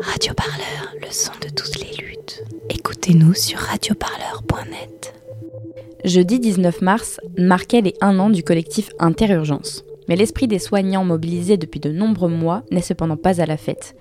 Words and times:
Radio 0.00 0.34
Parleur, 0.34 0.94
le 1.00 1.12
son 1.12 1.30
de 1.40 1.48
toutes 1.54 1.78
les 1.78 2.04
luttes. 2.04 2.42
Écoutez-nous 2.68 3.32
sur 3.32 3.60
radioparleur.net. 3.60 5.14
Jeudi 6.04 6.40
19 6.40 6.82
mars 6.82 7.20
marquait 7.38 7.80
les 7.80 7.94
un 8.00 8.18
an 8.18 8.28
du 8.28 8.42
collectif 8.42 8.90
Interurgence. 8.98 9.84
Mais 10.08 10.16
l'esprit 10.16 10.48
des 10.48 10.58
soignants 10.58 11.04
mobilisés 11.04 11.58
depuis 11.58 11.78
de 11.78 11.92
nombreux 11.92 12.28
mois 12.28 12.64
n'est 12.72 12.80
cependant 12.80 13.16
pas 13.16 13.40
à 13.40 13.46
la 13.46 13.56
fête. 13.56 13.94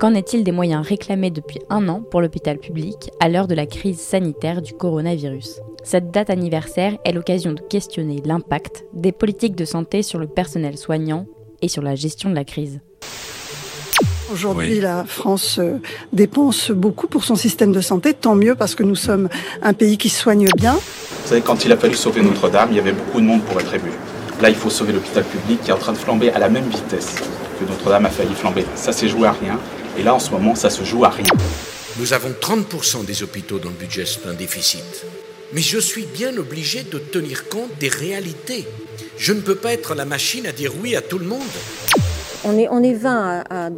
Qu'en 0.00 0.14
est-il 0.14 0.42
des 0.42 0.50
moyens 0.50 0.84
réclamés 0.84 1.30
depuis 1.30 1.60
un 1.70 1.88
an 1.88 2.02
pour 2.02 2.20
l'hôpital 2.20 2.58
public 2.58 3.12
à 3.20 3.28
l'heure 3.28 3.46
de 3.46 3.54
la 3.54 3.66
crise 3.66 4.00
sanitaire 4.00 4.62
du 4.62 4.72
coronavirus? 4.72 5.60
Cette 5.84 6.10
date 6.10 6.30
anniversaire 6.30 6.98
est 7.04 7.12
l'occasion 7.12 7.52
de 7.52 7.60
questionner 7.60 8.20
l'impact 8.24 8.84
des 8.94 9.12
politiques 9.12 9.54
de 9.54 9.64
santé 9.64 10.02
sur 10.02 10.18
le 10.18 10.26
personnel 10.26 10.76
soignant 10.76 11.26
et 11.60 11.68
sur 11.68 11.82
la 11.82 11.94
gestion 11.94 12.30
de 12.30 12.34
la 12.34 12.44
crise. 12.44 12.80
Aujourd'hui, 14.32 14.80
la 14.80 15.04
France 15.04 15.58
euh, 15.58 15.78
dépense 16.12 16.70
beaucoup 16.70 17.06
pour 17.06 17.24
son 17.24 17.36
système 17.36 17.70
de 17.70 17.82
santé, 17.82 18.14
tant 18.14 18.34
mieux 18.34 18.54
parce 18.54 18.74
que 18.74 18.82
nous 18.82 18.96
sommes 18.96 19.28
un 19.60 19.74
pays 19.74 19.98
qui 19.98 20.08
soigne 20.08 20.48
bien. 20.56 20.72
Vous 20.72 21.28
savez, 21.28 21.42
quand 21.42 21.66
il 21.66 21.72
a 21.72 21.76
fallu 21.76 21.94
sauver 21.94 22.22
Notre-Dame, 22.22 22.68
il 22.70 22.76
y 22.76 22.80
avait 22.80 22.92
beaucoup 22.92 23.20
de 23.20 23.26
monde 23.26 23.42
pour 23.42 23.60
être 23.60 23.74
ému. 23.74 23.90
Là, 24.40 24.48
il 24.48 24.54
faut 24.54 24.70
sauver 24.70 24.94
l'hôpital 24.94 25.24
public 25.24 25.60
qui 25.62 25.70
est 25.70 25.74
en 25.74 25.78
train 25.78 25.92
de 25.92 25.98
flamber 25.98 26.30
à 26.30 26.38
la 26.38 26.48
même 26.48 26.68
vitesse 26.68 27.16
que 27.60 27.64
Notre-Dame 27.66 28.06
a 28.06 28.10
failli 28.10 28.34
flamber. 28.34 28.64
Ça 28.74 28.92
s'est 28.92 29.08
joué 29.08 29.28
à 29.28 29.32
rien. 29.32 29.60
Et 29.98 30.02
là, 30.02 30.14
en 30.14 30.18
ce 30.18 30.30
moment, 30.30 30.54
ça 30.54 30.70
se 30.70 30.82
joue 30.82 31.04
à 31.04 31.10
rien. 31.10 31.26
Nous 31.98 32.14
avons 32.14 32.30
30% 32.30 33.04
des 33.04 33.22
hôpitaux 33.22 33.58
dans 33.58 33.68
le 33.68 33.76
budget, 33.76 34.06
c'est 34.06 34.26
un 34.26 34.32
déficit. 34.32 35.04
Mais 35.52 35.60
je 35.60 35.78
suis 35.78 36.06
bien 36.06 36.34
obligé 36.38 36.84
de 36.84 36.98
tenir 36.98 37.50
compte 37.50 37.76
des 37.78 37.90
réalités. 37.90 38.66
Je 39.18 39.34
ne 39.34 39.40
peux 39.40 39.56
pas 39.56 39.74
être 39.74 39.94
la 39.94 40.06
machine 40.06 40.46
à 40.46 40.52
dire 40.52 40.72
oui 40.82 40.96
à 40.96 41.02
tout 41.02 41.18
le 41.18 41.26
monde. 41.26 41.42
On 42.44 42.58
est, 42.58 42.68
on 42.68 42.82
est 42.82 42.94
20 42.94 43.44
à, 43.48 43.70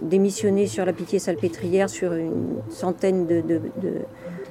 démissionner 0.00 0.66
sur 0.66 0.84
la 0.86 0.92
pitié 0.92 1.18
salpêtrière, 1.18 1.90
sur 1.90 2.14
une 2.14 2.62
centaine 2.70 3.26
de, 3.26 3.42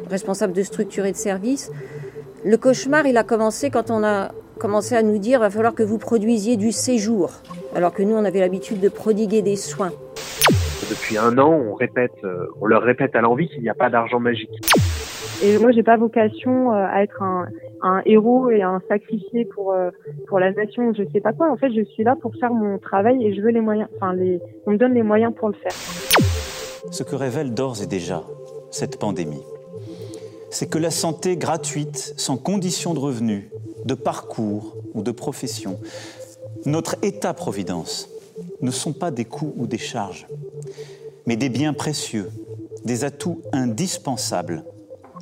responsables 0.09 0.53
de 0.53 0.63
structures 0.63 1.05
et 1.05 1.11
de 1.11 1.17
services. 1.17 1.71
Le 2.45 2.55
cauchemar, 2.57 3.07
il 3.07 3.17
a 3.17 3.23
commencé 3.23 3.71
quand 3.71 3.89
on 3.89 4.03
a 4.03 4.31
commencé 4.59 4.95
à 4.95 5.03
nous 5.03 5.17
dire 5.17 5.39
va 5.39 5.49
falloir 5.49 5.73
que 5.73 5.83
vous 5.83 5.97
produisiez 5.97 6.55
du 6.55 6.71
séjour, 6.71 7.31
alors 7.75 7.93
que 7.93 8.03
nous, 8.03 8.15
on 8.15 8.25
avait 8.25 8.39
l'habitude 8.39 8.79
de 8.79 8.89
prodiguer 8.89 9.41
des 9.41 9.55
soins. 9.55 9.91
Depuis 10.89 11.17
un 11.17 11.37
an, 11.37 11.51
on 11.51 11.73
répète, 11.73 12.13
euh, 12.23 12.47
on 12.61 12.65
leur 12.65 12.83
répète 12.83 13.15
à 13.15 13.21
l'envie 13.21 13.49
qu'il 13.49 13.61
n'y 13.61 13.69
a 13.69 13.73
pas 13.73 13.89
d'argent 13.89 14.19
magique. 14.19 14.61
Et 15.43 15.59
moi, 15.59 15.71
j'ai 15.71 15.83
pas 15.83 15.97
vocation 15.97 16.73
euh, 16.73 16.87
à 16.87 17.03
être 17.03 17.21
un, 17.21 17.47
héros 18.05 18.49
et 18.49 18.63
un 18.63 18.81
sacrifié 18.87 19.45
pour 19.45 19.71
euh, 19.71 19.91
pour 20.27 20.39
la 20.39 20.51
nation. 20.51 20.93
Je 20.93 21.03
sais 21.13 21.21
pas 21.21 21.31
quoi. 21.33 21.51
En 21.51 21.57
fait, 21.57 21.71
je 21.71 21.83
suis 21.83 22.03
là 22.03 22.15
pour 22.19 22.33
faire 22.35 22.53
mon 22.53 22.79
travail 22.79 23.23
et 23.23 23.35
je 23.35 23.41
veux 23.41 23.51
les 23.51 23.61
moyens. 23.61 23.87
Enfin, 23.95 24.15
on 24.65 24.71
me 24.71 24.77
donne 24.77 24.93
les 24.93 25.03
moyens 25.03 25.33
pour 25.35 25.49
le 25.49 25.53
faire. 25.53 25.73
Ce 26.91 27.03
que 27.03 27.15
révèle 27.15 27.53
d'ores 27.53 27.83
et 27.83 27.85
déjà 27.85 28.23
cette 28.71 28.97
pandémie, 28.97 29.43
c'est 30.49 30.69
que 30.69 30.79
la 30.79 30.89
santé 30.89 31.37
gratuite, 31.37 32.13
sans 32.17 32.37
condition 32.37 32.95
de 32.95 32.99
revenus, 32.99 33.45
de 33.85 33.93
parcours 33.93 34.75
ou 34.95 35.03
de 35.03 35.11
profession, 35.11 35.77
notre 36.65 36.95
État-providence, 37.03 38.09
ne 38.61 38.71
sont 38.71 38.93
pas 38.93 39.11
des 39.11 39.25
coûts 39.25 39.53
ou 39.57 39.67
des 39.67 39.77
charges, 39.77 40.27
mais 41.27 41.35
des 41.35 41.49
biens 41.49 41.73
précieux, 41.73 42.29
des 42.85 43.03
atouts 43.03 43.41
indispensables 43.51 44.63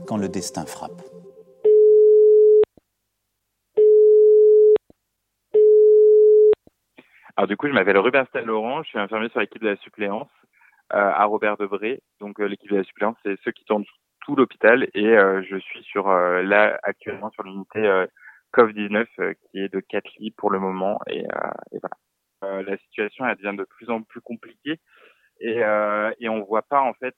quand 0.05 0.17
le 0.17 0.29
destin 0.29 0.65
frappe. 0.65 1.01
Alors 7.37 7.47
du 7.47 7.57
coup, 7.57 7.67
je 7.67 7.73
m'appelle 7.73 7.97
Ruben 7.97 8.25
Laurent, 8.45 8.81
je 8.83 8.89
suis 8.89 8.99
infirmier 8.99 9.29
sur 9.29 9.41
l'équipe 9.41 9.61
de 9.61 9.69
la 9.69 9.75
suppléance 9.77 10.29
euh, 10.93 10.97
à 10.97 11.25
Robert 11.25 11.57
Debré. 11.57 12.01
Donc 12.21 12.39
euh, 12.39 12.45
l'équipe 12.45 12.71
de 12.71 12.77
la 12.77 12.83
suppléance, 12.83 13.17
c'est 13.25 13.35
ceux 13.43 13.51
qui 13.51 13.65
tournent 13.65 13.83
tout 14.21 14.35
l'hôpital 14.35 14.87
et 14.93 15.07
euh, 15.07 15.43
je 15.43 15.57
suis 15.57 15.83
sur 15.83 16.07
là 16.07 16.79
actuellement 16.83 17.29
sur 17.31 17.43
l'unité 17.43 18.05
COVID-19 18.53 19.05
qui 19.51 19.59
est 19.59 19.71
de 19.71 19.79
4 19.79 20.09
lits 20.17 20.31
pour 20.31 20.49
le 20.49 20.59
moment 20.59 20.99
et, 21.07 21.19
et 21.19 21.79
voilà. 21.79 22.63
la 22.63 22.77
situation 22.77 23.27
elle 23.27 23.35
devient 23.35 23.55
de 23.55 23.65
plus 23.65 23.91
en 23.91 24.01
plus 24.01 24.21
compliquée 24.21 24.79
et, 25.41 25.59
et 26.19 26.29
on 26.29 26.43
voit 26.43 26.63
pas 26.63 26.81
en 26.81 26.93
fait 26.95 27.13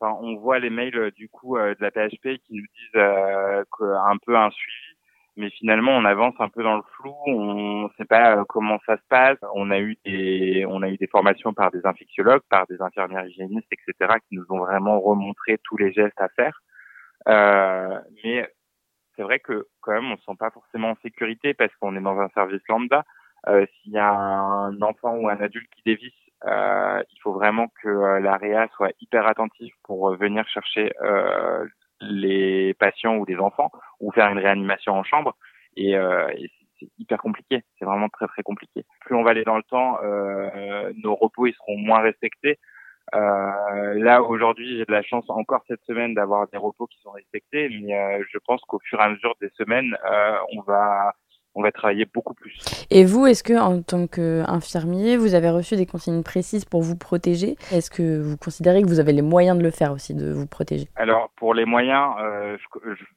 on 0.00 0.36
voit 0.36 0.58
les 0.58 0.70
mails 0.70 0.96
euh, 0.96 1.10
du 1.10 1.28
coup 1.28 1.56
euh, 1.56 1.74
de 1.74 1.82
la 1.82 1.90
PHP 1.90 2.38
qui 2.44 2.54
nous 2.54 2.62
disent 2.62 2.96
euh, 2.96 3.64
un 3.80 4.16
peu 4.18 4.36
un 4.36 4.50
suivi, 4.50 4.96
mais 5.36 5.50
finalement 5.50 5.92
on 5.92 6.04
avance 6.04 6.34
un 6.38 6.48
peu 6.48 6.62
dans 6.62 6.76
le 6.76 6.82
flou, 6.96 7.14
on 7.26 7.84
ne 7.84 7.88
sait 7.96 8.04
pas 8.04 8.44
comment 8.48 8.78
ça 8.86 8.96
se 8.96 9.02
passe. 9.08 9.38
On 9.54 9.70
a 9.70 9.78
eu 9.78 9.96
des 10.04 10.64
on 10.68 10.82
a 10.82 10.88
eu 10.88 10.96
des 10.96 11.06
formations 11.06 11.52
par 11.52 11.70
des 11.70 11.84
infectiologues, 11.84 12.42
par 12.48 12.66
des 12.66 12.80
infirmières 12.80 13.26
hygiénistes, 13.26 13.72
etc. 13.72 14.14
qui 14.28 14.36
nous 14.36 14.46
ont 14.50 14.58
vraiment 14.58 15.00
remontré 15.00 15.58
tous 15.64 15.76
les 15.76 15.92
gestes 15.92 16.20
à 16.20 16.28
faire. 16.28 16.60
mais 18.24 18.48
c'est 19.16 19.22
vrai 19.22 19.38
que 19.40 19.66
quand 19.80 19.92
même 19.92 20.12
on 20.12 20.16
se 20.16 20.24
sent 20.24 20.36
pas 20.38 20.50
forcément 20.50 20.90
en 20.90 20.96
sécurité 21.02 21.54
parce 21.54 21.74
qu'on 21.76 21.96
est 21.96 22.00
dans 22.00 22.18
un 22.18 22.28
service 22.30 22.62
lambda. 22.68 23.04
S'il 23.46 23.92
y 23.92 23.98
a 23.98 24.12
un 24.12 24.80
enfant 24.82 25.16
ou 25.16 25.28
un 25.28 25.40
adulte 25.40 25.70
qui 25.74 25.82
dévisse 25.84 26.12
euh, 26.12 26.29
il 26.46 27.20
faut 27.22 27.32
vraiment 27.32 27.68
que 27.82 27.88
euh, 27.88 28.20
la 28.20 28.36
réa 28.36 28.68
soit 28.76 28.92
hyper 29.00 29.26
attentive 29.26 29.72
pour 29.84 30.10
euh, 30.10 30.16
venir 30.16 30.46
chercher 30.48 30.92
euh, 31.02 31.66
les 32.00 32.74
patients 32.74 33.16
ou 33.16 33.26
des 33.26 33.36
enfants 33.36 33.70
ou 34.00 34.10
faire 34.12 34.30
une 34.30 34.38
réanimation 34.38 34.94
en 34.94 35.04
chambre. 35.04 35.36
Et, 35.76 35.92
et 35.92 36.50
c'est 36.78 36.88
hyper 36.98 37.18
compliqué. 37.18 37.62
C'est 37.78 37.84
vraiment 37.84 38.08
très 38.08 38.26
très 38.26 38.42
compliqué. 38.42 38.84
Plus 39.02 39.14
on 39.14 39.22
va 39.22 39.30
aller 39.30 39.44
dans 39.44 39.56
le 39.56 39.62
temps, 39.62 39.98
nos 41.04 41.14
repos 41.14 41.46
ils 41.46 41.54
seront 41.54 41.76
moins 41.76 42.00
respectés. 42.00 42.58
Euh, 43.14 43.94
là 43.94 44.22
aujourd'hui, 44.22 44.78
j'ai 44.78 44.84
de 44.84 44.92
la 44.92 45.02
chance 45.02 45.24
encore 45.28 45.64
cette 45.66 45.82
semaine 45.84 46.14
d'avoir 46.14 46.46
des 46.48 46.58
repos 46.58 46.86
qui 46.86 47.00
sont 47.00 47.10
respectés, 47.10 47.68
mais 47.68 47.94
euh, 47.94 48.24
je 48.30 48.38
pense 48.38 48.60
qu'au 48.62 48.78
fur 48.84 49.00
et 49.00 49.02
à 49.02 49.08
mesure 49.08 49.34
des 49.40 49.50
semaines, 49.50 49.96
euh, 50.04 50.36
on 50.52 50.62
va 50.62 51.14
on 51.54 51.62
va 51.62 51.72
travailler 51.72 52.04
beaucoup 52.04 52.34
plus. 52.34 52.58
Et 52.90 53.04
vous, 53.04 53.26
est-ce 53.26 53.42
que 53.42 53.58
en 53.58 53.82
tant 53.82 54.06
qu'infirmier, 54.06 55.16
vous 55.16 55.34
avez 55.34 55.50
reçu 55.50 55.76
des 55.76 55.86
consignes 55.86 56.22
précises 56.22 56.64
pour 56.64 56.82
vous 56.82 56.96
protéger? 56.96 57.56
Est-ce 57.72 57.90
que 57.90 58.20
vous 58.20 58.36
considérez 58.36 58.82
que 58.82 58.88
vous 58.88 59.00
avez 59.00 59.12
les 59.12 59.22
moyens 59.22 59.58
de 59.58 59.62
le 59.62 59.70
faire 59.70 59.92
aussi, 59.92 60.14
de 60.14 60.32
vous 60.32 60.46
protéger? 60.46 60.88
Alors 60.96 61.30
pour 61.36 61.54
les 61.54 61.64
moyens, 61.64 62.14
euh, 62.20 62.56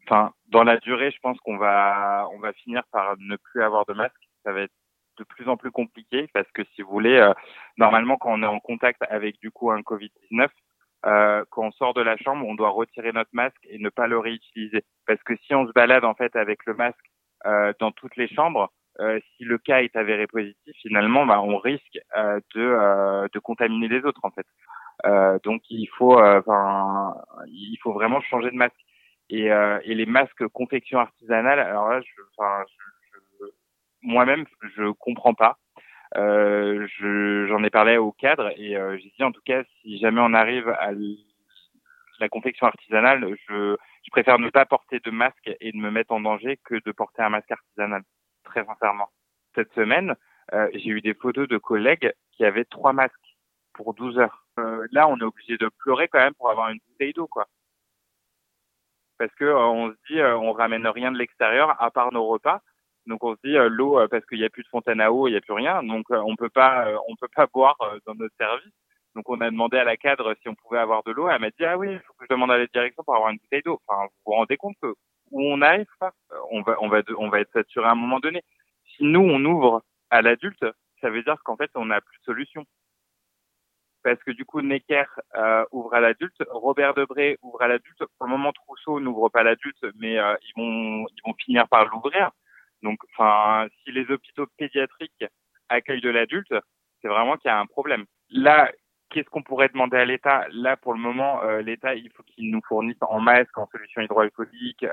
enfin 0.08 0.34
dans 0.50 0.64
la 0.64 0.78
durée, 0.78 1.12
je 1.12 1.20
pense 1.22 1.38
qu'on 1.40 1.58
va 1.58 2.28
on 2.34 2.40
va 2.40 2.54
finir 2.54 2.84
par 2.92 3.16
ne 3.20 3.36
plus 3.36 3.62
avoir 3.62 3.86
de 3.86 3.94
masque. 3.94 4.14
Ça 4.44 4.52
va 4.52 4.62
être 4.62 4.74
de 5.20 5.24
plus 5.24 5.48
en 5.48 5.58
plus 5.58 5.72
compliqué 5.72 6.28
parce 6.34 6.52
que 6.54 6.64
si 6.74 6.82
vous 6.82 6.90
voulez, 6.90 7.18
euh, 7.18 7.34
normalement 7.78 8.18
quand 8.18 8.34
on 8.34 8.42
est 8.42 8.48
en 8.48 8.60
contact 8.60 9.02
avec 9.10 9.40
du 9.40 9.52
coup 9.52 9.72
un 9.72 9.82
Covid-19, 9.82 10.48
euh, 11.06 11.44
quand 11.50 11.68
on 11.68 11.72
sort 11.72 11.94
de 11.94 12.02
la 12.02 12.18
chambre, 12.18 12.46
on 12.48 12.56
doit 12.56 12.70
retirer 12.70 13.12
notre 13.12 13.30
masque 13.34 13.60
et 13.70 13.78
ne 13.78 13.90
pas 13.90 14.08
le 14.08 14.18
réutiliser. 14.18 14.84
Parce 15.06 15.22
que 15.24 15.36
si 15.46 15.54
on 15.54 15.68
se 15.68 15.72
balade 15.74 16.06
en 16.06 16.16
fait 16.16 16.36
avec 16.36 16.66
le 16.66 16.74
masque 16.74 17.13
dans 17.80 17.92
toutes 17.92 18.16
les 18.16 18.28
chambres, 18.28 18.72
euh, 19.00 19.20
si 19.36 19.44
le 19.44 19.58
cas 19.58 19.82
est 19.82 19.96
avéré 19.96 20.28
positif, 20.28 20.76
finalement, 20.82 21.26
bah, 21.26 21.42
on 21.42 21.58
risque 21.58 22.00
euh, 22.16 22.40
de, 22.56 23.30
de 23.32 23.40
contaminer 23.40 23.88
les 23.88 24.02
autres 24.06 24.22
en 24.24 24.32
fait. 24.32 24.48
donc 25.44 25.62
il 25.70 25.88
faut, 25.98 26.20
il 27.48 27.78
faut 27.82 27.94
vraiment 27.94 28.22
changer 28.22 28.52
de 28.52 28.56
masque. 28.56 28.76
Et, 29.30 29.46
et 29.48 29.96
les 29.96 30.06
masques 30.06 30.48
confection 30.50 31.00
artisanale, 31.00 31.60
alors 31.60 31.90
là, 31.90 32.02
je, 32.02 32.22
enfin, 32.38 32.64
je, 33.40 33.46
moi-même, 34.04 34.46
je 34.76 34.92
comprends 34.92 35.34
pas. 35.34 35.58
Euh, 36.16 36.88
j'en 37.48 37.64
ai 37.64 37.72
parlé 37.72 37.98
au 37.98 38.12
cadre 38.12 38.52
et 38.56 38.78
euh, 38.78 38.98
j'ai 38.98 39.12
dit 39.18 39.24
en 39.24 39.32
tout 39.32 39.42
cas 39.44 39.64
si 39.82 39.98
jamais 39.98 40.22
on 40.22 40.36
arrive 40.36 40.70
à 40.70 40.92
la 42.20 42.30
confection 42.30 42.68
artisanale, 42.68 43.26
je, 43.48 43.76
je 44.04 44.12
préfère 44.12 44.40
ne 44.40 44.50
pas 44.50 44.66
porter 44.66 45.00
de 45.00 45.12
masque 45.12 45.52
et 45.60 45.72
de 45.72 45.78
me 45.78 45.92
mettre 45.92 46.12
en 46.14 46.22
danger 46.22 46.58
que 46.64 46.76
de 46.76 46.92
porter 46.92 47.22
un 47.22 47.30
masque 47.30 47.52
artisanal, 47.52 48.04
très 48.44 48.66
sincèrement. 48.66 49.10
Cette 49.56 49.74
semaine, 49.74 50.16
euh, 50.54 50.70
j'ai 50.74 50.90
eu 50.90 51.02
des 51.02 51.14
photos 51.14 51.48
de 51.48 51.58
collègues 51.58 52.14
qui 52.32 52.46
avaient 52.46 52.66
trois 52.66 52.94
masques 52.94 53.14
pour 53.74 53.94
12 53.94 54.20
heures. 54.20 54.46
Euh, 54.60 54.88
là, 54.92 55.08
on 55.08 55.18
est 55.18 55.24
obligé 55.24 55.58
de 55.58 55.70
pleurer 55.80 56.08
quand 56.08 56.20
même 56.20 56.34
pour 56.36 56.50
avoir 56.50 56.70
une 56.70 56.80
bouteille 56.88 57.14
d'eau, 57.14 57.28
quoi. 57.28 57.48
Parce 59.18 59.34
que 59.36 59.46
euh, 59.46 59.58
on 59.58 59.92
se 59.92 59.96
dit, 60.10 60.20
euh, 60.20 60.38
on 60.38 60.52
ramène 60.54 60.88
rien 60.88 61.12
de 61.12 61.18
l'extérieur 61.18 61.82
à 61.82 61.92
part 61.92 62.12
nos 62.12 62.28
repas. 62.28 62.62
Donc 63.06 63.24
on 63.24 63.36
se 63.36 63.42
dit 63.44 63.56
l'eau 63.70 64.00
parce 64.08 64.26
qu'il 64.28 64.40
n'y 64.40 64.46
a 64.46 64.50
plus 64.50 64.64
de 64.64 64.68
fontaine 64.70 65.02
à 65.02 65.12
eau, 65.12 65.28
il 65.28 65.32
n'y 65.32 65.38
a 65.38 65.42
plus 65.42 65.54
rien. 65.54 65.84
Donc 65.84 66.06
on 66.10 66.38
peut 66.38 66.50
pas, 66.50 66.88
on 67.10 67.18
peut 67.18 67.28
pas 67.36 67.48
boire 67.54 67.76
dans 68.06 68.16
notre 68.16 68.34
service. 68.38 68.72
Donc 69.16 69.30
on 69.30 69.40
a 69.42 69.50
demandé 69.50 69.78
à 69.78 69.84
la 69.84 69.98
cadre 69.98 70.36
si 70.42 70.50
on 70.50 70.56
pouvait 70.56 70.80
avoir 70.80 71.04
de 71.04 71.12
l'eau. 71.12 71.30
Elle 71.30 71.40
m'a 71.42 71.50
dit 71.50 71.66
ah 71.66 71.78
oui, 71.78 71.92
il 71.92 72.00
faut 72.00 72.14
que 72.14 72.26
je 72.26 72.34
demande 72.34 72.52
à 72.52 72.58
la 72.58 72.68
direction 72.68 73.04
pour 73.04 73.16
avoir 73.16 73.30
une 73.32 73.38
bouteille 73.38 73.62
d'eau. 73.64 73.80
Enfin, 73.88 74.06
vous 74.06 74.12
vous 74.26 74.34
rendez 74.34 74.58
compte 74.58 74.76
que 74.82 74.94
où 75.32 75.42
on 75.42 75.62
arrive 75.62 75.88
pas, 76.00 76.14
on 76.52 76.62
va 76.62 76.78
on 76.82 76.90
va 76.90 77.02
on 77.18 77.30
va 77.30 77.40
être 77.42 77.52
saturé 77.52 77.86
à 77.86 77.92
un 77.92 77.96
moment 77.96 78.20
donné. 78.20 78.44
Si 78.96 79.04
nous 79.04 79.22
on 79.22 79.44
ouvre 79.46 79.84
à 80.10 80.22
l'adulte, 80.22 80.66
ça 81.02 81.10
veut 81.10 81.24
dire 81.24 81.38
qu'en 81.44 81.58
fait 81.58 81.72
on 81.76 81.86
n'a 81.86 82.02
plus 82.02 82.18
de 82.20 82.24
solution. 82.24 82.66
Parce 84.04 84.22
que 84.24 84.32
du 84.32 84.46
coup 84.46 84.62
Necker 84.62 85.06
euh, 85.36 85.64
ouvre 85.72 85.94
à 85.94 86.02
l'adulte, 86.02 86.44
Robert 86.50 86.94
Debré 86.94 87.38
ouvre 87.42 87.62
à 87.62 87.68
l'adulte. 87.68 88.04
Pour 88.18 88.28
le 88.28 88.32
moment 88.32 88.52
Trousseau 88.52 89.00
n'ouvre 89.00 89.30
pas 89.30 89.44
l'adulte, 89.44 89.86
mais 89.96 90.18
euh, 90.18 90.36
ils 90.42 90.62
vont 90.62 91.06
ils 91.08 91.22
vont 91.26 91.36
finir 91.36 91.68
par 91.68 91.86
l'ouvrir. 91.86 92.32
Donc 92.82 93.00
enfin 93.12 93.68
si 93.84 93.92
les 93.92 94.10
hôpitaux 94.12 94.48
pédiatriques 94.58 95.26
accueillent 95.70 96.02
de 96.02 96.10
l'adulte, 96.10 96.54
c'est 97.02 97.08
vraiment 97.08 97.38
qu'il 97.38 97.50
y 97.50 97.52
a 97.52 97.60
un 97.60 97.66
problème 97.66 98.06
là, 98.34 98.72
qu'est-ce 99.14 99.30
qu'on 99.30 99.44
pourrait 99.44 99.70
demander 99.70 99.98
à 99.98 100.06
l'État? 100.06 100.46
Là, 100.52 100.76
pour 100.76 100.94
le 100.94 101.00
moment, 101.00 101.42
l'État, 101.64 101.96
il 101.96 102.10
faut 102.12 102.24
qu'il 102.24 102.52
nous 102.52 102.62
fournisse 102.68 102.98
en 103.02 103.20
masque, 103.20 103.58
en 103.58 103.68
solutions 103.68 104.02
hydroalcooliques, 104.02 104.86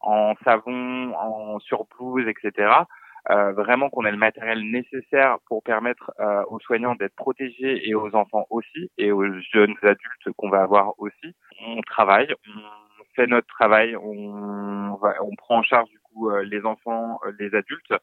en 0.00 0.34
savon, 0.44 1.14
en 1.14 1.58
surblouse, 1.58 2.26
etc. 2.28 2.84
Euh, 3.30 3.52
vraiment 3.52 3.90
qu'on 3.90 4.04
ait 4.04 4.12
le 4.12 4.16
matériel 4.16 4.70
nécessaire 4.70 5.38
pour 5.48 5.60
permettre 5.64 6.12
euh, 6.20 6.44
aux 6.48 6.60
soignants 6.60 6.94
d'être 6.94 7.16
protégés 7.16 7.88
et 7.88 7.92
aux 7.92 8.14
enfants 8.14 8.46
aussi 8.50 8.88
et 8.98 9.10
aux 9.10 9.24
jeunes 9.52 9.74
adultes 9.82 10.30
qu'on 10.36 10.48
va 10.48 10.62
avoir 10.62 10.92
aussi. 10.98 11.34
On 11.66 11.80
travaille, 11.80 12.32
on 12.46 13.04
fait 13.16 13.26
notre 13.26 13.48
travail, 13.48 13.96
on, 13.96 14.94
va, 15.02 15.14
on 15.22 15.34
prend 15.34 15.58
en 15.58 15.62
charge 15.64 15.88
du 15.90 15.98
coup 15.98 16.30
euh, 16.30 16.44
les 16.44 16.64
enfants, 16.64 17.18
les 17.40 17.52
adultes, 17.56 17.94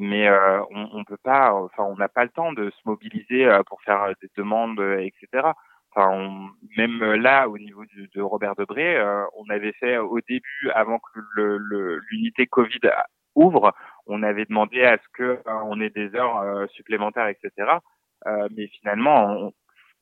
mais 0.00 0.28
on, 0.70 0.88
on 0.92 1.04
peut 1.04 1.18
pas, 1.22 1.54
enfin 1.54 1.84
on 1.84 1.96
n'a 1.96 2.08
pas 2.08 2.24
le 2.24 2.30
temps 2.30 2.52
de 2.52 2.70
se 2.70 2.80
mobiliser 2.84 3.48
pour 3.66 3.82
faire 3.82 4.12
des 4.20 4.28
demandes, 4.36 4.80
etc. 4.98 5.52
Enfin, 5.94 6.50
même 6.76 7.00
là, 7.14 7.48
au 7.48 7.58
niveau 7.58 7.84
de 8.14 8.20
Robert 8.20 8.54
Debré, 8.56 9.00
on 9.36 9.48
avait 9.50 9.72
fait 9.72 9.98
au 9.98 10.20
début, 10.20 10.70
avant 10.74 10.98
que 10.98 11.20
l'unité 12.10 12.46
Covid 12.46 12.80
ouvre, 13.34 13.72
on 14.06 14.22
avait 14.22 14.44
demandé 14.44 14.82
à 14.82 14.98
ce 14.98 15.08
que 15.12 15.22
euh, 15.22 15.40
on 15.64 15.80
ait 15.80 15.90
des 15.90 16.14
heures 16.14 16.38
euh, 16.38 16.66
supplémentaires, 16.68 17.28
etc. 17.28 17.50
Euh, 18.26 18.48
mais 18.56 18.66
finalement, 18.68 19.52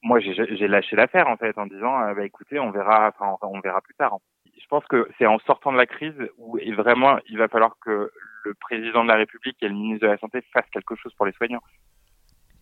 moi 0.02 0.20
j'ai 0.20 0.68
lâché 0.68 0.96
l'affaire 0.96 1.28
en 1.28 1.36
fait 1.36 1.56
en 1.58 1.66
disant 1.66 2.12
bah 2.14 2.24
écoutez 2.24 2.58
on 2.58 2.70
verra 2.70 3.08
enfin 3.08 3.36
on 3.42 3.60
verra 3.60 3.80
plus 3.80 3.94
tard. 3.94 4.18
Je 4.60 4.66
pense 4.68 4.84
que 4.86 5.08
c'est 5.18 5.26
en 5.26 5.38
sortant 5.40 5.72
de 5.72 5.76
la 5.76 5.86
crise 5.86 6.14
où 6.36 6.58
vraiment 6.76 7.18
il 7.28 7.38
va 7.38 7.48
falloir 7.48 7.76
que 7.84 8.10
le 8.44 8.54
président 8.54 9.02
de 9.02 9.08
la 9.08 9.16
République 9.16 9.56
et 9.62 9.68
le 9.68 9.74
ministre 9.74 10.06
de 10.06 10.12
la 10.12 10.18
Santé 10.18 10.42
fassent 10.52 10.70
quelque 10.72 10.94
chose 10.96 11.12
pour 11.14 11.26
les 11.26 11.32
soignants. 11.32 11.62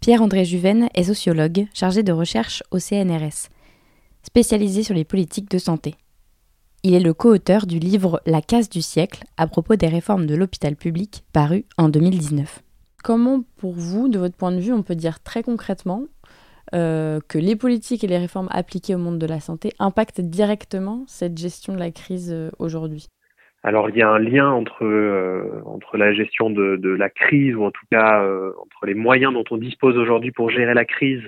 Pierre-André 0.00 0.44
Juven 0.44 0.88
est 0.94 1.04
sociologue 1.04 1.66
chargé 1.74 2.02
de 2.02 2.12
recherche 2.12 2.62
au 2.70 2.78
CNRS, 2.78 3.48
spécialisé 4.22 4.82
sur 4.82 4.94
les 4.94 5.04
politiques 5.04 5.50
de 5.50 5.58
santé. 5.58 5.94
Il 6.82 6.94
est 6.94 7.00
le 7.00 7.14
co-auteur 7.14 7.66
du 7.66 7.78
livre 7.78 8.20
La 8.26 8.40
casse 8.40 8.68
du 8.68 8.82
siècle 8.82 9.24
à 9.36 9.48
propos 9.48 9.74
des 9.74 9.88
réformes 9.88 10.26
de 10.26 10.36
l'hôpital 10.36 10.76
public 10.76 11.24
paru 11.32 11.64
en 11.78 11.88
2019. 11.88 12.62
Comment, 13.02 13.42
pour 13.56 13.72
vous, 13.72 14.08
de 14.08 14.18
votre 14.18 14.36
point 14.36 14.52
de 14.52 14.60
vue, 14.60 14.72
on 14.72 14.82
peut 14.82 14.94
dire 14.94 15.20
très 15.20 15.42
concrètement 15.42 16.04
euh, 16.74 17.20
que 17.28 17.38
les 17.38 17.54
politiques 17.54 18.02
et 18.02 18.08
les 18.08 18.18
réformes 18.18 18.48
appliquées 18.50 18.94
au 18.94 18.98
monde 18.98 19.18
de 19.18 19.26
la 19.26 19.38
santé 19.38 19.70
impactent 19.78 20.20
directement 20.20 21.04
cette 21.06 21.38
gestion 21.38 21.72
de 21.72 21.78
la 21.78 21.92
crise 21.92 22.32
euh, 22.32 22.50
aujourd'hui. 22.58 23.06
Alors 23.62 23.88
il 23.88 23.96
y 23.96 24.02
a 24.02 24.08
un 24.08 24.18
lien 24.18 24.50
entre 24.50 24.84
euh, 24.84 25.62
entre 25.64 25.96
la 25.96 26.12
gestion 26.12 26.50
de, 26.50 26.76
de, 26.76 26.90
la 26.90 27.08
crise 27.08 27.54
ou 27.54 27.64
en 27.64 27.70
tout 27.70 27.86
cas 27.90 28.20
entre 28.60 28.86
les 28.86 28.94
moyens 28.94 29.32
dont 29.32 29.44
on 29.50 29.56
dispose 29.56 29.96
aujourd'hui 29.96 30.30
pour 30.30 30.50
gérer 30.50 30.74
la 30.74 30.84
crise 30.84 31.22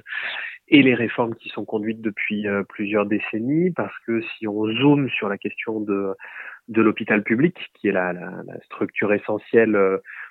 et 0.69 0.82
les 0.82 0.94
réformes 0.94 1.35
qui 1.35 1.49
sont 1.49 1.64
conduites 1.64 2.00
depuis 2.00 2.46
plusieurs 2.69 3.06
décennies, 3.06 3.70
parce 3.70 3.94
que 4.06 4.20
si 4.20 4.46
on 4.46 4.67
zoome 4.67 5.08
sur 5.08 5.29
la 5.29 5.38
question 5.38 5.81
de, 5.81 6.14
de 6.69 6.82
l'hôpital 6.82 7.23
public, 7.23 7.56
qui 7.75 7.88
est 7.88 7.93
la, 7.93 8.12
la, 8.12 8.61
structure 8.67 9.14
essentielle 9.14 9.75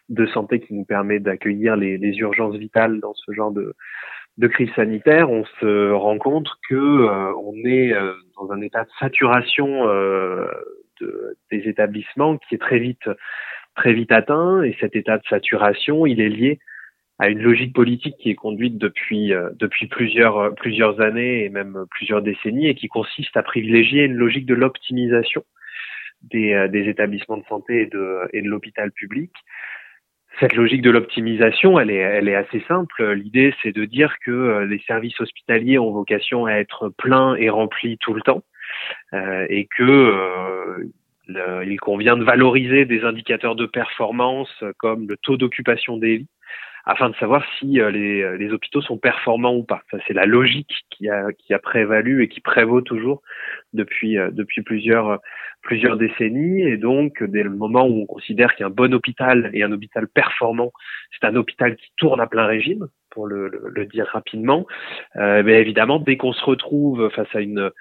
de 0.09 0.25
santé 0.27 0.59
qui 0.59 0.75
nous 0.75 0.85
permet 0.85 1.19
d'accueillir 1.19 1.75
les, 1.75 1.97
les, 1.97 2.15
urgences 2.17 2.55
vitales 2.55 2.99
dans 2.99 3.15
ce 3.15 3.31
genre 3.31 3.51
de, 3.51 3.75
de 4.37 4.47
crise 4.47 4.71
sanitaire, 4.75 5.31
on 5.31 5.45
se 5.59 5.91
rend 5.91 6.17
compte 6.17 6.49
que 6.69 6.75
euh, 6.75 7.33
on 7.37 7.55
est 7.65 7.93
dans 8.35 8.51
un 8.51 8.61
état 8.61 8.83
de 8.83 8.89
saturation 8.99 9.85
de, 9.85 11.37
des 11.51 11.67
établissements 11.67 12.37
qui 12.37 12.55
est 12.55 12.59
très 12.59 12.79
vite 12.79 13.09
très 13.75 13.93
vite 13.93 14.11
atteint, 14.11 14.63
et 14.63 14.75
cet 14.81 14.95
état 14.95 15.17
de 15.17 15.23
saturation, 15.29 16.05
il 16.05 16.19
est 16.19 16.29
lié 16.29 16.59
à 17.19 17.29
une 17.29 17.41
logique 17.41 17.73
politique 17.73 18.15
qui 18.19 18.29
est 18.29 18.35
conduite 18.35 18.77
depuis 18.77 19.33
euh, 19.33 19.49
depuis 19.55 19.87
plusieurs 19.87 20.37
euh, 20.37 20.49
plusieurs 20.51 21.01
années 21.01 21.45
et 21.45 21.49
même 21.49 21.85
plusieurs 21.89 22.21
décennies 22.21 22.67
et 22.67 22.75
qui 22.75 22.87
consiste 22.87 23.35
à 23.35 23.43
privilégier 23.43 24.03
une 24.03 24.13
logique 24.13 24.45
de 24.45 24.53
l'optimisation 24.53 25.43
des, 26.21 26.53
euh, 26.53 26.67
des 26.67 26.87
établissements 26.89 27.37
de 27.37 27.45
santé 27.45 27.81
et 27.81 27.85
de 27.87 28.19
et 28.33 28.41
de 28.41 28.47
l'hôpital 28.47 28.91
public. 28.91 29.31
Cette 30.39 30.55
logique 30.55 30.81
de 30.81 30.91
l'optimisation, 30.91 31.79
elle 31.79 31.89
est 31.89 32.35
assez 32.35 32.63
simple. 32.67 33.11
L'idée 33.13 33.53
c'est 33.63 33.71
de 33.71 33.85
dire 33.85 34.15
que 34.23 34.65
les 34.69 34.79
services 34.85 35.19
hospitaliers 35.19 35.79
ont 35.79 35.91
vocation 35.91 36.45
à 36.45 36.53
être 36.53 36.89
pleins 36.89 37.35
et 37.35 37.49
remplis 37.49 37.97
tout 37.97 38.13
le 38.13 38.21
temps 38.21 38.43
euh, 39.13 39.45
et 39.49 39.67
que 39.77 40.87
il 41.29 41.79
convient 41.81 42.15
de 42.15 42.23
valoriser 42.23 42.85
des 42.85 43.03
indicateurs 43.03 43.55
de 43.55 43.65
performance 43.65 44.63
comme 44.77 45.07
le 45.09 45.17
taux 45.17 45.35
d'occupation 45.35 45.97
des 45.97 46.19
lits 46.19 46.27
afin 46.87 47.09
de 47.09 47.15
savoir 47.17 47.43
si 47.59 47.81
euh, 47.81 47.91
les, 47.91 48.21
euh, 48.21 48.37
les, 48.37 48.53
hôpitaux 48.53 48.81
sont 48.81 48.97
performants 48.97 49.53
ou 49.53 49.63
pas. 49.63 49.81
Ça, 49.91 49.97
c'est 50.07 50.13
la 50.13 50.25
logique 50.25 50.85
qui 50.89 51.09
a, 51.09 51.33
qui 51.33 51.53
a 51.53 51.59
prévalu 51.59 52.23
et 52.23 52.29
qui 52.29 52.39
prévaut 52.39 52.79
toujours 52.79 53.21
depuis, 53.73 54.17
euh, 54.17 54.31
depuis 54.31 54.61
plusieurs, 54.61 55.19
plusieurs 55.61 55.97
décennies. 55.97 56.61
Et 56.61 56.77
donc, 56.77 57.21
dès 57.21 57.43
le 57.43 57.49
moment 57.49 57.85
où 57.85 58.01
on 58.01 58.05
considère 58.05 58.55
qu'un 58.55 58.69
bon 58.69 58.93
hôpital 58.93 59.49
et 59.53 59.63
un 59.63 59.71
hôpital 59.73 60.07
performant, 60.07 60.71
c'est 61.11 61.27
un 61.27 61.35
hôpital 61.35 61.75
qui 61.75 61.91
tourne 61.97 62.21
à 62.21 62.27
plein 62.27 62.45
régime, 62.45 62.87
pour 63.09 63.27
le, 63.27 63.49
le, 63.49 63.85
dire 63.85 64.07
rapidement, 64.13 64.65
euh, 65.15 65.41
mais 65.43 65.59
évidemment, 65.59 65.99
dès 65.99 66.17
qu'on 66.17 66.33
se 66.33 66.45
retrouve 66.45 67.09
face 67.09 67.33
à 67.33 67.41
une, 67.41 67.71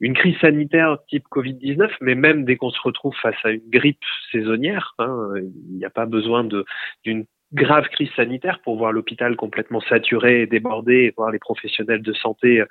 une 0.00 0.14
crise 0.14 0.38
sanitaire 0.38 0.98
type 1.08 1.26
Covid-19, 1.30 1.90
mais 2.00 2.14
même 2.14 2.44
dès 2.44 2.56
qu'on 2.56 2.70
se 2.70 2.80
retrouve 2.80 3.14
face 3.20 3.36
à 3.44 3.50
une 3.50 3.68
grippe 3.68 4.02
saisonnière, 4.32 4.94
hein, 4.98 5.34
il 5.36 5.76
n'y 5.76 5.84
a 5.84 5.90
pas 5.90 6.06
besoin 6.06 6.44
de 6.44 6.64
d'une 7.04 7.26
grave 7.52 7.88
crise 7.88 8.10
sanitaire 8.16 8.60
pour 8.62 8.76
voir 8.76 8.92
l'hôpital 8.92 9.36
complètement 9.36 9.80
saturé 9.80 10.42
et 10.42 10.46
débordé 10.46 10.94
et 10.94 11.14
voir 11.16 11.30
les 11.30 11.38
professionnels 11.38 12.02
de 12.02 12.12
santé 12.12 12.60
euh, 12.60 12.66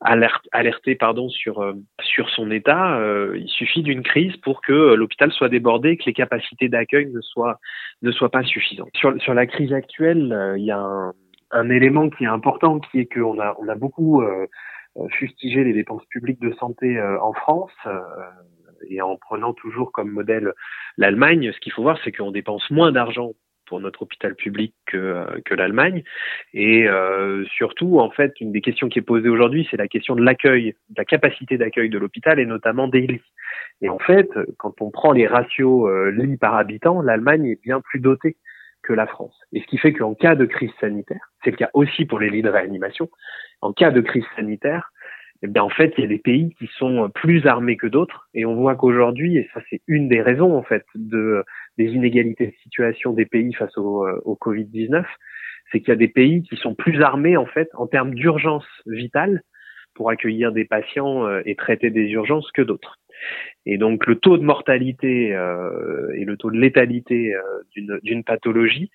alert, 0.00 0.46
alertés 0.52 0.96
pardon 0.96 1.28
sur 1.28 1.60
euh, 1.60 1.74
sur 2.02 2.28
son 2.30 2.50
état 2.50 2.98
euh, 2.98 3.36
il 3.38 3.48
suffit 3.48 3.82
d'une 3.82 4.02
crise 4.02 4.36
pour 4.38 4.62
que 4.62 4.94
l'hôpital 4.94 5.30
soit 5.30 5.48
débordé 5.48 5.90
et 5.90 5.96
que 5.96 6.06
les 6.06 6.12
capacités 6.12 6.68
d'accueil 6.68 7.06
ne 7.12 7.20
soient 7.20 7.58
ne 8.02 8.10
soient 8.10 8.30
pas 8.30 8.42
suffisantes. 8.42 8.90
Sur 8.96 9.20
sur 9.22 9.34
la 9.34 9.46
crise 9.46 9.72
actuelle 9.72 10.54
il 10.56 10.64
y 10.64 10.72
a 10.72 10.78
un, 10.78 11.12
un, 11.52 11.70
élément 11.70 12.10
qui 12.10 12.24
est 12.24 12.28
important 12.28 12.80
qui 12.80 13.00
est 13.00 13.06
qu'on 13.06 13.38
a 13.40 13.56
on 13.60 13.68
a 13.68 13.76
beaucoup 13.76 14.24
fustigé 15.10 15.62
les 15.62 15.72
dépenses 15.72 16.04
publiques 16.06 16.40
de 16.40 16.52
santé 16.54 17.00
en 17.00 17.32
France 17.32 17.70
et 18.88 19.00
en 19.00 19.16
prenant 19.16 19.52
toujours 19.52 19.92
comme 19.92 20.10
modèle 20.10 20.52
l'Allemagne, 20.96 21.52
ce 21.52 21.60
qu'il 21.60 21.72
faut 21.72 21.82
voir, 21.82 21.98
c'est 22.02 22.12
qu'on 22.12 22.32
dépense 22.32 22.68
moins 22.70 22.90
d'argent 22.90 23.32
pour 23.70 23.80
notre 23.80 24.02
hôpital 24.02 24.34
public 24.34 24.74
que, 24.84 25.54
l'Allemagne. 25.54 26.02
Et 26.52 26.88
euh, 26.88 27.44
surtout, 27.46 28.00
en 28.00 28.10
fait, 28.10 28.32
une 28.40 28.50
des 28.50 28.60
questions 28.60 28.88
qui 28.88 28.98
est 28.98 29.02
posée 29.02 29.28
aujourd'hui, 29.28 29.66
c'est 29.70 29.76
la 29.76 29.86
question 29.86 30.16
de 30.16 30.22
l'accueil, 30.22 30.74
de 30.88 30.94
la 30.98 31.04
capacité 31.04 31.56
d'accueil 31.56 31.88
de 31.88 31.98
l'hôpital 31.98 32.40
et 32.40 32.46
notamment 32.46 32.88
des 32.88 33.06
lits. 33.06 33.22
Et 33.80 33.88
en 33.88 34.00
fait, 34.00 34.28
quand 34.58 34.82
on 34.82 34.90
prend 34.90 35.12
les 35.12 35.28
ratios 35.28 35.88
euh, 35.88 36.10
lits 36.10 36.36
par 36.36 36.56
habitant, 36.56 37.00
l'Allemagne 37.00 37.46
est 37.46 37.62
bien 37.62 37.80
plus 37.80 38.00
dotée 38.00 38.36
que 38.82 38.92
la 38.92 39.06
France. 39.06 39.38
Et 39.52 39.60
ce 39.60 39.66
qui 39.66 39.78
fait 39.78 39.92
qu'en 39.92 40.14
cas 40.14 40.34
de 40.34 40.46
crise 40.46 40.72
sanitaire, 40.80 41.30
c'est 41.44 41.52
le 41.52 41.56
cas 41.56 41.70
aussi 41.72 42.06
pour 42.06 42.18
les 42.18 42.28
lits 42.28 42.42
de 42.42 42.50
réanimation, 42.50 43.08
en 43.60 43.72
cas 43.72 43.92
de 43.92 44.00
crise 44.00 44.24
sanitaire, 44.34 44.90
eh 45.42 45.46
bien 45.46 45.62
en 45.62 45.70
fait, 45.70 45.94
il 45.96 46.02
y 46.02 46.04
a 46.04 46.08
des 46.08 46.18
pays 46.18 46.54
qui 46.58 46.68
sont 46.76 47.08
plus 47.14 47.46
armés 47.46 47.76
que 47.76 47.86
d'autres, 47.86 48.28
et 48.34 48.44
on 48.44 48.56
voit 48.56 48.74
qu'aujourd'hui, 48.74 49.38
et 49.38 49.48
ça 49.54 49.60
c'est 49.70 49.80
une 49.86 50.08
des 50.08 50.20
raisons 50.20 50.56
en 50.56 50.62
fait 50.62 50.84
de 50.94 51.44
des 51.80 51.92
inégalités 51.92 52.48
de 52.48 52.54
situation 52.62 53.12
des 53.14 53.24
pays 53.24 53.54
face 53.54 53.76
au, 53.78 54.06
euh, 54.06 54.20
au 54.24 54.34
Covid-19, 54.34 55.02
c'est 55.70 55.80
qu'il 55.80 55.88
y 55.88 55.92
a 55.92 55.96
des 55.96 56.08
pays 56.08 56.42
qui 56.42 56.56
sont 56.56 56.74
plus 56.74 57.00
armés 57.02 57.38
en 57.38 57.46
fait 57.46 57.70
en 57.74 57.86
termes 57.86 58.14
d'urgence 58.14 58.66
vitale 58.86 59.42
pour 59.94 60.10
accueillir 60.10 60.52
des 60.52 60.66
patients 60.66 61.26
euh, 61.26 61.40
et 61.46 61.56
traiter 61.56 61.90
des 61.90 62.06
urgences 62.10 62.50
que 62.52 62.60
d'autres. 62.60 62.98
Et 63.64 63.78
donc 63.78 64.06
le 64.06 64.16
taux 64.16 64.36
de 64.36 64.42
mortalité 64.42 65.34
euh, 65.34 66.12
et 66.16 66.24
le 66.24 66.36
taux 66.36 66.50
de 66.50 66.58
létalité 66.58 67.34
d'une 67.76 68.24
pathologie 68.24 68.90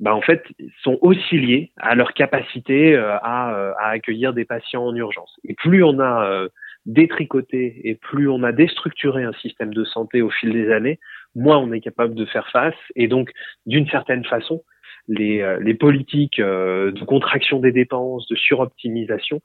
bah, 0.00 0.14
en 0.14 0.22
fait, 0.22 0.42
sont 0.82 0.98
aussi 1.02 1.38
liés 1.38 1.72
à 1.76 1.94
leur 1.94 2.14
capacité 2.14 2.96
à, 2.96 3.74
à, 3.78 3.88
accueillir 3.90 4.32
des 4.32 4.46
patients 4.46 4.84
en 4.84 4.94
urgence. 4.96 5.36
Et 5.44 5.54
plus 5.54 5.84
on 5.84 6.00
a 6.00 6.48
détricoté 6.86 7.82
et 7.84 7.94
plus 7.96 8.28
on 8.28 8.42
a 8.42 8.52
déstructuré 8.52 9.24
un 9.24 9.34
système 9.34 9.74
de 9.74 9.84
santé 9.84 10.22
au 10.22 10.30
fil 10.30 10.52
des 10.52 10.72
années, 10.72 10.98
moins 11.34 11.58
on 11.58 11.72
est 11.72 11.80
capable 11.80 12.14
de 12.14 12.24
faire 12.26 12.48
face. 12.50 12.74
Et 12.96 13.08
donc, 13.08 13.30
d'une 13.66 13.88
certaine 13.88 14.24
façon, 14.24 14.62
les, 15.08 15.56
les 15.60 15.74
politiques 15.74 16.40
de 16.40 17.04
contraction 17.04 17.58
des 17.58 17.72
dépenses, 17.72 18.28
de 18.28 18.36
suroptimisation, 18.36 19.40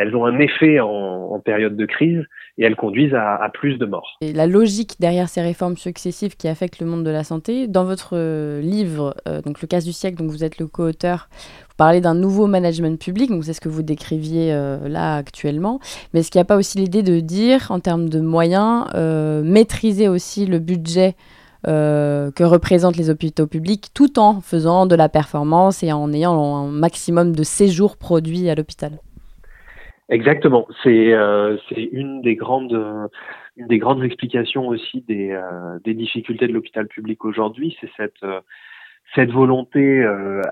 elles 0.00 0.16
ont 0.16 0.24
un 0.24 0.38
effet 0.38 0.80
en, 0.80 1.38
période 1.44 1.76
de 1.76 1.86
crise 1.86 2.22
et 2.58 2.64
elles 2.64 2.76
conduisent 2.76 3.14
à, 3.14 3.50
plus 3.54 3.78
de 3.78 3.86
morts. 3.86 4.18
Et 4.20 4.34
la 4.34 4.46
logique 4.46 4.96
derrière 5.00 5.28
ces 5.28 5.40
réformes 5.40 5.76
successives 5.76 6.36
qui 6.36 6.48
affectent 6.48 6.80
le 6.80 6.86
monde 6.86 7.02
de 7.02 7.10
la 7.10 7.24
santé, 7.24 7.66
dans 7.66 7.84
votre 7.84 8.10
euh, 8.12 8.60
livre, 8.60 9.14
euh, 9.26 9.40
donc 9.40 9.62
le 9.62 9.66
cas 9.66 9.80
du 9.80 9.92
siècle, 9.92 10.18
donc 10.18 10.30
vous 10.30 10.44
êtes 10.44 10.58
le 10.58 10.66
co-auteur, 10.66 11.28
vous 11.68 11.74
parlez 11.78 12.02
d'un 12.02 12.14
nouveau 12.14 12.46
management 12.46 13.00
public, 13.00 13.30
c'est 13.42 13.54
ce 13.54 13.60
que 13.60 13.70
vous 13.70 13.82
décriviez 13.82 14.52
euh, 14.52 14.86
là 14.86 15.16
actuellement, 15.16 15.80
mais 16.12 16.20
est-ce 16.20 16.30
qu'il 16.30 16.38
n'y 16.38 16.42
a 16.42 16.46
pas 16.46 16.56
aussi 16.56 16.76
l'idée 16.76 17.02
de 17.02 17.20
dire, 17.20 17.70
en 17.70 17.80
termes 17.80 18.08
de 18.08 18.20
moyens, 18.20 18.86
maîtriser 19.44 20.08
aussi 20.08 20.46
le 20.46 20.58
budget 20.58 21.14
que 21.64 22.42
représentent 22.42 22.96
les 22.96 23.10
hôpitaux 23.10 23.46
publics, 23.46 23.88
tout 23.94 24.18
en 24.18 24.40
faisant 24.40 24.86
de 24.86 24.94
la 24.94 25.08
performance 25.08 25.82
et 25.82 25.92
en 25.92 26.12
ayant 26.12 26.56
un 26.56 26.68
maximum 26.68 27.34
de 27.34 27.42
séjours 27.42 27.96
produits 27.96 28.48
à 28.50 28.54
l'hôpital? 28.54 28.92
Exactement. 30.10 30.66
C'est 30.82 31.14
c'est 31.68 31.82
une 31.92 32.20
des 32.20 32.36
grandes 32.36 33.08
une 33.56 33.66
des 33.68 33.78
grandes 33.78 34.04
explications 34.04 34.66
aussi 34.68 35.02
des 35.02 35.38
des 35.84 35.94
difficultés 35.94 36.48
de 36.48 36.52
l'hôpital 36.52 36.88
public 36.88 37.24
aujourd'hui, 37.24 37.76
c'est 37.80 37.90
cette 37.96 38.26
cette 39.14 39.30
volonté 39.30 40.04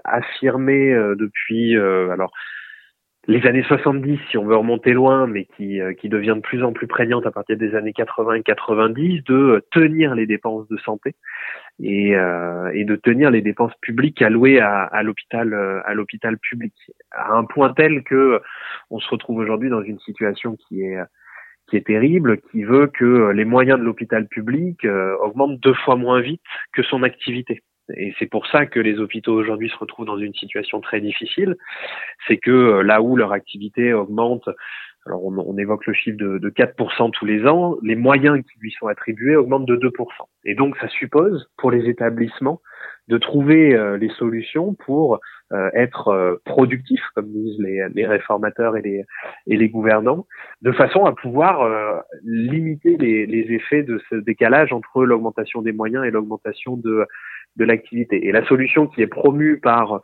affirmée 0.05 0.95
depuis 1.17 1.77
alors 1.77 2.33
les 3.29 3.47
années 3.47 3.62
70, 3.62 4.19
si 4.31 4.38
on 4.38 4.47
veut 4.47 4.57
remonter 4.57 4.93
loin, 4.93 5.27
mais 5.27 5.45
qui, 5.57 5.81
euh, 5.81 5.93
qui 5.93 6.09
devient 6.09 6.33
de 6.35 6.41
plus 6.41 6.65
en 6.65 6.73
plus 6.73 6.87
prégnante 6.87 7.27
à 7.27 7.31
partir 7.31 7.59
des 7.59 7.75
années 7.75 7.93
80 7.93 8.37
et 8.37 8.43
90, 8.43 9.23
de 9.25 9.62
tenir 9.71 10.15
les 10.15 10.27
dépenses 10.27 10.67
de 10.69 10.79
santé 10.79 11.15
et, 11.81 12.17
euh, 12.17 12.71
et 12.75 12.85
de 12.85 12.97
tenir 12.97 13.31
les 13.31 13.43
dépenses 13.43 13.75
publiques 13.81 14.23
allouées 14.23 14.61
à, 14.61 14.83
à 14.83 15.03
l'hôpital 15.03 15.53
euh, 15.55 15.81
à 15.85 15.95
l'hôpital 15.95 16.39
public, 16.39 16.75
à 17.13 17.35
un 17.35 17.45
point 17.45 17.73
tel 17.73 18.03
que 18.03 18.41
on 18.91 19.01
se 19.01 19.09
retrouve 19.09 19.39
aujourd'hui 19.39 19.71
dans 19.71 19.83
une 19.83 19.99
situation 20.01 20.57
qui 20.57 20.83
est 20.83 20.99
qui 21.69 21.77
est 21.77 21.87
terrible, 21.87 22.41
qui 22.51 22.65
veut 22.65 22.87
que 22.87 23.31
les 23.31 23.45
moyens 23.45 23.79
de 23.79 23.85
l'hôpital 23.85 24.27
public 24.27 24.87
augmentent 25.21 25.61
deux 25.61 25.75
fois 25.75 25.97
moins 25.97 26.21
vite 26.21 26.41
que 26.73 26.83
son 26.83 27.03
activité. 27.03 27.63
Et 27.97 28.15
c'est 28.19 28.27
pour 28.27 28.47
ça 28.47 28.67
que 28.67 28.81
les 28.81 28.99
hôpitaux 28.99 29.35
aujourd'hui 29.35 29.71
se 29.71 29.77
retrouvent 29.77 30.07
dans 30.07 30.19
une 30.19 30.35
situation 30.35 30.81
très 30.81 31.01
difficile. 31.01 31.57
C'est 32.27 32.37
que 32.37 32.51
euh, 32.51 32.83
là 32.83 33.01
où 33.01 33.17
leur 33.17 33.33
activité 33.33 33.93
augmente, 33.95 34.49
alors 35.09 35.25
on, 35.25 35.59
évoque 35.59 35.87
le 35.87 35.95
chiffre 35.95 36.19
de, 36.19 36.38
de 36.38 36.50
4% 36.50 37.11
tous 37.11 37.25
les 37.25 37.47
ans, 37.47 37.77
les 37.83 37.97
moyens 37.97 38.38
qui 38.43 38.59
lui 38.61 38.71
sont 38.79 38.87
attribués 38.87 39.37
augmentent 39.37 39.67
de 39.67 39.77
2%. 39.77 39.91
Et 40.45 40.55
donc 40.55 40.77
ça 40.79 40.88
suppose 40.88 41.50
pour 41.57 41.71
les 41.71 41.88
établissements 41.88 42.61
de 43.09 43.17
trouver 43.17 43.75
euh, 43.75 43.97
les 43.97 44.11
solutions 44.11 44.75
pour 44.75 45.19
euh, 45.53 45.71
être 45.73 46.41
productifs, 46.45 47.05
comme 47.15 47.33
disent 47.33 47.59
les, 47.59 48.07
réformateurs 48.07 48.77
et 48.77 48.83
les, 48.83 49.05
et 49.47 49.57
les 49.57 49.69
gouvernants, 49.71 50.27
de 50.61 50.73
façon 50.73 51.07
à 51.07 51.12
pouvoir 51.12 52.03
limiter 52.23 52.99
les, 52.99 53.25
les 53.25 53.55
effets 53.55 53.83
de 53.83 54.00
ce 54.11 54.17
décalage 54.17 54.75
entre 54.75 55.05
l'augmentation 55.05 55.62
des 55.62 55.73
moyens 55.73 56.05
et 56.05 56.11
l'augmentation 56.11 56.77
de 56.77 57.07
de 57.57 57.64
l'activité. 57.64 58.26
Et 58.26 58.33
la 58.33 58.47
solution 58.47 58.87
qui 58.87 59.02
est 59.02 59.07
promue 59.07 59.59
par 59.59 60.00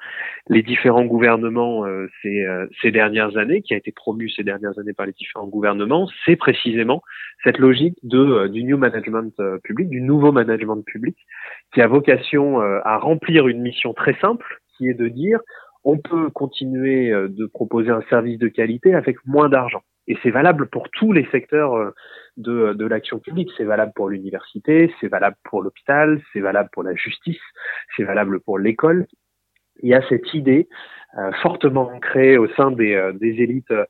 les 0.49 0.63
différents 0.63 1.05
gouvernements 1.05 1.87
euh, 1.87 2.09
ces, 2.21 2.45
euh, 2.45 2.67
ces, 2.83 2.91
dernières 2.91 3.37
années, 3.37 3.63
qui 3.63 3.75
a 3.75 3.77
été 3.77 3.93
promue 3.93 4.29
ces 4.29 4.43
dernières 4.43 4.79
années 4.79 4.93
par 4.93 5.07
les 5.07 5.13
différents 5.13 5.47
gouvernements, 5.47 6.09
c'est 6.25 6.37
précisément 6.37 7.03
cette 7.43 7.59
logique 7.59 7.97
de 8.03 8.19
euh, 8.19 8.49
du 8.49 8.65
new 8.65 8.77
management 8.77 9.35
public, 9.63 9.89
du 9.89 10.01
nouveau 10.01 10.33
management 10.33 10.83
public, 10.85 11.17
qui 11.73 11.81
a 11.81 11.87
vocation 11.87 12.61
à 12.61 12.99
remplir 12.99 13.49
une 13.49 13.61
mission 13.61 13.95
très 13.95 14.15
simple, 14.21 14.61
qui 14.77 14.89
est 14.89 14.95
de 14.95 15.09
dire 15.09 15.41
on 15.85 15.99
peut 15.99 16.31
continuer 16.31 17.11
de 17.11 17.47
proposer 17.47 17.91
un 17.91 18.03
service 18.09 18.39
de 18.39 18.49
qualité 18.49 18.95
avec 18.95 19.17
moins 19.27 19.49
d'argent. 19.49 19.83
Et 20.07 20.17
c'est 20.23 20.31
valable 20.31 20.69
pour 20.69 20.89
tous 20.91 21.13
les 21.13 21.27
secteurs 21.31 21.93
de, 22.37 22.73
de 22.73 22.87
l'action 22.87 23.19
publique. 23.19 23.51
C'est 23.57 23.65
valable 23.65 23.93
pour 23.95 24.09
l'université, 24.09 24.93
c'est 25.01 25.09
valable 25.09 25.37
pour 25.45 25.63
l'hôpital, 25.63 26.21
c'est 26.33 26.41
valable 26.41 26.71
pour 26.73 26.83
la 26.83 26.95
justice, 26.95 27.41
c'est 27.97 28.05
valable 28.05 28.41
pour 28.41 28.59
l'école. 28.59 29.07
Il 29.83 29.89
y 29.89 29.95
a 29.95 30.03
cette 30.09 30.33
idée 30.35 30.69
euh, 31.19 31.33
fortement 31.43 31.91
ancrée 31.93 32.37
au 32.39 32.49
sein 32.55 32.71
des, 32.71 32.95
euh, 32.95 33.13
des 33.13 33.41
élites, 33.43 33.71
euh, 33.71 33.85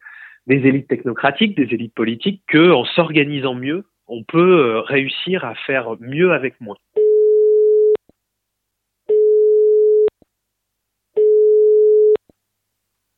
des 0.46 0.56
élites 0.66 0.88
technocratiques, 0.88 1.56
des 1.56 1.72
élites 1.74 1.94
politiques, 1.94 2.42
que 2.48 2.70
en 2.70 2.84
s'organisant 2.84 3.54
mieux, 3.54 3.84
on 4.06 4.22
peut 4.24 4.80
réussir 4.80 5.44
à 5.44 5.54
faire 5.54 5.96
mieux 6.00 6.32
avec 6.32 6.60
moins. 6.60 6.76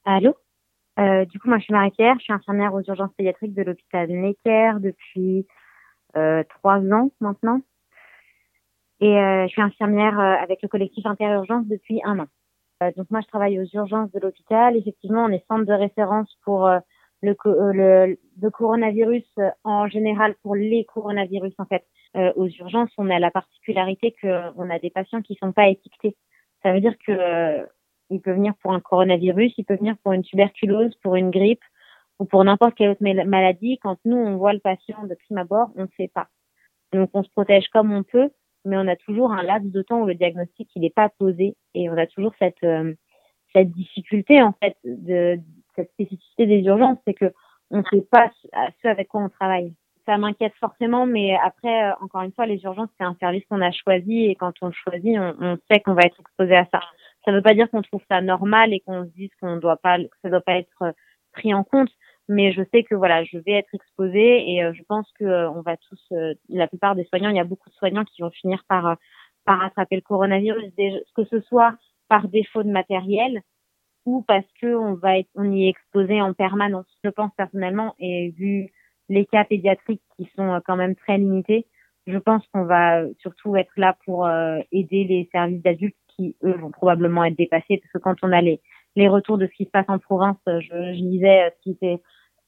Allô? 0.04 0.36
Du 0.98 1.38
coup, 1.38 1.48
moi, 1.48 1.58
je 1.58 1.64
suis 1.64 1.74
Marie-Pierre, 1.74 2.16
je 2.18 2.24
suis 2.24 2.32
infirmière 2.32 2.72
aux 2.74 2.82
urgences 2.82 3.12
pédiatriques 3.16 3.54
de 3.54 3.62
l'hôpital 3.62 4.08
Necker 4.08 4.72
depuis 4.80 5.46
euh, 6.16 6.42
trois 6.48 6.78
ans 6.78 7.10
maintenant. 7.20 7.60
Et 9.00 9.18
euh, 9.18 9.46
je 9.46 9.48
suis 9.48 9.62
infirmière 9.62 10.18
euh, 10.18 10.42
avec 10.42 10.62
le 10.62 10.68
collectif 10.68 11.04
Interurgence 11.04 11.66
depuis 11.66 12.00
un 12.04 12.20
an. 12.20 12.26
Euh, 12.82 12.90
donc 12.96 13.10
moi, 13.10 13.20
je 13.20 13.26
travaille 13.26 13.58
aux 13.60 13.66
urgences 13.74 14.10
de 14.12 14.20
l'hôpital. 14.20 14.76
Effectivement, 14.76 15.24
on 15.24 15.28
est 15.28 15.44
centre 15.48 15.66
de 15.66 15.72
référence 15.72 16.34
pour 16.44 16.68
le, 17.22 17.34
le, 17.44 18.18
le, 18.40 18.50
coronavirus 18.50 19.24
en 19.64 19.86
général, 19.88 20.34
pour 20.42 20.54
les 20.54 20.84
coronavirus 20.84 21.54
en 21.58 21.66
fait. 21.66 21.84
aux 22.36 22.48
urgences, 22.48 22.90
on 22.98 23.10
a 23.10 23.18
la 23.18 23.30
particularité 23.30 24.14
qu'on 24.20 24.70
a 24.70 24.78
des 24.78 24.90
patients 24.90 25.22
qui 25.22 25.34
sont 25.34 25.52
pas 25.52 25.68
étiquetés. 25.68 26.16
Ça 26.62 26.72
veut 26.72 26.80
dire 26.80 26.96
que 27.06 27.66
il 28.10 28.20
peut 28.20 28.32
venir 28.32 28.54
pour 28.62 28.72
un 28.72 28.80
coronavirus, 28.80 29.54
il 29.58 29.64
peut 29.64 29.76
venir 29.76 29.96
pour 30.02 30.12
une 30.12 30.22
tuberculose, 30.22 30.94
pour 31.02 31.16
une 31.16 31.30
grippe 31.30 31.64
ou 32.18 32.24
pour 32.24 32.44
n'importe 32.44 32.74
quelle 32.74 32.90
autre 32.90 33.02
maladie. 33.02 33.78
Quand 33.82 33.98
nous, 34.04 34.16
on 34.16 34.36
voit 34.36 34.52
le 34.52 34.60
patient 34.60 35.04
de 35.04 35.14
prime 35.14 35.38
abord, 35.38 35.70
on 35.76 35.82
ne 35.82 35.88
sait 35.96 36.08
pas. 36.08 36.28
Donc, 36.92 37.10
on 37.14 37.22
se 37.22 37.30
protège 37.30 37.68
comme 37.68 37.92
on 37.92 38.02
peut, 38.02 38.30
mais 38.64 38.76
on 38.76 38.86
a 38.88 38.96
toujours 38.96 39.32
un 39.32 39.42
laps 39.42 39.70
de 39.70 39.82
temps 39.82 40.00
où 40.02 40.06
le 40.06 40.14
diagnostic, 40.14 40.68
il 40.74 40.82
n'est 40.82 40.90
pas 40.90 41.08
posé 41.08 41.56
et 41.74 41.90
on 41.90 41.96
a 41.96 42.06
toujours 42.06 42.32
cette, 42.38 42.62
euh, 42.64 42.94
cette 43.52 43.70
difficulté, 43.70 44.42
en 44.42 44.54
fait, 44.62 44.76
de, 44.84 45.38
cette 45.74 45.90
spécificité 45.92 46.46
des 46.46 46.62
urgences, 46.62 46.98
c'est 47.06 47.14
que 47.14 47.32
on 47.70 47.78
ne 47.78 47.84
sait 47.90 48.06
pas 48.10 48.30
ce 48.82 48.88
avec 48.88 49.08
quoi 49.08 49.22
on 49.22 49.28
travaille. 49.28 49.74
Ça 50.06 50.16
m'inquiète 50.18 50.54
forcément, 50.60 51.04
mais 51.04 51.36
après, 51.36 51.90
euh, 51.90 51.94
encore 52.00 52.22
une 52.22 52.32
fois, 52.32 52.46
les 52.46 52.62
urgences, 52.62 52.88
c'est 52.96 53.04
un 53.04 53.16
service 53.18 53.44
qu'on 53.50 53.60
a 53.60 53.72
choisi 53.72 54.26
et 54.26 54.36
quand 54.36 54.52
on 54.62 54.66
le 54.66 54.72
choisit, 54.72 55.18
on, 55.18 55.34
on 55.40 55.58
sait 55.68 55.80
qu'on 55.80 55.94
va 55.94 56.02
être 56.02 56.20
exposé 56.20 56.54
à 56.54 56.66
ça. 56.72 56.80
Ça 57.26 57.32
ne 57.32 57.38
veut 57.38 57.42
pas 57.42 57.54
dire 57.54 57.68
qu'on 57.70 57.82
trouve 57.82 58.02
ça 58.08 58.20
normal 58.20 58.72
et 58.72 58.80
qu'on 58.80 59.04
se 59.04 59.10
dise 59.10 59.30
qu'on 59.40 59.56
doit 59.56 59.76
pas, 59.76 59.98
que 59.98 60.16
ça 60.22 60.30
doit 60.30 60.40
pas 60.40 60.58
être 60.58 60.82
euh, 60.82 60.92
pris 61.32 61.52
en 61.52 61.64
compte. 61.64 61.90
Mais 62.28 62.52
je 62.52 62.62
sais 62.72 62.84
que 62.84 62.94
voilà, 62.94 63.24
je 63.24 63.38
vais 63.38 63.52
être 63.52 63.74
exposée 63.74 64.52
et 64.52 64.62
euh, 64.62 64.72
je 64.72 64.82
pense 64.84 65.10
que 65.18 65.24
euh, 65.24 65.50
on 65.50 65.60
va 65.60 65.76
tous, 65.76 66.12
la 66.48 66.68
plupart 66.68 66.94
des 66.94 67.04
soignants, 67.04 67.30
il 67.30 67.36
y 67.36 67.40
a 67.40 67.44
beaucoup 67.44 67.68
de 67.68 67.74
soignants 67.74 68.04
qui 68.04 68.22
vont 68.22 68.30
finir 68.30 68.64
par 68.68 68.96
par 69.44 69.62
attraper 69.62 69.94
le 69.96 70.02
coronavirus, 70.02 70.72
que 71.14 71.24
ce 71.24 71.40
soit 71.42 71.76
par 72.08 72.26
défaut 72.28 72.64
de 72.64 72.70
matériel 72.70 73.42
ou 74.04 74.22
parce 74.22 74.46
que 74.60 74.74
on 74.74 74.94
va 74.94 75.18
être, 75.18 75.28
on 75.36 75.52
y 75.52 75.66
est 75.66 75.68
exposé 75.68 76.20
en 76.20 76.32
permanence. 76.32 76.86
Je 77.04 77.10
pense 77.10 77.32
personnellement 77.36 77.94
et 78.00 78.30
vu 78.30 78.72
les 79.08 79.24
cas 79.24 79.44
pédiatriques 79.44 80.02
qui 80.16 80.28
sont 80.36 80.60
quand 80.66 80.74
même 80.74 80.96
très 80.96 81.18
limités, 81.18 81.66
je 82.08 82.18
pense 82.18 82.44
qu'on 82.48 82.64
va 82.64 83.04
surtout 83.20 83.54
être 83.56 83.72
là 83.76 83.96
pour 84.04 84.28
aider 84.72 85.04
les 85.04 85.28
services 85.30 85.62
d'adultes 85.62 85.96
qui, 86.16 86.36
eux, 86.44 86.56
vont 86.56 86.70
probablement 86.70 87.24
être 87.24 87.36
dépassés, 87.36 87.78
parce 87.78 87.92
que 87.92 87.98
quand 87.98 88.16
on 88.22 88.32
a 88.32 88.40
les, 88.40 88.60
les 88.96 89.08
retours 89.08 89.38
de 89.38 89.46
ce 89.46 89.52
qui 89.52 89.64
se 89.64 89.70
passe 89.70 89.88
en 89.88 89.98
province, 89.98 90.38
je, 90.46 90.60
je 90.60 91.02
lisais 91.02 91.44
euh, 91.44 91.50
ce 91.56 91.62
qui, 91.62 91.78
ce, 91.80 91.96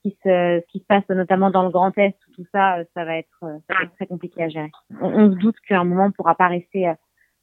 qui 0.03 0.11
se, 0.23 0.61
ce 0.61 0.67
qui 0.73 0.79
se 0.81 0.85
passe 0.85 1.09
notamment 1.09 1.51
dans 1.51 1.63
le 1.65 1.71
Grand 1.71 1.97
Est, 1.99 2.17
tout 2.35 2.47
ça, 2.53 2.79
euh, 2.79 2.85
ça 2.95 3.05
va 3.05 3.19
être, 3.19 3.43
euh, 3.43 3.59
ça 3.69 3.75
va 3.75 3.85
être 3.85 3.95
très 3.95 4.07
compliqué 4.07 4.43
à 4.43 4.49
gérer. 4.49 4.71
On, 5.01 5.07
on 5.07 5.33
se 5.33 5.37
doute 5.39 5.57
qu'à 5.67 5.81
un 5.81 5.85
moment, 5.85 6.07
on 6.07 6.13
pourra 6.13 6.35
pas 6.35 6.49
rester, 6.49 6.93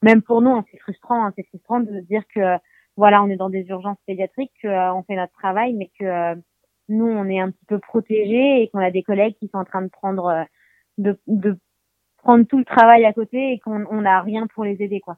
même 0.01 0.21
pour 0.21 0.41
nous, 0.41 0.51
hein, 0.51 0.65
c'est 0.71 0.79
frustrant, 0.79 1.25
hein, 1.25 1.33
c'est 1.35 1.47
frustrant 1.47 1.79
de 1.79 1.91
se 1.91 2.05
dire 2.05 2.23
que, 2.33 2.57
voilà, 2.97 3.21
on 3.23 3.29
est 3.29 3.35
dans 3.35 3.49
des 3.49 3.67
urgences 3.67 3.97
pédiatriques, 4.07 4.53
qu'on 4.61 5.03
fait 5.03 5.15
notre 5.15 5.33
travail, 5.33 5.73
mais 5.73 5.91
que 5.99 6.35
nous, 6.87 7.07
on 7.07 7.27
est 7.27 7.39
un 7.39 7.51
petit 7.51 7.65
peu 7.65 7.79
protégés 7.79 8.61
et 8.61 8.69
qu'on 8.69 8.79
a 8.79 8.91
des 8.91 9.03
collègues 9.03 9.35
qui 9.37 9.49
sont 9.49 9.57
en 9.57 9.65
train 9.65 9.81
de 9.81 9.89
prendre, 9.89 10.45
de, 10.97 11.19
de 11.27 11.57
prendre 12.17 12.45
tout 12.45 12.57
le 12.57 12.63
travail 12.63 13.03
à 13.05 13.11
côté 13.11 13.51
et 13.51 13.59
qu'on 13.59 14.01
n'a 14.01 14.21
rien 14.21 14.47
pour 14.47 14.63
les 14.63 14.81
aider, 14.81 15.01
quoi 15.01 15.17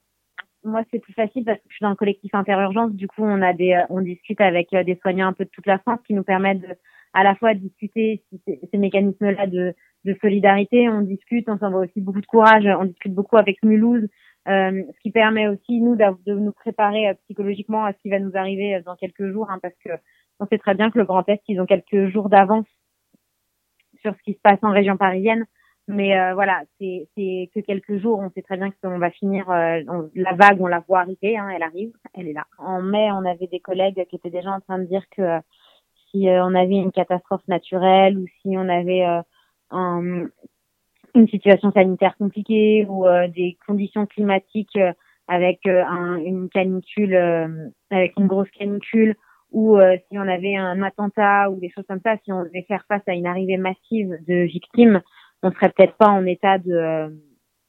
moi 0.68 0.84
c'est 0.92 1.00
plus 1.00 1.14
facile 1.14 1.46
parce 1.46 1.58
que 1.58 1.66
je 1.70 1.76
suis 1.76 1.84
dans 1.84 1.90
le 1.90 1.96
collectif 1.96 2.34
interurgence. 2.34 2.92
Du 2.94 3.08
coup, 3.08 3.24
on 3.24 3.42
a 3.42 3.54
des, 3.54 3.74
euh, 3.74 3.86
on 3.90 4.02
discute 4.02 4.42
avec 4.42 4.74
euh, 4.74 4.84
des 4.84 4.96
soignants 5.02 5.28
un 5.28 5.34
peu 5.34 5.46
de 5.46 5.50
toute 5.50 5.66
la 5.66 5.80
France 5.80 6.00
qui 6.06 6.14
nous 6.14 6.24
permettent 6.24 6.62
de, 6.62 6.76
à 7.14 7.24
la 7.24 7.36
fois 7.36 7.54
discuter 7.54 8.24
ces, 8.46 8.78
mécanismes-là 8.78 9.48
de, 9.48 9.74
de 10.06 10.18
solidarité. 10.22 10.90
On 10.90 11.02
discute, 11.02 11.50
on 11.50 11.58
s'envoie 11.58 11.82
aussi 11.82 12.02
beaucoup 12.02 12.22
de 12.22 12.26
courage. 12.26 12.66
On 12.66 12.86
discute 12.86 13.14
beaucoup 13.14 13.38
avec 13.38 13.64
Mulhouse, 13.64 14.08
euh, 14.48 14.84
ce 14.94 15.00
qui 15.02 15.12
permet 15.12 15.48
aussi 15.48 15.80
nous 15.80 15.96
de 15.96 16.34
nous 16.34 16.52
préparer 16.52 17.14
psychologiquement 17.26 17.86
à 17.86 17.94
ce 17.94 17.98
qui 18.00 18.10
va 18.10 18.20
nous 18.20 18.36
arriver 18.36 18.82
dans 18.86 18.96
quelques 18.96 19.32
jours, 19.32 19.50
hein, 19.50 19.60
parce 19.62 19.76
que 19.84 19.92
on 20.40 20.46
sait 20.46 20.60
très 20.60 20.76
bien 20.76 20.92
que 20.92 21.00
le 21.00 21.06
Grand 21.06 21.28
Est, 21.28 21.42
ils 21.48 21.60
ont 21.60 21.66
quelques 21.66 22.10
jours 22.10 22.30
d'avance 22.30 22.68
sur 24.02 24.16
ce 24.16 24.22
qui 24.24 24.34
se 24.34 24.40
passe 24.40 24.60
en 24.62 24.72
région 24.72 24.98
parisienne. 24.98 25.46
Mais 25.88 26.20
euh, 26.20 26.34
voilà, 26.34 26.64
c'est 26.80 27.08
que 27.16 27.60
quelques 27.62 27.98
jours. 27.98 28.20
On 28.20 28.30
sait 28.32 28.42
très 28.42 28.58
bien 28.58 28.72
qu'on 28.84 29.00
va 29.00 29.10
finir 29.10 29.50
euh, 29.50 29.82
la 30.16 30.34
vague, 30.34 30.62
on 30.62 30.68
la 30.68 30.80
voit 30.80 31.00
arriver. 31.00 31.38
Hein, 31.38 31.50
elle 31.56 31.64
arrive, 31.64 31.94
elle 32.14 32.28
est 32.28 32.34
là. 32.34 32.46
En 32.58 32.82
mai, 32.82 33.10
on 33.14 33.26
avait 33.26 33.48
des 33.48 33.62
collègues 33.62 34.06
qui 34.10 34.18
étaient 34.18 34.30
déjà 34.30 34.52
en 34.52 34.60
train 34.60 34.80
de 34.80 34.86
dire 34.86 35.04
que 35.16 35.22
euh, 35.22 35.40
si 36.12 36.28
on 36.30 36.56
avait 36.56 36.78
une 36.78 36.92
catastrophe 36.92 37.46
naturelle 37.48 38.18
ou 38.18 38.26
si 38.42 38.58
on 38.58 38.70
avait 38.70 39.04
un, 39.72 40.26
une 41.14 41.28
situation 41.28 41.70
sanitaire 41.74 42.16
compliquée 42.18 42.86
ou 42.88 43.06
des 43.28 43.58
conditions 43.68 44.06
climatiques 44.06 44.80
avec 45.28 45.68
un, 45.68 46.16
une 46.16 46.48
canicule, 46.48 47.14
avec 47.92 48.14
une 48.18 48.28
grosse 48.28 48.50
canicule 48.52 49.18
ou 49.52 49.78
si 50.10 50.18
on 50.18 50.30
avait 50.30 50.56
un 50.56 50.82
attentat 50.82 51.52
ou 51.52 51.60
des 51.60 51.70
choses 51.70 51.86
comme 51.90 52.00
ça, 52.06 52.16
si 52.24 52.32
on 52.32 52.46
devait 52.46 52.66
faire 52.70 52.86
face 52.88 53.04
à 53.06 53.14
une 53.14 53.28
arrivée 53.28 53.58
massive 53.58 54.18
de 54.26 54.46
victimes, 54.46 55.02
on 55.44 55.52
serait 55.52 55.70
peut-être 55.70 55.96
pas 55.96 56.10
en 56.10 56.26
état 56.26 56.58
de, 56.58 57.16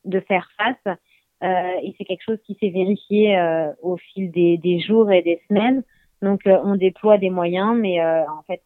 de 0.05 0.21
faire 0.21 0.49
face. 0.57 0.97
et 1.43 1.95
c'est 1.97 2.05
quelque 2.05 2.25
chose 2.25 2.39
qui 2.45 2.57
s'est 2.61 2.71
vérifié 2.71 3.39
au 3.83 3.97
fil 3.97 4.31
des, 4.31 4.59
des, 4.59 4.81
jours 4.81 5.11
et 5.13 5.23
des 5.23 5.41
semaines. 5.49 5.83
Donc 6.23 6.41
on 6.47 6.77
déploie 6.77 7.19
des 7.19 7.31
moyens, 7.31 7.77
mais 7.79 8.03
en 8.03 8.43
fait 8.47 8.63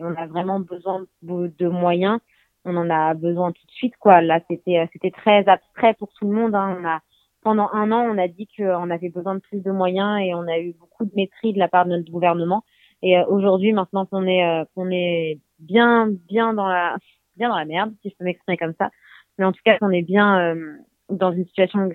on 0.00 0.14
a 0.14 0.26
vraiment 0.26 0.60
besoin 0.60 1.04
de, 1.22 1.68
moyens. 1.68 2.18
On 2.64 2.76
en 2.76 2.88
a 2.88 3.12
besoin 3.14 3.52
tout 3.52 3.66
de 3.66 3.72
suite, 3.72 3.94
quoi. 3.98 4.22
Là, 4.22 4.40
c'était 4.48 4.88
c'était 4.92 5.10
très 5.10 5.46
abstrait 5.48 5.94
pour 5.94 6.12
tout 6.14 6.26
le 6.26 6.34
monde. 6.34 6.54
Hein. 6.54 6.78
On 6.80 6.86
a 6.86 7.00
pendant 7.44 7.68
un 7.72 7.92
an, 7.92 8.08
on 8.10 8.18
a 8.18 8.26
dit 8.26 8.48
qu'on 8.56 8.90
avait 8.90 9.10
besoin 9.10 9.36
de 9.36 9.40
plus 9.40 9.60
de 9.62 9.70
moyens 9.70 10.18
et 10.20 10.34
on 10.34 10.48
a 10.48 10.58
eu 10.58 10.72
beaucoup 10.72 11.04
de 11.04 11.12
mépris 11.14 11.52
de 11.52 11.58
la 11.58 11.68
part 11.68 11.84
de 11.84 11.90
notre 11.90 12.10
gouvernement. 12.10 12.64
Et 13.02 13.18
euh, 13.18 13.26
aujourd'hui, 13.26 13.72
maintenant 13.72 14.06
qu'on 14.06 14.26
est 14.26 14.44
euh, 14.44 14.64
qu'on 14.74 14.90
est 14.90 15.38
bien 15.58 16.08
bien 16.10 16.54
dans 16.54 16.66
la 16.66 16.96
bien 17.36 17.48
dans 17.48 17.58
la 17.58 17.64
merde, 17.64 17.92
si 18.02 18.10
je 18.10 18.14
peux 18.16 18.24
m'exprimer 18.24 18.56
comme 18.56 18.74
ça, 18.78 18.90
mais 19.38 19.44
en 19.44 19.52
tout 19.52 19.60
cas 19.64 19.78
qu'on 19.78 19.90
est 19.90 20.02
bien 20.02 20.38
euh, 20.40 20.76
dans 21.10 21.32
une 21.32 21.44
situation 21.46 21.90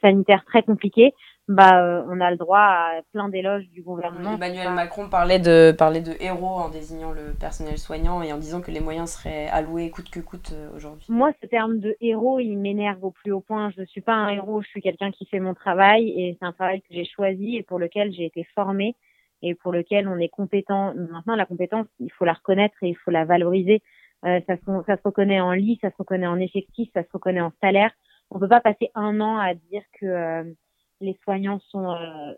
sanitaire 0.00 0.44
très 0.44 0.62
compliquée, 0.62 1.12
bah 1.48 2.04
on 2.08 2.20
a 2.20 2.30
le 2.30 2.36
droit 2.36 2.60
à 2.60 3.00
plein 3.12 3.28
d'éloges 3.28 3.68
du 3.70 3.82
gouvernement. 3.82 4.36
Emmanuel 4.36 4.70
Macron 4.70 5.08
parlait 5.08 5.40
de 5.40 5.74
parlait 5.76 6.00
de 6.00 6.12
héros 6.20 6.46
en 6.46 6.68
désignant 6.68 7.10
le 7.10 7.34
personnel 7.38 7.78
soignant 7.78 8.22
et 8.22 8.32
en 8.32 8.38
disant 8.38 8.60
que 8.60 8.70
les 8.70 8.78
moyens 8.78 9.10
seraient 9.10 9.48
alloués 9.48 9.90
coûte 9.90 10.08
que 10.08 10.20
coûte 10.20 10.54
aujourd'hui. 10.76 11.06
Moi, 11.08 11.32
ce 11.42 11.48
terme 11.48 11.80
de 11.80 11.96
héros, 12.00 12.38
il 12.38 12.56
m'énerve 12.56 13.02
au 13.02 13.10
plus 13.10 13.32
haut 13.32 13.40
point. 13.40 13.70
Je 13.70 13.80
ne 13.80 13.86
suis 13.86 14.00
pas 14.00 14.14
un 14.14 14.28
héros, 14.28 14.62
je 14.62 14.68
suis 14.68 14.80
quelqu'un 14.80 15.10
qui 15.10 15.26
fait 15.26 15.40
mon 15.40 15.54
travail 15.54 16.10
et 16.10 16.36
c'est 16.38 16.46
un 16.46 16.52
travail 16.52 16.80
que 16.82 16.88
j'ai 16.90 17.04
choisi 17.04 17.56
et 17.56 17.64
pour 17.64 17.80
lequel 17.80 18.12
j'ai 18.12 18.26
été 18.26 18.46
formée 18.54 18.94
et 19.42 19.54
pour 19.54 19.72
lequel 19.72 20.08
on 20.08 20.18
est 20.18 20.28
compétent. 20.28 20.94
Maintenant, 20.94 21.34
la 21.34 21.46
compétence, 21.46 21.86
il 21.98 22.10
faut 22.12 22.24
la 22.24 22.34
reconnaître 22.34 22.76
et 22.82 22.88
il 22.88 22.96
faut 22.96 23.10
la 23.10 23.24
valoriser. 23.24 23.82
Euh, 24.24 24.40
ça, 24.46 24.56
se, 24.56 24.84
ça 24.86 24.96
se 24.96 25.02
reconnaît 25.04 25.40
en 25.40 25.52
lit, 25.52 25.78
ça 25.80 25.90
se 25.90 25.96
reconnaît 25.98 26.26
en 26.26 26.38
effectif, 26.38 26.88
ça 26.94 27.02
se 27.02 27.08
reconnaît 27.12 27.40
en 27.40 27.52
salaire. 27.60 27.90
On 28.30 28.38
peut 28.38 28.48
pas 28.48 28.60
passer 28.60 28.90
un 28.94 29.20
an 29.20 29.38
à 29.38 29.54
dire 29.54 29.82
que 30.00 30.06
euh, 30.06 30.44
les 31.00 31.18
soignants 31.24 31.60
sont 31.68 31.90
euh, 31.90 32.32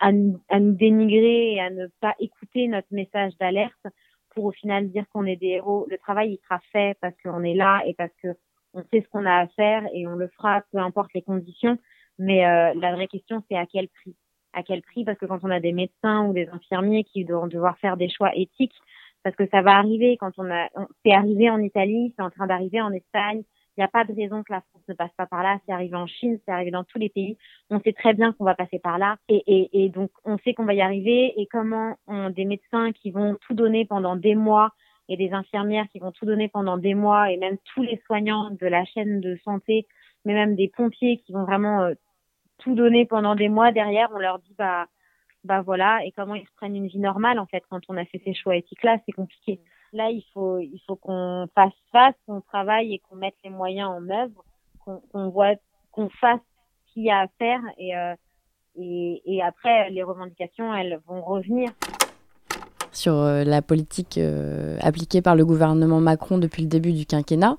à, 0.00 0.08
à, 0.08 0.60
nous 0.60 0.72
dénigrer 0.72 1.54
et 1.54 1.60
à 1.60 1.70
ne 1.70 1.86
pas 2.00 2.14
écouter 2.18 2.68
notre 2.68 2.88
message 2.90 3.32
d'alerte 3.38 3.86
pour 4.34 4.46
au 4.46 4.52
final 4.52 4.90
dire 4.90 5.04
qu'on 5.12 5.24
est 5.24 5.36
des 5.36 5.48
héros. 5.48 5.86
Le 5.88 5.98
travail 5.98 6.32
il 6.32 6.38
sera 6.44 6.60
fait 6.72 6.98
parce 7.00 7.14
qu'on 7.22 7.44
est 7.44 7.54
là 7.54 7.82
et 7.86 7.94
parce 7.94 8.12
que 8.22 8.28
on 8.74 8.82
sait 8.90 9.02
ce 9.02 9.08
qu'on 9.08 9.26
a 9.26 9.42
à 9.42 9.46
faire 9.48 9.84
et 9.94 10.06
on 10.06 10.16
le 10.16 10.28
fera 10.28 10.62
peu 10.72 10.78
importe 10.78 11.12
les 11.14 11.22
conditions. 11.22 11.78
Mais 12.18 12.44
euh, 12.44 12.74
la 12.74 12.94
vraie 12.94 13.08
question 13.08 13.42
c'est 13.48 13.56
à 13.56 13.66
quel 13.66 13.88
prix? 13.88 14.16
À 14.52 14.62
quel 14.62 14.82
prix? 14.82 15.04
Parce 15.04 15.18
que 15.18 15.26
quand 15.26 15.44
on 15.44 15.50
a 15.50 15.60
des 15.60 15.72
médecins 15.72 16.26
ou 16.26 16.32
des 16.32 16.48
infirmiers 16.48 17.04
qui 17.04 17.24
vont 17.24 17.46
devoir 17.46 17.78
faire 17.78 17.96
des 17.96 18.10
choix 18.10 18.34
éthiques, 18.34 18.76
parce 19.22 19.36
que 19.36 19.46
ça 19.48 19.62
va 19.62 19.76
arriver 19.76 20.16
quand 20.16 20.32
on 20.38 20.50
a, 20.50 20.68
c'est 21.04 21.12
arrivé 21.12 21.50
en 21.50 21.60
Italie, 21.60 22.12
c'est 22.16 22.22
en 22.22 22.30
train 22.30 22.46
d'arriver 22.46 22.80
en 22.80 22.92
Espagne. 22.92 23.42
Il 23.76 23.80
n'y 23.80 23.84
a 23.84 23.88
pas 23.88 24.04
de 24.04 24.12
raison 24.12 24.42
que 24.42 24.52
la 24.52 24.60
France 24.60 24.82
ne 24.86 24.92
passe 24.92 25.12
pas 25.16 25.24
par 25.24 25.42
là. 25.42 25.58
C'est 25.64 25.72
arrivé 25.72 25.96
en 25.96 26.06
Chine, 26.06 26.38
c'est 26.44 26.52
arrivé 26.52 26.70
dans 26.70 26.84
tous 26.84 26.98
les 26.98 27.08
pays. 27.08 27.38
On 27.70 27.80
sait 27.80 27.94
très 27.94 28.12
bien 28.12 28.32
qu'on 28.32 28.44
va 28.44 28.54
passer 28.54 28.78
par 28.78 28.98
là, 28.98 29.16
et, 29.28 29.42
et, 29.46 29.84
et 29.84 29.88
donc 29.88 30.10
on 30.24 30.36
sait 30.38 30.52
qu'on 30.52 30.66
va 30.66 30.74
y 30.74 30.82
arriver. 30.82 31.40
Et 31.40 31.46
comment 31.46 31.96
on, 32.06 32.28
des 32.28 32.44
médecins 32.44 32.92
qui 32.92 33.10
vont 33.10 33.36
tout 33.46 33.54
donner 33.54 33.86
pendant 33.86 34.16
des 34.16 34.34
mois 34.34 34.72
et 35.08 35.16
des 35.16 35.32
infirmières 35.32 35.88
qui 35.90 35.98
vont 35.98 36.12
tout 36.12 36.26
donner 36.26 36.48
pendant 36.48 36.76
des 36.76 36.94
mois, 36.94 37.30
et 37.30 37.36
même 37.36 37.56
tous 37.74 37.82
les 37.82 38.00
soignants 38.06 38.50
de 38.50 38.66
la 38.66 38.84
chaîne 38.84 39.20
de 39.20 39.36
santé, 39.44 39.86
mais 40.24 40.34
même 40.34 40.54
des 40.54 40.68
pompiers 40.68 41.18
qui 41.18 41.32
vont 41.32 41.44
vraiment 41.44 41.82
euh, 41.82 41.94
tout 42.58 42.74
donner 42.74 43.06
pendant 43.06 43.34
des 43.34 43.48
mois 43.48 43.72
derrière, 43.72 44.08
on 44.14 44.18
leur 44.18 44.38
dit 44.38 44.54
bah 44.56 44.86
bah 45.44 45.62
voilà 45.62 46.04
et 46.04 46.12
comment 46.12 46.34
ils 46.34 46.46
prennent 46.56 46.76
une 46.76 46.86
vie 46.86 46.98
normale 46.98 47.38
en 47.38 47.46
fait 47.46 47.62
quand 47.68 47.80
on 47.88 47.96
a 47.96 48.04
fait 48.04 48.20
ces 48.24 48.34
choix 48.34 48.56
éthiques 48.56 48.82
là, 48.82 48.98
c'est 49.06 49.12
compliqué. 49.12 49.60
Là, 49.92 50.08
il 50.10 50.24
faut 50.32 50.58
il 50.58 50.80
faut 50.86 50.96
qu'on 50.96 51.46
fasse 51.54 51.72
face, 51.90 52.14
qu'on 52.26 52.40
travaille 52.40 52.94
et 52.94 52.98
qu'on 53.00 53.16
mette 53.16 53.34
les 53.44 53.50
moyens 53.50 53.90
en 53.90 54.08
œuvre, 54.08 54.44
qu'on 54.84 55.28
voit 55.28 55.54
qu'on 55.90 56.08
fasse 56.08 56.40
ce 56.86 56.94
qu'il 56.94 57.04
y 57.04 57.10
a 57.10 57.20
à 57.20 57.26
faire 57.38 57.60
et, 57.78 57.96
euh, 57.96 58.14
et 58.76 59.42
après 59.42 59.90
les 59.90 60.02
revendications 60.02 60.74
elles 60.74 60.98
vont 61.06 61.22
revenir 61.22 61.70
sur 62.90 63.14
euh, 63.14 63.44
la 63.44 63.62
politique 63.62 64.18
euh, 64.18 64.76
appliquée 64.80 65.22
par 65.22 65.34
le 65.34 65.44
gouvernement 65.46 66.00
Macron 66.00 66.38
depuis 66.38 66.62
le 66.62 66.68
début 66.68 66.92
du 66.92 67.06
quinquennat. 67.06 67.56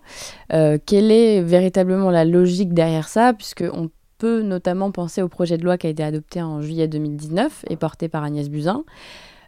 quelle 0.50 1.12
est 1.12 1.42
véritablement 1.42 2.12
la 2.12 2.24
logique 2.24 2.74
derrière 2.74 3.08
ça, 3.08 3.34
puisqu'on 3.34 3.90
peut 4.24 4.42
notamment 4.42 4.90
penser 4.90 5.22
au 5.22 5.28
projet 5.28 5.58
de 5.58 5.66
loi 5.66 5.78
qui 5.78 5.86
a 5.86 5.90
été 5.90 6.02
adopté 6.02 6.42
en 6.42 6.62
juillet 6.62 6.88
2019 6.88 7.66
et 7.70 7.76
porté 7.76 8.08
par 8.08 8.24
Agnès 8.24 8.50
Buzyn. 8.50 8.86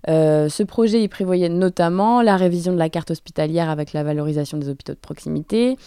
Euh, 0.09 0.49
ce 0.49 0.63
projet 0.63 1.01
il 1.01 1.07
prévoyait 1.07 1.47
notamment 1.47 2.21
la 2.21 2.35
révision 2.35 2.73
de 2.73 2.77
la 2.77 2.89
carte 2.89 3.09
hospitalière 3.09 3.69
avec 3.69 3.93
la 3.93 4.03
valorisation 4.03 4.57
des 4.57 4.67
hôpitaux 4.67 4.91
de 4.91 4.99
proximité, 4.99 5.77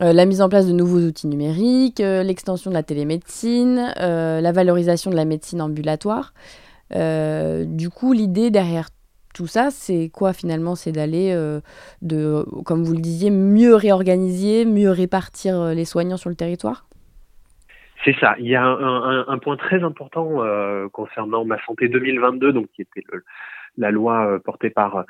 euh, 0.00 0.12
la 0.12 0.26
mise 0.26 0.42
en 0.42 0.48
place 0.48 0.68
de 0.68 0.72
nouveaux 0.72 1.00
outils 1.00 1.26
numériques, 1.26 1.98
euh, 1.98 2.22
l'extension 2.22 2.70
de 2.70 2.76
la 2.76 2.84
télémédecine, 2.84 3.92
la 3.96 4.52
valorisation 4.52 5.10
de 5.10 5.16
la 5.16 5.24
médecine 5.24 5.60
ambulatoire. 5.60 6.32
du 6.92 7.90
coup, 7.90 8.12
l'idée 8.12 8.52
derrière 8.52 8.90
tout 9.34 9.48
ça, 9.48 9.70
c'est 9.72 10.08
quoi 10.08 10.32
finalement? 10.34 10.76
C'est 10.76 10.92
d'aller, 10.92 11.36
comme 12.64 12.84
vous 12.84 12.92
le 12.92 13.00
disiez, 13.00 13.30
mieux 13.30 13.74
réorganiser, 13.74 14.64
mieux 14.64 14.90
répartir 14.90 15.74
les 15.74 15.84
soignants 15.84 16.16
sur 16.16 16.30
le 16.30 16.36
territoire? 16.36 16.86
C'est 18.04 18.16
ça. 18.18 18.36
Il 18.38 18.46
y 18.46 18.54
a 18.54 18.64
un, 18.64 19.02
un, 19.02 19.28
un 19.28 19.38
point 19.38 19.56
très 19.56 19.82
important 19.82 20.42
euh, 20.42 20.88
concernant 20.88 21.44
ma 21.44 21.62
santé 21.64 21.88
2022, 21.88 22.52
donc 22.52 22.68
qui 22.72 22.82
était 22.82 23.02
le, 23.12 23.24
la 23.76 23.90
loi 23.90 24.26
euh, 24.26 24.38
portée 24.38 24.70
par 24.70 25.04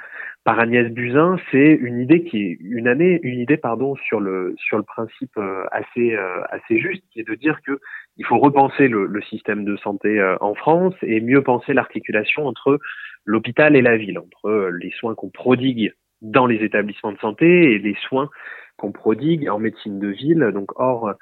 par 0.45 0.59
Agnès 0.59 0.91
Buzyn, 0.93 1.37
c'est 1.51 1.73
une 1.73 2.01
idée 2.01 2.25
qui 2.25 2.43
est 2.43 2.59
une 2.61 2.89
année, 2.89 3.21
une 3.23 3.41
idée 3.41 3.57
pardon 3.57 3.97
sur 3.97 4.21
le 4.21 4.55
sur 4.59 4.77
le 4.77 4.83
principe 4.85 5.37
euh, 5.37 5.65
assez 5.73 6.17
assez 6.51 6.79
juste, 6.79 7.03
qui 7.11 7.21
est 7.21 7.29
de 7.29 7.35
dire 7.35 7.61
que 7.67 7.79
il 8.17 8.25
faut 8.25 8.39
repenser 8.39 8.89
le, 8.89 9.07
le 9.07 9.23
système 9.23 9.65
de 9.65 9.77
santé 9.77 10.23
en 10.41 10.55
France 10.55 10.95
et 11.03 11.21
mieux 11.21 11.43
penser 11.43 11.75
l'articulation 11.75 12.47
entre 12.47 12.79
l'hôpital 13.25 13.77
et 13.77 13.83
la 13.83 13.97
ville, 13.97 14.19
entre 14.19 14.71
les 14.81 14.91
soins 14.93 15.15
qu'on 15.15 15.31
prodigue 15.31 15.93
dans 16.23 16.47
les 16.47 16.65
établissements 16.65 17.13
de 17.13 17.19
santé 17.19 17.75
et 17.75 17.79
les 17.79 17.95
soins 18.09 18.31
qu'on 18.79 18.93
prodigue 18.93 19.49
en 19.49 19.59
médecine 19.59 19.99
de 19.99 20.09
ville, 20.09 20.51
donc 20.55 20.79
hors 20.79 21.15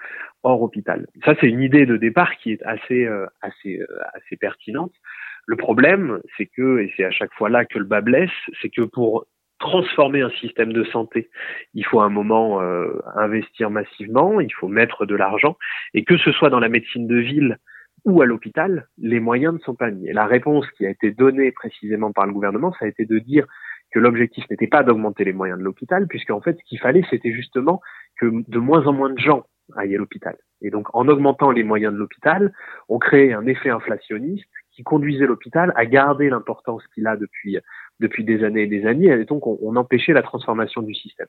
hors 0.44 0.62
hôpital. 0.62 1.07
Ça, 1.24 1.35
c'est 1.40 1.48
une 1.48 1.61
idée 1.61 1.87
de 1.87 1.96
départ 1.96 2.37
qui 2.37 2.52
est 2.52 2.62
assez 2.62 3.07
euh, 3.07 3.26
assez 3.42 3.80
euh, 3.80 3.87
assez 4.14 4.37
pertinente. 4.37 4.92
Le 5.46 5.57
problème, 5.57 6.20
c'est 6.37 6.46
que, 6.46 6.78
et 6.80 6.92
c'est 6.96 7.04
à 7.04 7.11
chaque 7.11 7.33
fois 7.35 7.50
là 7.50 7.64
que 7.64 7.78
le 7.78 7.85
bas 7.85 8.00
blesse, 8.00 8.30
c'est 8.62 8.70
que 8.70 8.83
pour 8.83 9.26
transformer 9.59 10.20
un 10.20 10.30
système 10.30 10.72
de 10.72 10.85
santé, 10.85 11.30
il 11.74 11.85
faut 11.85 12.00
à 12.00 12.04
un 12.04 12.11
moment 12.11 12.61
euh, 12.61 13.00
investir 13.16 13.70
massivement, 13.70 14.40
il 14.40 14.52
faut 14.52 14.68
mettre 14.68 15.07
de 15.07 15.14
l'argent, 15.14 15.57
et 15.94 16.04
que 16.04 16.16
ce 16.16 16.33
soit 16.33 16.50
dans 16.50 16.61
la 16.61 16.68
médecine 16.68 17.07
de 17.07 17.16
ville 17.16 17.59
ou 18.04 18.20
à 18.20 18.26
l'hôpital, 18.26 18.88
les 18.98 19.20
moyens 19.20 19.54
ne 19.54 19.59
sont 19.61 19.74
pas 19.74 19.90
mis. 19.90 20.07
Et 20.09 20.12
la 20.12 20.26
réponse 20.26 20.70
qui 20.72 20.85
a 20.85 20.90
été 20.90 21.12
donnée 21.12 21.52
précisément 21.52 22.12
par 22.12 22.26
le 22.26 22.33
gouvernement, 22.33 22.72
ça 22.72 22.85
a 22.85 22.88
été 22.88 23.07
de 23.07 23.18
dire 23.18 23.46
que 23.92 23.98
l'objectif 23.98 24.44
n'était 24.50 24.66
pas 24.66 24.83
d'augmenter 24.83 25.24
les 25.24 25.33
moyens 25.33 25.59
de 25.59 25.64
l'hôpital, 25.64 26.07
puisqu'en 26.09 26.40
fait, 26.42 26.59
ce 26.59 26.64
qu'il 26.64 26.80
fallait, 26.80 27.04
c'était 27.09 27.33
justement 27.33 27.80
que 28.20 28.26
de 28.46 28.59
moins 28.59 28.87
en 28.87 28.92
moins 28.92 29.11
de 29.11 29.18
gens 29.18 29.46
aillent 29.77 29.94
à 29.94 29.98
l'hôpital. 29.98 30.37
Et 30.62 30.70
donc, 30.70 30.94
en 30.94 31.09
augmentant 31.09 31.50
les 31.50 31.62
moyens 31.62 31.92
de 31.92 31.98
l'hôpital, 31.98 32.53
on 32.88 32.98
crée 32.98 33.33
un 33.33 33.46
effet 33.46 33.70
inflationniste 33.70 34.48
qui 34.72 34.83
conduisait 34.83 35.27
l'hôpital 35.27 35.72
à 35.77 35.87
garder 35.87 36.31
l'importance 36.31 36.83
qu'il 36.94 37.07
a 37.07 37.16
depuis 37.16 37.59
depuis 38.00 38.24
des 38.24 38.42
années 38.42 38.62
et 38.62 38.66
des 38.66 38.87
années, 38.87 39.07
et 39.07 39.24
donc 39.24 39.46
on, 39.46 39.77
empêchait 39.77 40.12
la 40.12 40.22
transformation 40.22 40.83
du 40.83 40.94
système. 40.94 41.29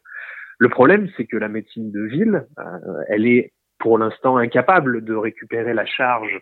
Le 0.58 0.70
problème, 0.70 1.10
c'est 1.16 1.26
que 1.26 1.38
la 1.38 1.48
médecine 1.48 1.92
de 1.92 2.02
ville, 2.02 2.48
euh, 2.58 3.04
elle 3.08 3.28
est 3.28 3.54
pour 3.78 4.00
l'instant 4.00 4.38
incapable 4.38 5.04
de 5.04 5.14
récupérer 5.14 5.74
la 5.74 5.86
charge 5.86 6.42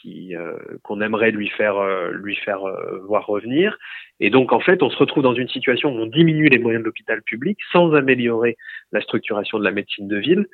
qui 0.00 0.34
euh, 0.34 0.56
qu'on 0.82 1.00
aimerait 1.00 1.30
lui 1.30 1.48
faire 1.48 1.76
euh, 1.76 2.10
lui 2.12 2.34
faire 2.36 2.64
euh, 2.64 2.98
voir 3.06 3.26
revenir 3.26 3.78
et 4.20 4.30
donc 4.30 4.52
en 4.52 4.60
fait 4.60 4.82
on 4.82 4.90
se 4.90 4.96
retrouve 4.96 5.22
dans 5.22 5.34
une 5.34 5.48
situation 5.48 5.90
où 5.90 5.98
on 5.98 6.06
diminue 6.06 6.48
les 6.48 6.58
moyens 6.58 6.82
de 6.82 6.86
l'hôpital 6.86 7.22
public 7.22 7.58
sans 7.72 7.94
améliorer 7.94 8.56
la 8.90 9.00
structuration 9.00 9.58
de 9.58 9.64
la 9.64 9.70
médecine 9.70 10.08
de 10.08 10.16
ville 10.16 10.46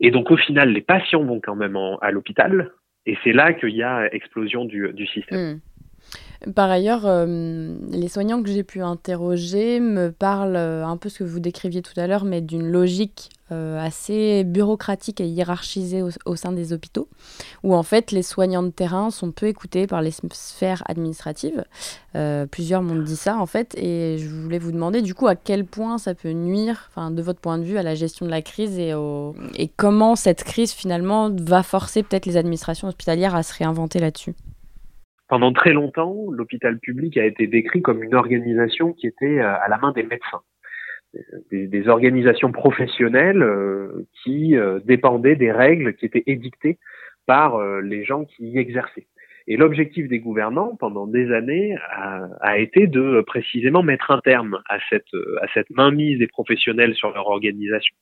et 0.00 0.10
donc 0.10 0.30
au 0.30 0.36
final 0.36 0.70
les 0.70 0.80
patients 0.80 1.24
vont 1.24 1.40
quand 1.40 1.56
même 1.56 1.76
à 2.00 2.10
l'hôpital 2.10 2.72
et 3.06 3.16
c'est 3.24 3.32
là 3.32 3.52
qu'il 3.52 3.74
y 3.74 3.82
a 3.82 4.12
explosion 4.12 4.64
du, 4.64 4.92
du 4.92 5.06
système. 5.06 5.54
Hmm. 5.54 5.60
Par 6.54 6.70
ailleurs, 6.70 7.06
les 7.26 8.08
soignants 8.08 8.42
que 8.42 8.48
j'ai 8.48 8.62
pu 8.62 8.82
interroger 8.82 9.80
me 9.80 10.10
parlent 10.10 10.56
un 10.56 10.96
peu 10.96 11.08
ce 11.08 11.18
que 11.18 11.24
vous 11.24 11.40
décriviez 11.40 11.82
tout 11.82 11.98
à 11.98 12.06
l'heure, 12.06 12.24
mais 12.24 12.40
d'une 12.40 12.68
logique 12.68 13.30
euh, 13.50 13.82
assez 13.82 14.44
bureaucratique 14.44 15.22
et 15.22 15.26
hiérarchisée 15.26 16.02
au, 16.02 16.36
sein 16.36 16.52
des 16.52 16.74
hôpitaux, 16.74 17.08
où 17.62 17.74
en 17.74 17.82
fait 17.82 18.12
les 18.12 18.22
soignants 18.22 18.62
de 18.62 18.68
terrain 18.68 19.10
sont 19.10 19.32
peu 19.32 19.46
écoutés 19.46 19.86
par 19.86 20.02
les 20.02 20.10
sphères 20.10 20.82
administratives. 20.86 21.64
Euh, 22.14 22.44
plusieurs 22.44 22.82
m'ont 22.82 23.00
dit 23.00 23.16
ça 23.16 23.38
en 23.38 23.46
fait, 23.46 23.74
et 23.78 24.18
je 24.18 24.28
voulais 24.28 24.58
vous 24.58 24.70
demander 24.70 25.00
du 25.00 25.14
coup 25.14 25.28
à 25.28 25.34
quel 25.34 25.64
point 25.64 25.96
ça 25.96 26.14
peut 26.14 26.32
nuire, 26.32 26.90
de 26.98 27.22
votre 27.22 27.40
point 27.40 27.56
de 27.56 27.64
vue, 27.64 27.78
à 27.78 27.82
la 27.82 27.94
gestion 27.94 28.26
de 28.26 28.30
la 28.30 28.42
crise 28.42 28.78
et 28.78 28.92
comment 29.78 30.14
cette 30.14 30.44
crise 30.44 30.72
finalement 30.72 31.30
va 31.30 31.62
forcer 31.62 32.02
peut-être 32.02 32.26
les 32.26 32.36
administrations 32.36 32.88
hospitalières 32.88 33.34
à 33.34 33.42
se 33.42 33.54
réinventer 33.54 33.98
là-dessus? 33.98 34.34
Pendant 35.28 35.52
très 35.52 35.74
longtemps, 35.74 36.30
l'hôpital 36.30 36.78
public 36.78 37.18
a 37.18 37.24
été 37.26 37.46
décrit 37.46 37.82
comme 37.82 38.02
une 38.02 38.14
organisation 38.14 38.94
qui 38.94 39.06
était 39.06 39.38
euh, 39.38 39.54
à 39.54 39.68
la 39.68 39.76
main 39.76 39.92
des 39.92 40.02
médecins 40.02 40.40
des, 41.50 41.88
organisations 41.88 42.52
professionnelles 42.52 43.42
euh, 43.42 44.06
qui 44.22 44.56
euh, 44.56 44.78
dépendaient 44.84 45.36
des 45.36 45.50
règles 45.50 45.94
qui 45.94 46.04
étaient 46.04 46.24
édictées 46.26 46.78
par 47.26 47.62
les 47.82 48.04
gens 48.04 48.24
qui 48.24 48.48
y 48.48 48.58
exerçaient. 48.58 49.06
Et 49.46 49.58
l'objectif 49.58 50.08
des 50.08 50.18
gouvernants 50.18 50.76
pendant 50.76 51.06
des 51.06 51.30
années 51.30 51.76
a, 51.90 52.26
a, 52.40 52.58
été 52.58 52.86
de 52.86 53.22
précisément 53.26 53.82
mettre 53.82 54.10
un 54.10 54.20
terme 54.20 54.62
à 54.66 54.78
cette, 54.88 55.12
à 55.42 55.46
cette 55.52 55.68
mainmise 55.68 56.18
des 56.18 56.26
professionnels 56.26 56.94
sur 56.94 57.12
leur 57.12 57.26
organisation. 57.26 57.94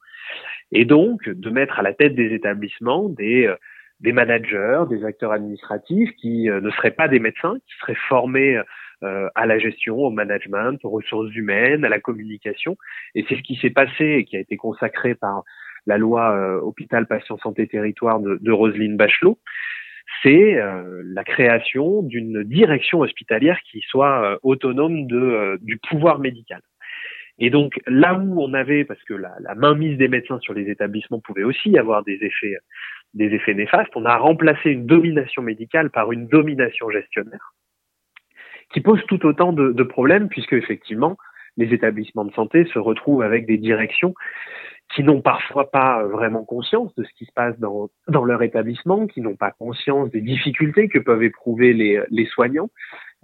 Et 0.71 0.85
donc 0.85 1.29
de 1.29 1.51
mettre 1.51 1.81
à 1.81 1.83
la 1.83 1.93
tête 1.93 2.15
des 2.15 2.35
établissements 2.35 3.09
des, 3.09 3.53
des 4.01 4.13
managers, 4.13 4.85
des 4.91 5.05
acteurs 5.05 5.33
administratifs 5.33 6.11
qui 6.17 6.49
ne 6.49 6.71
seraient 6.71 6.91
pas 6.91 7.09
des 7.09 7.19
médecins, 7.19 7.55
qui 7.67 7.75
seraient 7.81 7.99
formés 8.09 8.61
euh, 9.03 9.29
à 9.35 9.47
la 9.47 9.59
gestion, 9.59 9.97
au 9.99 10.11
management, 10.11 10.79
aux 10.85 10.91
ressources 10.91 11.35
humaines, 11.35 11.85
à 11.85 11.89
la 11.89 12.01
communication. 12.01 12.77
Et 13.15 13.25
c'est 13.29 13.37
ce 13.37 13.43
qui 13.43 13.57
s'est 13.57 13.71
passé 13.71 14.05
et 14.05 14.25
qui 14.25 14.37
a 14.37 14.41
été 14.41 14.57
consacré 14.57 15.15
par 15.15 15.45
la 15.87 15.99
loi 15.99 16.33
euh, 16.33 16.61
hôpital 16.61 17.07
patient 17.07 17.39
santé 17.39 17.67
territoire 17.67 18.21
de, 18.21 18.39
de 18.41 18.53
Roselyne 18.53 18.97
Bachelot 18.97 19.39
c'est 20.23 20.55
euh, 20.57 21.03
la 21.05 21.25
création 21.25 22.03
d'une 22.03 22.43
direction 22.45 23.01
hospitalière 23.01 23.59
qui 23.71 23.81
soit 23.89 24.25
euh, 24.25 24.39
autonome 24.43 25.07
de, 25.07 25.17
euh, 25.17 25.59
du 25.63 25.79
pouvoir 25.79 26.19
médical. 26.19 26.61
Et 27.39 27.51
donc 27.51 27.79
là 27.87 28.15
où 28.15 28.43
on 28.43 28.55
avait, 28.55 28.85
parce 28.85 29.03
que 29.05 29.15
la, 29.15 29.35
la 29.41 29.55
mainmise 29.55 29.99
des 29.99 30.09
médecins 30.09 30.39
sur 30.41 30.55
les 30.55 30.71
établissements 30.71 31.21
pouvait 31.21 31.45
aussi 31.45 31.77
avoir 31.77 32.03
des 32.03 32.19
effets, 32.23 32.57
des 33.15 33.27
effets 33.35 33.55
néfastes, 33.55 33.95
on 33.95 34.05
a 34.05 34.17
remplacé 34.17 34.71
une 34.71 34.87
domination 34.87 35.43
médicale 35.43 35.91
par 35.91 36.13
une 36.13 36.27
domination 36.27 36.91
gestionnaire, 36.91 37.55
qui 38.73 38.81
pose 38.81 39.03
tout 39.07 39.25
autant 39.27 39.53
de, 39.53 39.73
de 39.73 39.83
problèmes, 39.83 40.29
puisque 40.29 40.53
effectivement 40.53 41.17
les 41.57 41.73
établissements 41.73 42.25
de 42.25 42.33
santé 42.33 42.67
se 42.67 42.79
retrouvent 42.79 43.23
avec 43.23 43.47
des 43.47 43.57
directions 43.57 44.15
qui 44.95 45.03
n'ont 45.03 45.21
parfois 45.21 45.71
pas 45.71 46.05
vraiment 46.05 46.45
conscience 46.45 46.95
de 46.95 47.05
ce 47.05 47.13
qui 47.19 47.25
se 47.25 47.33
passe 47.33 47.59
dans, 47.59 47.89
dans 48.09 48.25
leur 48.25 48.43
établissement, 48.43 49.07
qui 49.07 49.21
n'ont 49.21 49.37
pas 49.37 49.51
conscience 49.51 50.11
des 50.11 50.21
difficultés 50.21 50.89
que 50.89 50.99
peuvent 50.99 51.25
éprouver 51.25 51.73
les, 51.73 52.03
les 52.11 52.27
soignants. 52.27 52.71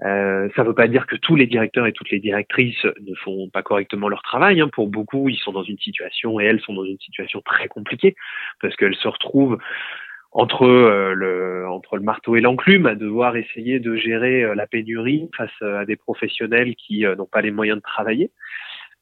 Euh, 0.05 0.49
ça 0.57 0.63
ne 0.63 0.69
veut 0.69 0.75
pas 0.75 0.89
dire 0.89 1.07
que 1.07 1.17
tous 1.17 1.37
les 1.37 1.47
directeurs 1.47 1.87
et 1.87 1.93
toutes 1.93 2.11
les 2.11 2.19
directrices 2.19 2.85
ne 2.85 3.15
font 3.17 3.49
pas 3.53 3.63
correctement 3.63 4.09
leur 4.09 4.23
travail. 4.23 4.61
Hein. 4.61 4.69
Pour 4.73 4.89
beaucoup, 4.89 5.29
ils 5.29 5.39
sont 5.39 5.53
dans 5.53 5.63
une 5.63 5.79
situation, 5.79 6.41
et 6.41 6.45
elles 6.45 6.61
sont 6.61 6.75
dans 6.75 6.85
une 6.85 6.99
situation 6.99 7.41
très 7.43 7.69
compliquée, 7.69 8.17
parce 8.61 8.75
qu'elles 8.77 8.97
se 8.97 9.09
retrouvent 9.09 9.59
entre 10.33 10.65
euh, 10.65 11.13
le 11.13 11.69
entre 11.69 11.97
le 11.97 12.03
marteau 12.03 12.37
et 12.37 12.41
l'enclume 12.41 12.87
à 12.87 12.95
devoir 12.95 13.37
essayer 13.37 13.81
de 13.81 13.95
gérer 13.95 14.43
euh, 14.43 14.55
la 14.55 14.67
pénurie 14.67 15.29
face 15.37 15.61
à 15.61 15.85
des 15.85 15.97
professionnels 15.97 16.75
qui 16.75 17.05
n'ont 17.05 17.27
pas 17.27 17.43
les 17.43 17.51
moyens 17.51 17.77
de 17.77 17.83
travailler. 17.83 18.31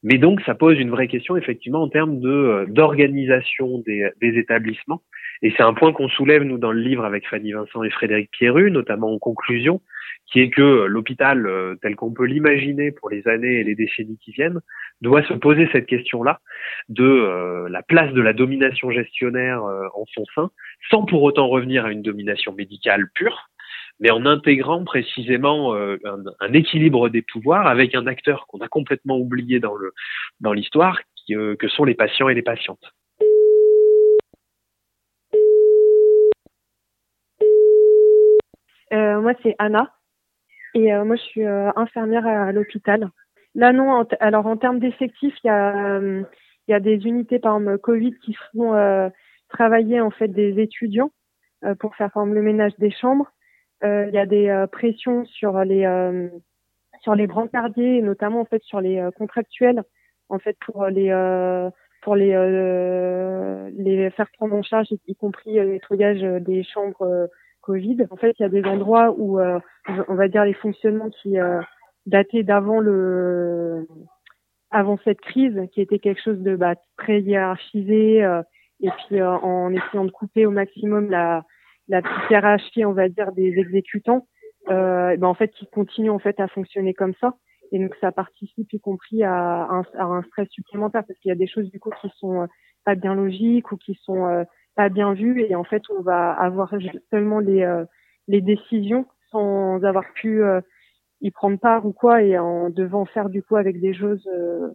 Mais 0.03 0.19
donc, 0.19 0.41
ça 0.43 0.55
pose 0.55 0.79
une 0.79 0.91
vraie 0.91 1.09
question, 1.09 1.37
effectivement, 1.37 1.83
en 1.83 1.89
termes 1.89 2.21
de 2.21 2.67
d'organisation 2.69 3.83
des, 3.87 4.13
établissements. 4.21 5.03
Et 5.43 5.53
c'est 5.57 5.63
un 5.63 5.75
point 5.75 5.93
qu'on 5.93 6.09
soulève, 6.09 6.43
nous, 6.43 6.59
dans 6.59 6.73
le 6.73 6.81
livre 6.81 7.05
avec 7.05 7.27
Fanny 7.27 7.53
Vincent 7.53 7.83
et 7.83 7.91
Frédéric 7.91 8.31
Pierru, 8.31 8.71
notamment 8.71 9.13
en 9.15 9.19
conclusion, 9.19 9.81
qui 10.27 10.41
est 10.41 10.51
que 10.51 10.85
l'hôpital, 10.85 11.47
euh, 11.47 11.77
tel 11.81 11.97
qu'on 11.97 12.13
peut 12.13 12.27
l'imaginer 12.27 12.93
pour 12.93 13.11
les 13.11 13.27
années 13.27 13.61
et 13.61 13.65
les 13.65 13.75
décennies 13.75 14.19
qui 14.23 14.33
viennent, 14.33 14.61
doit 15.01 15.23
se 15.25 15.33
poser 15.35 15.69
cette 15.73 15.87
question-là 15.87 16.41
de 16.89 17.05
euh, 17.05 17.69
la 17.71 17.83
place 17.83 18.13
de 18.13 18.21
la 18.21 18.33
domination 18.33 18.91
gestionnaire 18.91 19.63
en 19.63 20.05
son 20.15 20.25
sein, 20.35 20.51
sans 20.91 21.05
pour 21.05 21.23
autant 21.23 21.49
revenir 21.49 21.87
à 21.87 21.93
une 21.93 22.03
domination 22.03 22.53
médicale 22.53 23.09
pure, 23.15 23.51
mais 24.01 24.11
en 24.11 24.27
intégrant 24.27 24.83
précisément 24.85 25.75
euh, 25.75 25.99
un, 26.41 26.53
équilibre 26.53 27.09
des 27.09 27.23
pouvoirs 27.23 27.67
avec 27.67 27.95
un 27.95 28.07
acteur 28.07 28.47
qu'on 28.49 28.61
a 28.61 28.69
complètement 28.69 29.19
oublié 29.19 29.61
dans 29.61 29.75
dans 30.41 30.53
l'histoire, 30.53 30.99
euh, 31.31 31.55
que 31.57 31.69
sont 31.69 31.85
les 31.85 31.95
patients 31.95 32.29
et 32.29 32.35
les 32.35 32.43
patientes. 32.43 32.93
Moi, 38.93 39.33
c'est 39.43 39.55
Anna. 39.59 39.93
Et 40.75 40.93
moi, 40.93 41.17
je 41.17 41.23
suis 41.23 41.45
infirmière 41.45 42.27
à, 42.27 42.53
l'hôpital. 42.53 43.11
Là, 43.55 43.73
non. 43.73 44.07
alors, 44.21 44.47
en 44.47 44.57
termes 44.57 44.79
d'effectifs, 44.79 45.35
il 45.43 45.49
y 45.49 45.51
a, 45.51 46.01
il 46.01 46.71
y 46.71 46.75
a 46.75 46.81
des 46.81 47.07
unités, 47.07 47.39
par 47.39 47.59
exemple, 47.59 47.79
Covid, 47.79 48.15
qui 48.25 48.37
font 48.53 49.11
travailler 49.49 50.01
en 50.01 50.11
fait 50.11 50.29
des 50.29 50.61
étudiants 50.61 51.11
pour 51.79 51.97
faire 51.97 52.11
par 52.13 52.25
le 52.25 52.43
ménage 52.43 52.77
des 52.79 52.91
chambres. 52.91 53.31
Euh, 53.83 54.07
il 54.09 54.15
y 54.15 54.19
a 54.19 54.27
des 54.27 54.49
euh, 54.49 54.67
pressions 54.67 55.25
sur 55.25 55.65
les 55.65 55.87
euh, 55.87 56.29
sur 57.03 57.15
les 57.15 57.27
brancardiers 57.27 58.03
notamment 58.03 58.41
en 58.41 58.45
fait 58.45 58.63
sur 58.63 58.81
les 58.83 59.03
contractuels 59.17 59.83
en 60.29 60.39
fait 60.39 60.55
pour 60.67 60.87
les 60.87 61.11
pour 62.03 62.15
les 62.15 62.33
les 63.73 64.11
faire 64.11 64.31
prendre 64.33 64.55
en 64.55 64.63
charge 64.63 64.89
y 65.07 65.17
compris 65.17 65.55
le 65.55 65.73
nettoyage 65.73 66.21
des 66.43 66.63
chambres 66.63 67.31
Covid. 67.63 68.07
En 68.11 68.17
fait, 68.17 68.35
il 68.39 68.43
y 68.43 68.47
a 68.47 68.49
des 68.49 68.65
endroits 68.65 69.15
où 69.17 69.41
on 69.41 70.15
va 70.15 70.29
dire 70.29 70.45
les 70.45 70.55
fonctionnements 70.55 71.11
qui 71.11 71.37
dataient 72.07 72.43
d'avant 72.43 72.81
le 72.81 73.87
avant 74.71 74.99
cette 75.05 75.21
crise, 75.21 75.61
qui 75.73 75.81
était 75.81 75.99
quelque 75.99 76.23
chose 76.23 76.39
de 76.39 76.57
bah, 76.57 76.75
très 76.97 77.21
hiérarchisé, 77.21 78.19
et 78.81 78.91
puis 78.91 79.23
en 79.23 79.73
essayant 79.73 80.05
de 80.05 80.11
couper 80.11 80.47
au 80.47 80.51
maximum 80.51 81.11
la 81.11 81.45
la 81.91 82.03
petite 82.03 82.31
hiérarchie, 82.31 82.85
on 82.85 82.93
va 82.93 83.09
dire, 83.09 83.33
des 83.33 83.59
exécutants, 83.59 84.27
euh, 84.71 85.17
ben 85.17 85.27
en 85.27 85.35
fait, 85.35 85.51
qui 85.51 85.67
continuent 85.67 86.13
en 86.13 86.21
fait 86.21 86.39
à 86.41 86.49
fonctionner 86.49 86.95
comme 86.95 87.15
ça. 87.21 87.35
Et 87.73 87.79
donc, 87.79 87.95
ça 88.01 88.13
participe 88.13 88.73
y 88.73 88.81
compris 88.81 89.23
à 89.25 89.33
un, 89.33 89.83
à 89.99 90.05
un 90.05 90.23
stress 90.23 90.49
supplémentaire 90.51 91.03
parce 91.07 91.19
qu'il 91.19 91.29
y 91.29 91.33
a 91.33 91.37
des 91.37 91.49
choses 91.49 91.71
du 91.71 91.81
coup 91.81 91.91
qui 92.01 92.09
sont 92.17 92.43
euh, 92.43 92.47
pas 92.85 92.95
bien 92.95 93.15
logiques 93.15 93.71
ou 93.73 93.77
qui 93.77 93.99
sont 94.03 94.27
euh, 94.27 94.45
pas 94.77 94.89
bien 94.89 95.13
vues 95.15 95.43
et 95.43 95.55
en 95.55 95.65
fait, 95.65 95.83
on 95.91 96.03
va 96.03 96.33
avoir 96.33 96.75
seulement 97.11 97.39
les 97.41 97.63
euh, 97.63 97.85
les 98.29 98.41
décisions 98.41 99.07
sans 99.31 99.83
avoir 99.85 100.05
pu 100.15 100.43
y 101.21 101.31
prendre 101.31 101.59
part 101.59 101.87
ou 101.87 101.93
quoi 101.93 102.23
et 102.23 102.39
en 102.39 102.69
devant 102.69 103.05
faire 103.05 103.29
du 103.29 103.43
coup 103.43 103.57
avec 103.57 103.81
des 103.81 103.95
choses 103.95 104.29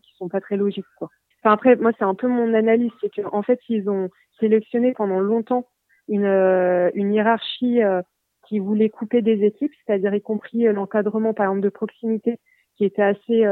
qui 0.03 0.15
sont 0.17 0.29
pas 0.29 0.39
très 0.39 0.55
logiques 0.55 0.85
quoi. 0.97 1.09
Enfin 1.45 1.53
après, 1.53 1.75
moi, 1.75 1.91
c'est 1.99 2.05
un 2.05 2.15
peu 2.15 2.27
mon 2.27 2.55
analyse, 2.55 2.91
c'est 3.01 3.21
qu'en 3.21 3.43
fait, 3.43 3.59
ils 3.69 3.87
ont 3.87 4.09
sélectionné 4.39 4.93
pendant 4.93 5.19
longtemps 5.19 5.67
une, 6.07 6.25
euh, 6.25 6.89
une 6.95 7.13
hiérarchie 7.13 7.83
euh, 7.83 8.01
qui 8.47 8.57
voulait 8.57 8.89
couper 8.89 9.21
des 9.21 9.43
équipes, 9.43 9.71
c'est-à-dire 9.85 10.15
y 10.15 10.21
compris 10.21 10.67
euh, 10.67 10.73
l'encadrement 10.73 11.35
par 11.35 11.45
exemple 11.45 11.61
de 11.61 11.69
proximité 11.69 12.39
qui 12.77 12.83
était 12.83 13.03
assez 13.03 13.45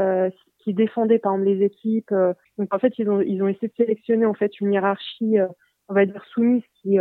qui 0.58 0.74
défendait 0.74 1.18
par 1.18 1.32
exemple 1.32 1.48
les 1.50 1.64
équipes. 1.64 2.12
donc 2.58 2.74
en 2.74 2.78
fait 2.78 2.92
ils 2.98 3.08
ont 3.08 3.22
ils 3.22 3.42
ont 3.42 3.48
essayé 3.48 3.68
de 3.68 3.74
sélectionner 3.74 4.26
en 4.26 4.34
fait 4.34 4.60
une 4.60 4.70
hiérarchie 4.70 5.38
on 5.88 5.94
va 5.94 6.06
dire 6.06 6.24
soumise 6.32 6.62
qui, 6.80 6.98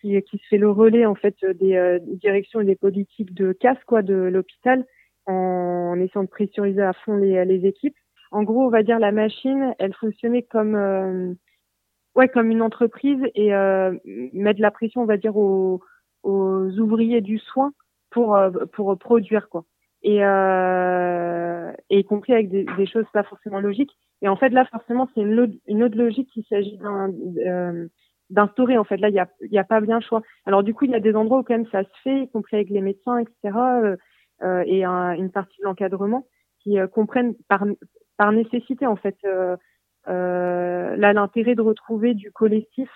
qui, 0.00 0.22
qui 0.22 0.38
se 0.38 0.46
fait 0.48 0.58
le 0.58 0.70
relais 0.70 1.06
en 1.06 1.14
fait 1.14 1.36
des 1.44 1.98
directions 2.04 2.60
et 2.60 2.64
des 2.64 2.76
politiques 2.76 3.34
de 3.34 3.52
casse 3.52 3.82
quoi 3.86 4.02
de 4.02 4.14
l'hôpital 4.14 4.86
en, 5.26 5.94
essayant 6.00 6.24
de 6.24 6.28
pressuriser 6.28 6.82
à 6.82 6.92
fond 6.92 7.16
les, 7.16 7.44
les 7.44 7.66
équipes. 7.66 7.96
En 8.30 8.42
gros, 8.42 8.64
on 8.64 8.70
va 8.70 8.82
dire 8.82 8.98
la 8.98 9.12
machine, 9.12 9.74
elle 9.78 9.94
fonctionnait 9.94 10.42
comme 10.42 11.36
ouais, 12.18 12.28
comme 12.28 12.50
une 12.50 12.62
entreprise 12.62 13.20
et 13.34 13.54
euh, 13.54 13.96
mettre 14.32 14.60
la 14.60 14.70
pression, 14.70 15.02
on 15.02 15.06
va 15.06 15.16
dire, 15.16 15.36
aux, 15.36 15.80
aux 16.24 16.68
ouvriers 16.78 17.20
du 17.20 17.38
soin 17.38 17.72
pour 18.10 18.36
euh, 18.36 18.50
pour 18.72 18.98
produire 18.98 19.48
quoi. 19.48 19.64
Et, 20.02 20.24
euh, 20.24 21.72
et 21.90 22.00
y 22.00 22.04
compris 22.04 22.32
avec 22.32 22.50
des, 22.50 22.66
des, 22.76 22.86
choses 22.86 23.06
pas 23.12 23.24
forcément 23.24 23.60
logiques. 23.60 23.96
Et 24.22 24.28
en 24.28 24.36
fait 24.36 24.50
là, 24.50 24.64
forcément, 24.66 25.08
c'est 25.14 25.20
une, 25.20 25.58
une, 25.66 25.82
autre 25.82 25.96
logique 25.96 26.30
qu'il 26.30 26.44
s'agit 26.44 26.78
euh, 27.46 27.86
d'instaurer. 28.30 28.78
En 28.78 28.84
fait, 28.84 28.96
là, 28.96 29.08
il 29.08 29.14
y 29.14 29.20
a, 29.20 29.60
a 29.60 29.64
pas 29.64 29.80
bien 29.80 30.00
choix. 30.00 30.22
Alors 30.46 30.62
du 30.62 30.74
coup, 30.74 30.84
il 30.84 30.90
y 30.90 30.96
a 30.96 31.00
des 31.00 31.14
endroits 31.14 31.38
où 31.38 31.42
quand 31.42 31.54
même 31.54 31.68
ça 31.70 31.84
se 31.84 32.00
fait, 32.02 32.22
y 32.22 32.30
compris 32.30 32.56
avec 32.56 32.70
les 32.70 32.80
médecins, 32.80 33.18
etc. 33.18 33.56
Euh, 33.56 33.96
euh, 34.42 34.62
et 34.66 34.84
une 34.84 35.30
partie 35.32 35.60
de 35.60 35.64
l'encadrement 35.64 36.26
qui 36.60 36.76
comprennent 36.92 37.34
par 37.48 37.64
par 38.16 38.32
nécessité 38.32 38.86
en 38.86 38.96
fait 38.96 39.16
euh, 40.08 40.96
là 40.96 41.12
l'intérêt 41.12 41.54
de 41.54 41.60
retrouver 41.62 42.14
du 42.14 42.30
collectif 42.32 42.88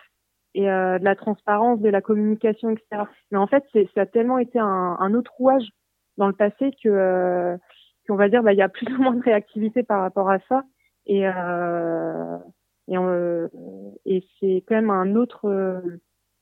et 0.55 0.71
euh, 0.71 0.99
de 0.99 1.05
la 1.05 1.17
transparence, 1.17 1.81
de 1.81 1.89
la 1.89 2.01
communication, 2.01 2.71
etc. 2.71 3.05
Mais 3.31 3.39
en 3.39 3.47
fait, 3.47 3.65
ça 3.95 4.03
a 4.03 4.07
tellement 4.07 4.39
été 4.39 4.59
un, 4.59 4.97
un 4.99 5.15
autre 5.15 5.33
rouage 5.37 5.67
dans 6.19 6.27
le 6.27 6.35
passé 6.35 6.73
que 6.83 6.89
euh, 6.89 7.57
qu'on 8.07 8.17
va 8.17 8.29
dire 8.29 8.43
bah 8.43 8.53
il 8.53 8.59
y 8.59 8.63
a 8.63 8.69
plus 8.69 8.93
ou 8.95 9.03
moins 9.03 9.15
de 9.15 9.23
réactivité 9.23 9.83
par 9.83 10.01
rapport 10.01 10.31
à 10.31 10.39
ça 10.49 10.63
et 11.07 11.27
euh, 11.27 12.39
et, 12.89 12.97
euh, 12.97 13.49
c'est 14.41 14.65
quand 14.67 14.75
même 14.75 14.91
un 14.91 15.15
autre 15.15 15.49
euh, 15.49 15.81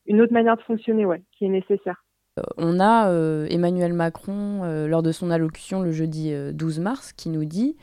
une 0.07 0.21
autre 0.21 0.33
manière 0.33 0.57
de 0.57 0.63
fonctionner 0.63 1.05
ouais 1.05 1.23
qui 1.37 1.45
est 1.45 1.49
nécessaire. 1.49 2.05
On 2.57 2.81
a 2.81 3.11
Emmanuel 3.51 3.93
Macron 3.93 4.87
lors 4.87 5.03
de 5.03 5.13
son 5.13 5.31
allocution 5.31 5.83
le 5.83 5.91
jeudi 5.91 6.33
12 6.55 6.79
mars 6.79 7.13
qui 7.13 7.29
nous 7.29 7.45
dit 7.45 7.77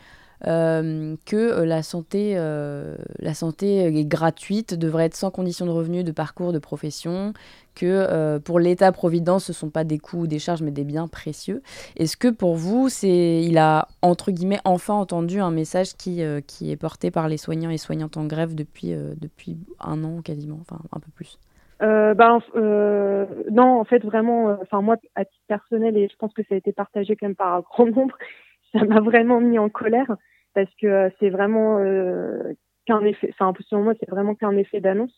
euh, 0.46 1.16
que 1.26 1.36
euh, 1.36 1.66
la 1.66 1.82
santé, 1.82 2.34
euh, 2.36 2.96
la 3.18 3.34
santé 3.34 3.86
est 3.86 4.06
gratuite, 4.06 4.76
devrait 4.76 5.06
être 5.06 5.16
sans 5.16 5.32
condition 5.32 5.66
de 5.66 5.72
revenu, 5.72 6.04
de 6.04 6.12
parcours, 6.12 6.54
de 6.54 6.60
profession, 6.60 7.34
que 7.78 8.38
pour 8.40 8.60
l'État-providence, 8.60 9.46
ce 9.46 9.52
ne 9.52 9.56
sont 9.56 9.70
pas 9.70 9.84
des 9.84 10.00
coûts 10.00 10.22
ou 10.22 10.28
des 10.28 10.40
charges, 10.40 10.62
mais 10.62 10.72
des 10.72 10.84
biens 10.84 11.08
précieux. 11.08 11.62
Est-ce 11.96 12.18
que 12.18 12.28
pour 12.28 12.56
vous, 12.56 12.90
c'est, 12.90 13.42
il 13.44 13.58
a, 13.58 13.88
entre 14.02 14.32
guillemets, 14.32 14.60
enfin 14.66 14.96
entendu 14.96 15.40
un 15.40 15.52
message 15.52 15.94
qui, 15.94 16.22
qui 16.48 16.72
est 16.72 16.78
porté 16.78 17.12
par 17.12 17.28
les 17.28 17.38
soignants 17.38 17.70
et 17.70 17.78
soignantes 17.78 18.18
en 18.18 18.26
grève 18.26 18.56
depuis, 18.56 18.94
depuis 19.20 19.58
un 19.80 20.04
an 20.04 20.22
quasiment, 20.22 20.58
enfin 20.62 20.80
un 20.92 21.00
peu 21.00 21.12
plus? 21.14 21.38
Euh, 21.82 22.14
ben, 22.16 22.40
euh, 22.56 23.26
non, 23.52 23.80
en 23.80 23.84
fait, 23.84 24.04
vraiment, 24.04 24.50
euh, 24.50 24.82
moi, 24.82 24.98
à 25.16 25.26
titre 25.26 25.44
personnel, 25.48 25.96
et 25.98 26.08
je 26.10 26.16
pense 26.18 26.34
que 26.34 26.42
ça 26.44 26.56
a 26.56 26.58
été 26.58 26.74
partagé 26.74 27.16
quand 27.16 27.28
même 27.28 27.36
par 27.36 27.54
un 27.54 27.60
grand 27.60 27.86
nombre, 27.86 28.18
ça 28.74 28.84
m'a 28.84 29.00
vraiment 29.00 29.40
mis 29.40 29.60
en 29.60 29.70
colère 29.70 30.16
parce 30.54 30.74
que 30.82 30.88
euh, 30.88 31.10
c'est 31.20 31.30
vraiment 31.30 31.78
qu'un 32.86 33.02
effet, 33.02 33.30
enfin 33.40 33.54
selon 33.70 33.84
moi, 33.84 33.94
c'est 34.00 34.10
vraiment 34.10 34.34
qu'un 34.34 34.58
effet 34.58 34.82
d'annonce 34.82 35.14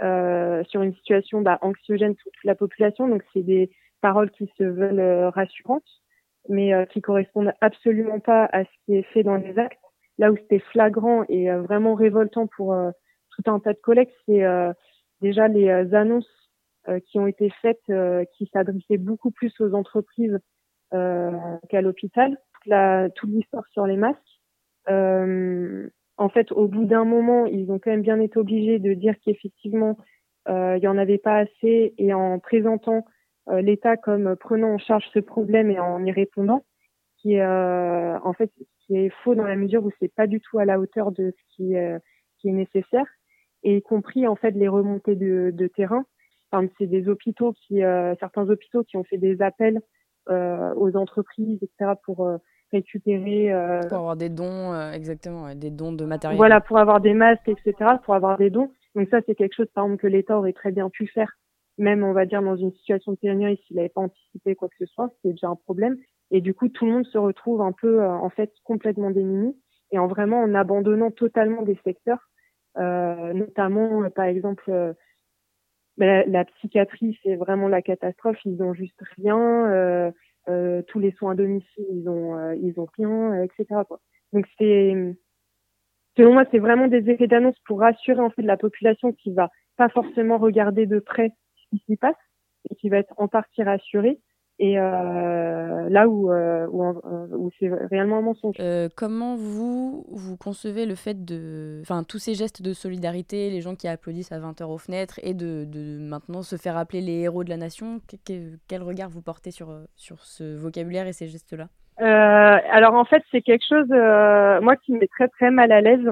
sur 0.00 0.82
une 0.82 0.94
situation 0.94 1.40
bah, 1.40 1.58
anxiogène 1.62 2.14
pour 2.14 2.32
toute 2.32 2.44
la 2.44 2.54
population. 2.54 3.08
Donc 3.08 3.22
c'est 3.32 3.42
des 3.42 3.70
paroles 4.00 4.30
qui 4.30 4.50
se 4.58 4.64
veulent 4.64 5.28
rassurantes, 5.34 5.88
mais 6.48 6.72
qui 6.90 7.00
correspondent 7.00 7.52
absolument 7.60 8.20
pas 8.20 8.48
à 8.52 8.64
ce 8.64 8.70
qui 8.84 8.96
est 8.96 9.06
fait 9.12 9.22
dans 9.22 9.36
les 9.36 9.58
actes. 9.58 9.78
Là 10.18 10.32
où 10.32 10.36
c'était 10.36 10.58
flagrant 10.58 11.24
et 11.28 11.50
vraiment 11.50 11.94
révoltant 11.94 12.46
pour 12.46 12.74
tout 13.30 13.50
un 13.50 13.60
tas 13.60 13.72
de 13.72 13.78
collègues, 13.78 14.10
c'est 14.26 14.42
déjà 15.22 15.48
les 15.48 15.68
euh, 15.68 15.94
annonces 15.94 16.28
euh, 16.88 17.00
qui 17.00 17.18
ont 17.18 17.26
été 17.26 17.50
faites, 17.62 17.80
euh, 17.88 18.24
qui 18.36 18.50
s'adressaient 18.52 18.98
beaucoup 18.98 19.30
plus 19.30 19.58
aux 19.60 19.72
entreprises 19.72 20.38
qu'à 20.90 21.80
l'hôpital. 21.80 22.36
Toute 23.14 23.30
l'histoire 23.30 23.66
sur 23.68 23.86
les 23.86 23.96
masques. 23.96 24.20
En 26.16 26.28
fait, 26.28 26.52
au 26.52 26.68
bout 26.68 26.84
d'un 26.84 27.04
moment, 27.04 27.46
ils 27.46 27.70
ont 27.70 27.78
quand 27.78 27.90
même 27.90 28.02
bien 28.02 28.20
été 28.20 28.38
obligés 28.38 28.78
de 28.78 28.94
dire 28.94 29.14
qu'effectivement, 29.24 29.96
il 30.48 30.80
y 30.82 30.88
en 30.88 30.98
avait 30.98 31.18
pas 31.18 31.38
assez 31.38 31.94
et 31.98 32.12
en 32.12 32.38
présentant 32.38 33.04
l'État 33.50 33.96
comme 33.96 34.36
prenant 34.36 34.74
en 34.74 34.78
charge 34.78 35.08
ce 35.14 35.20
problème 35.20 35.70
et 35.70 35.78
en 35.78 36.04
y 36.04 36.10
répondant, 36.10 36.64
qui 37.18 37.34
est 37.34 37.44
en 37.44 38.32
fait 38.32 38.50
qui 38.80 38.96
est 38.96 39.10
faux 39.22 39.34
dans 39.34 39.46
la 39.46 39.56
mesure 39.56 39.84
où 39.84 39.90
c'est 40.00 40.12
pas 40.12 40.26
du 40.26 40.40
tout 40.40 40.58
à 40.58 40.64
la 40.64 40.80
hauteur 40.80 41.12
de 41.12 41.30
ce 41.30 41.56
qui, 41.56 41.74
qui 42.38 42.48
est 42.48 42.52
nécessaire 42.52 43.06
et 43.62 43.76
y 43.76 43.82
compris 43.82 44.26
en 44.26 44.36
fait 44.36 44.52
les 44.52 44.68
remontées 44.68 45.16
de, 45.16 45.50
de 45.52 45.66
terrain. 45.66 46.04
Enfin, 46.50 46.68
c'est 46.78 46.86
des 46.86 47.08
hôpitaux 47.08 47.52
qui, 47.52 47.82
euh, 47.82 48.14
certains 48.20 48.48
hôpitaux 48.48 48.84
qui 48.84 48.96
ont 48.96 49.04
fait 49.04 49.18
des 49.18 49.40
appels 49.40 49.80
euh, 50.28 50.74
aux 50.74 50.96
entreprises, 50.96 51.62
etc., 51.62 51.92
pour 52.04 52.26
euh, 52.26 52.36
récupérer. 52.72 53.52
Euh, 53.52 53.80
pour 53.88 53.98
avoir 53.98 54.16
des 54.16 54.28
dons, 54.28 54.72
euh, 54.72 54.92
exactement, 54.92 55.54
des 55.54 55.70
dons 55.70 55.92
de 55.92 56.04
matériel. 56.04 56.36
Voilà, 56.36 56.60
pour 56.60 56.78
avoir 56.78 57.00
des 57.00 57.14
masques, 57.14 57.48
etc., 57.48 57.74
pour 58.04 58.14
avoir 58.14 58.38
des 58.38 58.50
dons. 58.50 58.70
Donc 58.94 59.08
ça, 59.08 59.20
c'est 59.26 59.34
quelque 59.34 59.54
chose, 59.54 59.68
par 59.74 59.84
exemple, 59.84 60.02
que 60.02 60.06
l'État 60.06 60.38
aurait 60.38 60.52
très 60.52 60.72
bien 60.72 60.90
pu 60.90 61.06
faire, 61.06 61.32
même, 61.78 62.02
on 62.04 62.12
va 62.12 62.26
dire, 62.26 62.42
dans 62.42 62.56
une 62.56 62.72
situation 62.72 63.12
de 63.12 63.18
pénurie, 63.18 63.60
s'il 63.66 63.76
n'avait 63.76 63.88
pas 63.88 64.02
anticipé 64.02 64.54
quoi 64.54 64.68
que 64.68 64.76
ce 64.78 64.86
soit, 64.86 65.10
c'est 65.22 65.30
déjà 65.30 65.48
un 65.48 65.56
problème. 65.56 65.96
Et 66.30 66.40
du 66.40 66.54
coup, 66.54 66.68
tout 66.68 66.86
le 66.86 66.92
monde 66.92 67.06
se 67.06 67.18
retrouve 67.18 67.60
un 67.60 67.72
peu, 67.72 68.04
en 68.04 68.30
fait, 68.30 68.50
complètement 68.64 69.10
démuni 69.10 69.54
et 69.92 69.98
en 69.98 70.06
vraiment 70.06 70.40
en 70.40 70.54
abandonnant 70.54 71.10
totalement 71.10 71.62
des 71.62 71.78
secteurs 71.84 72.30
euh, 72.78 73.32
notamment 73.34 74.02
euh, 74.02 74.08
par 74.08 74.24
exemple 74.24 74.64
euh, 74.70 74.94
ben, 75.98 76.24
la, 76.26 76.46
psychiatrie 76.46 77.18
c'est 77.22 77.36
vraiment 77.36 77.68
la 77.68 77.82
catastrophe 77.82 78.38
ils 78.46 78.62
ont 78.62 78.72
juste 78.72 78.98
rien 79.18 80.12
tous 80.46 80.98
les 80.98 81.12
soins 81.12 81.32
à 81.32 81.34
domicile 81.34 81.86
ils 81.90 82.08
ont 82.08 82.52
ils 82.52 82.78
ont 82.78 82.88
rien 82.96 83.42
etc 83.42 83.64
quoi. 83.86 84.00
donc 84.32 84.46
c'est 84.58 85.16
selon 86.16 86.32
moi 86.32 86.44
c'est 86.50 86.58
vraiment 86.58 86.88
des 86.88 87.08
effets 87.10 87.28
d'annonce 87.28 87.58
pour 87.64 87.80
rassurer 87.80 88.20
en 88.20 88.30
fait 88.30 88.42
la 88.42 88.56
population 88.56 89.12
qui 89.12 89.32
va 89.32 89.50
pas 89.76 89.88
forcément 89.88 90.38
regarder 90.38 90.86
de 90.86 90.98
près 90.98 91.32
ce 91.56 91.68
qui 91.70 91.84
s'y 91.86 91.96
passe 91.96 92.16
et 92.70 92.74
qui 92.74 92.88
va 92.88 92.98
être 92.98 93.14
en 93.16 93.28
partie 93.28 93.62
rassurée 93.62 94.20
et 94.62 94.78
euh, 94.78 95.88
là 95.88 96.06
où, 96.06 96.30
euh, 96.30 96.68
où, 96.70 96.84
où 97.36 97.50
c'est 97.58 97.68
réellement 97.90 98.18
un 98.18 98.22
mensonge. 98.22 98.54
Euh, 98.60 98.88
comment 98.96 99.34
vous, 99.34 100.04
vous 100.08 100.36
concevez 100.36 100.86
le 100.86 100.94
fait 100.94 101.24
de. 101.24 101.80
Enfin, 101.82 102.04
tous 102.04 102.18
ces 102.18 102.34
gestes 102.34 102.62
de 102.62 102.72
solidarité, 102.72 103.50
les 103.50 103.60
gens 103.60 103.74
qui 103.74 103.88
applaudissent 103.88 104.30
à 104.30 104.38
20h 104.38 104.62
aux 104.62 104.78
fenêtres, 104.78 105.18
et 105.24 105.34
de, 105.34 105.64
de 105.64 105.98
maintenant 105.98 106.42
se 106.42 106.54
faire 106.54 106.76
appeler 106.76 107.00
les 107.00 107.22
héros 107.22 107.42
de 107.42 107.50
la 107.50 107.56
nation, 107.56 108.00
quel 108.24 108.82
regard 108.82 109.08
vous 109.08 109.20
portez 109.20 109.50
sur, 109.50 109.76
sur 109.96 110.24
ce 110.24 110.56
vocabulaire 110.56 111.08
et 111.08 111.12
ces 111.12 111.26
gestes-là? 111.26 111.66
Alors, 111.98 112.94
en 112.94 113.04
fait, 113.04 113.24
c'est 113.32 113.42
quelque 113.42 113.66
chose, 113.68 113.88
moi, 113.88 114.76
qui 114.76 114.92
me 114.92 115.00
met 115.00 115.08
très, 115.08 115.26
très 115.26 115.50
mal 115.50 115.72
à 115.72 115.80
l'aise. 115.80 116.06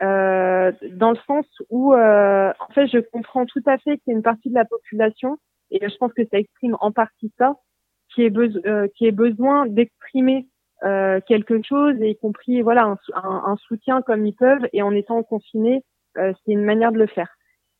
dans 0.00 1.10
le 1.12 1.18
sens 1.28 1.46
où, 1.70 1.94
en 1.94 2.72
fait, 2.74 2.88
je 2.88 2.98
comprends 3.12 3.46
tout 3.46 3.62
à 3.66 3.78
fait 3.78 3.98
qu'il 3.98 4.08
y 4.08 4.10
a 4.10 4.16
une 4.16 4.22
partie 4.22 4.48
de 4.48 4.54
la 4.54 4.64
population, 4.64 5.38
et 5.70 5.88
je 5.88 5.96
pense 5.96 6.12
que 6.12 6.22
ça 6.24 6.38
exprime 6.38 6.76
en 6.80 6.90
partie 6.90 7.32
ça, 7.38 7.54
qui 8.14 8.22
ait, 8.22 8.32
euh, 8.66 8.88
qui 8.96 9.10
besoin 9.10 9.66
d'exprimer 9.66 10.46
euh, 10.84 11.20
quelque 11.26 11.62
chose, 11.62 11.96
et 12.00 12.10
y 12.10 12.16
compris 12.16 12.62
voilà 12.62 12.84
un, 12.84 12.98
un, 13.14 13.56
soutien 13.56 14.02
comme 14.02 14.26
ils 14.26 14.34
peuvent, 14.34 14.68
et 14.72 14.82
en 14.82 14.92
étant 14.92 15.22
confinés, 15.22 15.82
euh, 16.18 16.32
c'est 16.44 16.52
une 16.52 16.64
manière 16.64 16.92
de 16.92 16.98
le 16.98 17.06
faire. 17.06 17.36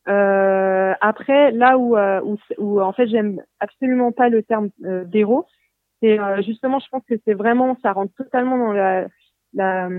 Euh, 0.07 0.93
après, 1.01 1.51
là 1.51 1.77
où, 1.77 1.97
euh, 1.97 2.21
où, 2.23 2.37
où, 2.57 2.81
en 2.81 2.93
fait 2.93 3.07
j'aime 3.07 3.41
absolument 3.59 4.11
pas 4.11 4.29
le 4.29 4.43
terme 4.43 4.69
d'héros, 4.79 5.45
c'est 6.01 6.19
justement, 6.43 6.79
je 6.79 6.87
pense 6.89 7.03
que 7.07 7.15
c'est 7.25 7.33
vraiment, 7.33 7.77
ça 7.81 7.93
rentre 7.93 8.13
totalement 8.15 8.57
dans 8.57 8.73
la, 8.73 9.07
la 9.53 9.89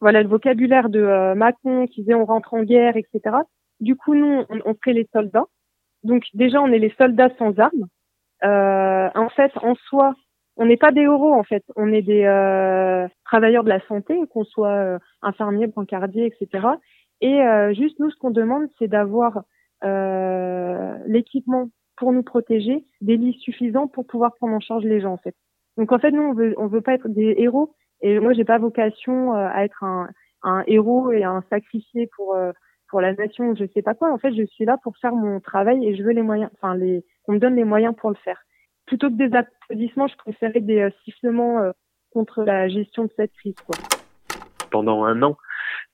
voilà 0.00 0.22
le 0.22 0.28
vocabulaire 0.28 0.88
de 0.88 1.34
Macron 1.34 1.86
qui 1.86 2.02
disait 2.02 2.14
on 2.14 2.24
rentre 2.24 2.54
en 2.54 2.62
guerre, 2.62 2.96
etc. 2.96 3.36
Du 3.80 3.96
coup, 3.96 4.14
nous, 4.14 4.44
on, 4.48 4.60
on 4.64 4.74
serait 4.74 4.92
les 4.92 5.08
soldats. 5.12 5.46
Donc 6.04 6.24
déjà, 6.34 6.60
on 6.60 6.72
est 6.72 6.78
les 6.78 6.94
soldats 6.98 7.30
sans 7.38 7.58
armes. 7.58 7.88
Euh, 8.44 9.08
en 9.14 9.28
fait, 9.30 9.52
en 9.62 9.74
soi, 9.74 10.14
on 10.56 10.66
n'est 10.66 10.76
pas 10.76 10.92
des 10.92 11.02
héros 11.02 11.34
en 11.34 11.44
fait, 11.44 11.64
on 11.76 11.92
est 11.92 12.02
des 12.02 12.24
euh, 12.24 13.06
travailleurs 13.24 13.64
de 13.64 13.68
la 13.68 13.80
santé, 13.86 14.18
qu'on 14.32 14.44
soit 14.44 14.68
euh, 14.68 14.98
infirmier, 15.22 15.66
brancardier, 15.66 16.26
etc. 16.26 16.66
Et 17.20 17.40
euh, 17.40 17.72
juste 17.74 17.98
nous, 17.98 18.10
ce 18.10 18.16
qu'on 18.16 18.30
demande, 18.30 18.68
c'est 18.78 18.88
d'avoir 18.88 19.42
euh, 19.84 20.96
l'équipement 21.06 21.68
pour 21.96 22.12
nous 22.12 22.22
protéger, 22.22 22.84
des 23.00 23.16
lits 23.16 23.38
suffisants 23.40 23.88
pour 23.88 24.06
pouvoir 24.06 24.34
prendre 24.36 24.54
en 24.54 24.60
charge 24.60 24.84
les 24.84 25.00
gens 25.00 25.12
en 25.12 25.18
fait. 25.18 25.34
Donc 25.76 25.92
en 25.92 25.98
fait, 25.98 26.10
nous, 26.10 26.22
on 26.22 26.32
veut, 26.32 26.54
on 26.58 26.66
veut 26.66 26.80
pas 26.80 26.94
être 26.94 27.08
des 27.08 27.34
héros. 27.38 27.74
Et 28.00 28.20
moi, 28.20 28.32
j'ai 28.32 28.44
pas 28.44 28.58
vocation 28.58 29.32
à 29.32 29.64
être 29.64 29.82
un, 29.82 30.08
un 30.44 30.62
héros 30.68 31.10
et 31.10 31.24
un 31.24 31.42
sacrifié 31.50 32.08
pour 32.16 32.36
pour 32.88 33.00
la 33.00 33.12
nation, 33.12 33.54
je 33.54 33.66
sais 33.74 33.82
pas 33.82 33.94
quoi. 33.94 34.12
En 34.12 34.18
fait, 34.18 34.32
je 34.34 34.44
suis 34.46 34.64
là 34.64 34.78
pour 34.82 34.96
faire 34.96 35.14
mon 35.14 35.40
travail 35.40 35.86
et 35.86 35.94
je 35.94 36.02
veux 36.02 36.12
les 36.12 36.22
moyens, 36.22 36.50
enfin 36.54 36.74
les, 36.74 37.04
on 37.28 37.34
me 37.34 37.38
donne 37.38 37.54
les 37.54 37.64
moyens 37.64 37.94
pour 37.94 38.10
le 38.10 38.16
faire. 38.16 38.42
Plutôt 38.86 39.10
que 39.10 39.16
des 39.16 39.34
applaudissements, 39.36 40.08
je 40.08 40.16
préférais 40.16 40.60
des 40.60 40.80
euh, 40.80 40.90
sifflements 41.04 41.60
euh, 41.60 41.72
contre 42.10 42.42
la 42.42 42.68
gestion 42.68 43.04
de 43.04 43.10
cette 43.16 43.32
crise. 43.34 43.54
Pendant 44.70 45.04
un 45.04 45.22
an, 45.22 45.36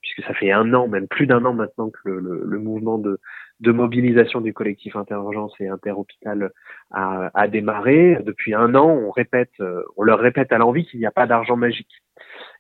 puisque 0.01 0.27
ça 0.27 0.35
fait 0.35 0.53
un 0.53 0.73
an, 0.75 0.89
même 0.89 1.09
plus 1.09 1.27
d'un 1.27 1.45
an 1.45 1.53
maintenant 1.53 1.91
que 1.91 2.09
le, 2.09 2.59
mouvement 2.59 2.99
de, 2.99 3.21
de, 3.61 3.73
mobilisation 3.73 4.41
du 4.41 4.53
collectif 4.53 4.97
Interurgence 4.97 5.55
et 5.61 5.69
Interhôpital 5.69 6.53
a, 6.93 7.31
a, 7.35 7.49
démarré. 7.49 8.19
Depuis 8.25 8.55
un 8.55 8.75
an, 8.75 8.89
on 8.89 9.11
répète, 9.11 9.53
euh, 9.61 9.83
on 9.97 10.03
leur 10.03 10.21
répète 10.21 10.53
à 10.53 10.59
l'envie 10.59 10.87
qu'il 10.87 11.01
n'y 11.01 11.07
a 11.07 11.13
pas 11.13 11.27
d'argent 11.27 11.57
magique 11.57 12.03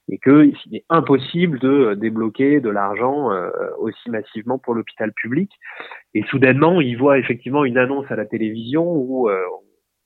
et 0.08 0.18
qu'il 0.18 0.54
est 0.72 0.84
impossible 0.90 1.58
de 1.58 1.94
débloquer 1.94 2.60
de 2.60 2.68
l'argent 2.68 3.32
euh, 3.32 3.50
aussi 3.78 4.10
massivement 4.10 4.58
pour 4.58 4.74
l'hôpital 4.74 5.12
public. 5.12 5.50
Et 6.12 6.22
soudainement, 6.24 6.80
ils 6.80 6.96
voient 6.96 7.18
effectivement 7.18 7.64
une 7.64 7.78
annonce 7.78 8.10
à 8.10 8.16
la 8.16 8.26
télévision 8.26 8.84
où 8.86 9.28
euh, 9.30 9.40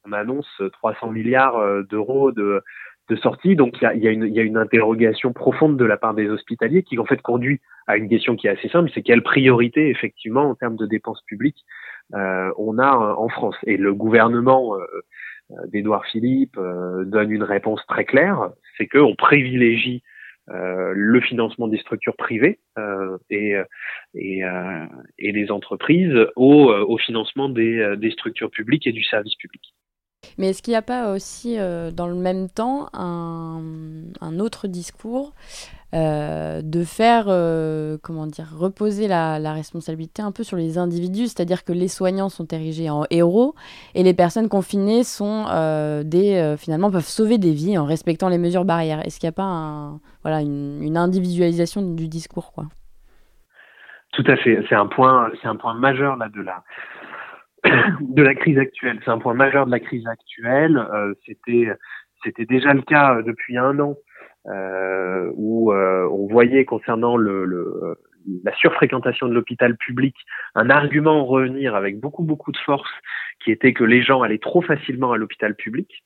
on 0.06 0.12
annonce 0.12 0.62
300 0.72 1.10
milliards 1.10 1.56
euh, 1.56 1.82
d'euros 1.82 2.30
de, 2.30 2.62
de 3.08 3.16
sortie. 3.16 3.56
Donc 3.56 3.76
il 3.80 3.82
y 3.82 3.86
a, 3.86 3.94
y, 3.94 4.08
a 4.08 4.12
y 4.12 4.38
a, 4.38 4.42
une 4.42 4.56
interrogation 4.56 5.32
profonde 5.32 5.76
de 5.76 5.84
la 5.84 5.96
part 5.96 6.14
des 6.14 6.28
hospitaliers 6.28 6.82
qui 6.84 6.98
en 6.98 7.04
fait 7.04 7.20
conduit 7.20 7.60
à 7.86 7.96
une 7.96 8.08
question 8.08 8.36
qui 8.36 8.46
est 8.46 8.50
assez 8.50 8.68
simple, 8.68 8.90
c'est 8.94 9.02
quelle 9.02 9.22
priorité 9.22 9.88
effectivement 9.88 10.50
en 10.50 10.54
termes 10.54 10.76
de 10.76 10.86
dépenses 10.86 11.22
publiques 11.26 11.64
euh, 12.14 12.50
on 12.56 12.78
a 12.78 12.90
en 12.90 13.28
France. 13.28 13.56
Et 13.66 13.76
le 13.76 13.94
gouvernement 13.94 14.76
euh, 14.76 14.86
d'Edouard 15.72 16.04
Philippe 16.06 16.56
euh, 16.58 17.04
donne 17.04 17.30
une 17.30 17.42
réponse 17.42 17.84
très 17.86 18.04
claire, 18.04 18.50
c'est 18.76 18.86
qu'on 18.86 19.14
privilégie 19.14 20.02
euh, 20.50 20.92
le 20.94 21.20
financement 21.20 21.68
des 21.68 21.78
structures 21.78 22.16
privées 22.16 22.60
et, 23.30 23.56
des 24.14 25.50
entreprises 25.50 26.26
au, 26.36 26.98
financement 26.98 27.48
des, 27.48 28.10
structures 28.12 28.50
publiques 28.50 28.86
et 28.86 28.92
du 28.92 29.02
service 29.02 29.34
public. 29.36 29.74
Mais 30.38 30.50
est-ce 30.50 30.62
qu'il 30.62 30.72
n'y 30.72 30.76
a 30.76 30.82
pas 30.82 31.12
aussi, 31.12 31.56
dans 31.56 32.06
le 32.06 32.14
même 32.14 32.48
temps, 32.48 32.88
un, 32.94 34.38
autre 34.38 34.68
discours 34.68 35.32
euh, 35.94 36.60
de 36.62 36.84
faire, 36.84 37.24
euh, 37.28 37.96
comment 38.02 38.26
dire, 38.26 38.44
reposer 38.54 39.08
la, 39.08 39.52
responsabilité 39.54 40.20
un 40.20 40.32
peu 40.32 40.44
sur 40.44 40.58
les 40.58 40.76
individus, 40.76 41.28
c'est-à-dire 41.28 41.64
que 41.64 41.72
les 41.72 41.88
soignants 41.88 42.28
sont 42.28 42.46
érigés 42.48 42.90
en 42.90 43.04
héros 43.08 43.54
et 43.94 44.02
les 44.02 44.12
personnes 44.12 44.50
confinées 44.50 45.02
sont 45.02 45.46
euh, 45.48 46.02
des, 46.02 46.56
finalement, 46.58 46.90
peuvent 46.90 47.06
sauver 47.06 47.38
des 47.38 47.52
vies 47.52 47.78
en 47.78 47.86
respectant 47.86 48.28
les 48.28 48.36
mesures 48.36 48.66
barrières. 48.66 49.00
Est-ce 49.06 49.18
qu'il 49.18 49.28
n'y 49.28 49.30
a 49.30 49.40
pas 49.40 49.92
voilà, 50.22 50.42
une, 50.42 50.96
individualisation 50.98 51.80
du 51.94 52.06
discours, 52.06 52.52
quoi? 52.52 52.64
Tout 54.12 54.24
à 54.26 54.36
fait. 54.36 54.62
C'est 54.68 54.74
un 54.74 54.86
point, 54.86 55.30
c'est 55.40 55.48
un 55.48 55.56
point 55.56 55.72
majeur 55.72 56.16
là 56.16 56.28
de 56.28 56.42
de 58.00 58.22
la 58.22 58.34
crise 58.34 58.58
actuelle. 58.58 59.00
C'est 59.04 59.10
un 59.10 59.18
point 59.18 59.34
majeur 59.34 59.66
de 59.66 59.70
la 59.70 59.80
crise 59.80 60.06
actuelle. 60.06 60.80
c'était 61.26 61.68
c'était 62.24 62.46
déjà 62.46 62.74
le 62.74 62.82
cas 62.82 63.22
depuis 63.22 63.56
un 63.56 63.78
an 63.78 63.94
euh, 64.48 65.30
où 65.36 65.72
on 65.72 66.26
voyait 66.26 66.64
concernant 66.64 67.16
le, 67.16 67.96
la 68.44 68.54
surfréquentation 68.56 69.28
de 69.28 69.34
l'hôpital 69.34 69.76
public 69.76 70.14
un 70.54 70.70
argument 70.70 71.24
revenir 71.24 71.74
avec 71.74 72.00
beaucoup 72.00 72.24
beaucoup 72.24 72.52
de 72.52 72.58
force 72.58 72.90
qui 73.42 73.52
était 73.52 73.72
que 73.72 73.84
les 73.84 74.02
gens 74.02 74.22
allaient 74.22 74.38
trop 74.38 74.62
facilement 74.62 75.12
à 75.12 75.16
l'hôpital 75.16 75.54
public 75.54 76.04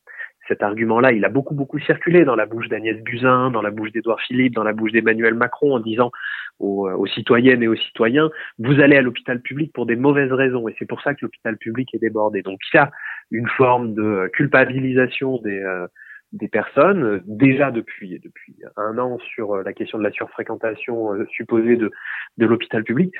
cet 0.49 0.63
argument-là, 0.63 1.13
il 1.13 1.25
a 1.25 1.29
beaucoup 1.29 1.55
beaucoup 1.55 1.79
circulé 1.79 2.25
dans 2.25 2.37
la 2.37 2.47
bouche 2.47 2.69
d'Agnès 2.69 3.01
Buzyn, 3.03 3.51
dans 3.51 3.63
la 3.63 3.71
bouche 3.71 3.93
d'Édouard 3.93 4.21
Philippe, 4.21 4.55
dans 4.55 4.65
la 4.65 4.73
bouche 4.73 4.93
d'Emmanuel 4.93 5.35
Macron, 5.35 5.75
en 5.75 5.81
disant 5.81 6.11
aux, 6.59 6.89
aux, 6.91 7.07
citoyennes 7.07 7.63
et 7.63 7.69
aux 7.69 7.77
citoyens 7.77 8.31
vous 8.59 8.81
allez 8.81 8.97
à 8.97 9.03
l'hôpital 9.03 9.41
public 9.41 9.73
pour 9.73 9.87
des 9.87 9.97
mauvaises 9.97 10.33
raisons, 10.33 10.69
et 10.69 10.75
c'est 10.79 10.87
pour 10.87 11.01
ça 11.03 11.15
que 11.15 11.21
l'hôpital 11.23 11.57
public 11.57 11.95
est 11.95 11.99
débordé. 11.99 12.43
Donc 12.43 12.59
il 12.73 12.77
y 12.77 12.81
a 12.81 12.91
une 13.31 13.49
forme 13.49 13.95
de 13.95 14.31
culpabilisation 14.33 15.39
des 15.39 15.61
euh, 15.61 15.87
des 16.33 16.49
personnes 16.49 17.23
déjà 17.27 17.71
depuis 17.71 18.19
depuis 18.19 18.57
un 18.77 18.99
an 18.99 19.19
sur 19.35 19.57
la 19.57 19.73
question 19.73 19.99
de 19.99 20.03
la 20.03 20.11
surfréquentation 20.13 21.13
euh, 21.13 21.27
supposée 21.31 21.77
de 21.77 21.91
de 22.39 22.47
l'hôpital 22.47 22.85
public 22.85 23.15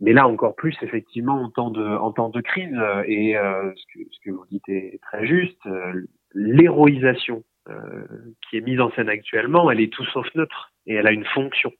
mais 0.00 0.12
là 0.12 0.26
encore 0.26 0.54
plus 0.54 0.76
effectivement 0.82 1.42
en 1.42 1.50
temps 1.50 1.70
de 1.70 1.84
en 1.84 2.12
temps 2.12 2.30
de 2.30 2.40
crise 2.40 2.76
et 3.06 3.36
euh, 3.36 3.72
ce, 3.74 3.84
que, 3.92 4.04
ce 4.10 4.18
que 4.24 4.30
vous 4.30 4.46
dites 4.50 4.68
est 4.68 4.98
très 5.02 5.26
juste 5.26 5.64
euh, 5.66 6.06
l'héroïsation 6.36 7.42
euh, 7.68 7.74
qui 8.42 8.58
est 8.58 8.60
mise 8.60 8.80
en 8.80 8.90
scène 8.92 9.08
actuellement 9.08 9.70
elle 9.70 9.80
est 9.80 9.92
tout 9.92 10.04
sauf 10.06 10.26
neutre 10.34 10.72
et 10.86 10.94
elle 10.94 11.06
a 11.06 11.12
une 11.12 11.24
fonction 11.24 11.72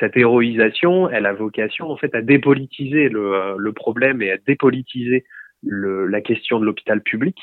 cette 0.00 0.16
héroïsation 0.16 1.08
elle 1.08 1.26
a 1.26 1.32
vocation 1.32 1.90
en 1.90 1.96
fait 1.96 2.14
à 2.14 2.22
dépolitiser 2.22 3.08
le, 3.08 3.56
le 3.56 3.72
problème 3.72 4.22
et 4.22 4.32
à 4.32 4.38
dépolitiser 4.38 5.24
le, 5.62 6.06
la 6.06 6.20
question 6.20 6.58
de 6.58 6.64
l'hôpital 6.64 7.02
public 7.02 7.36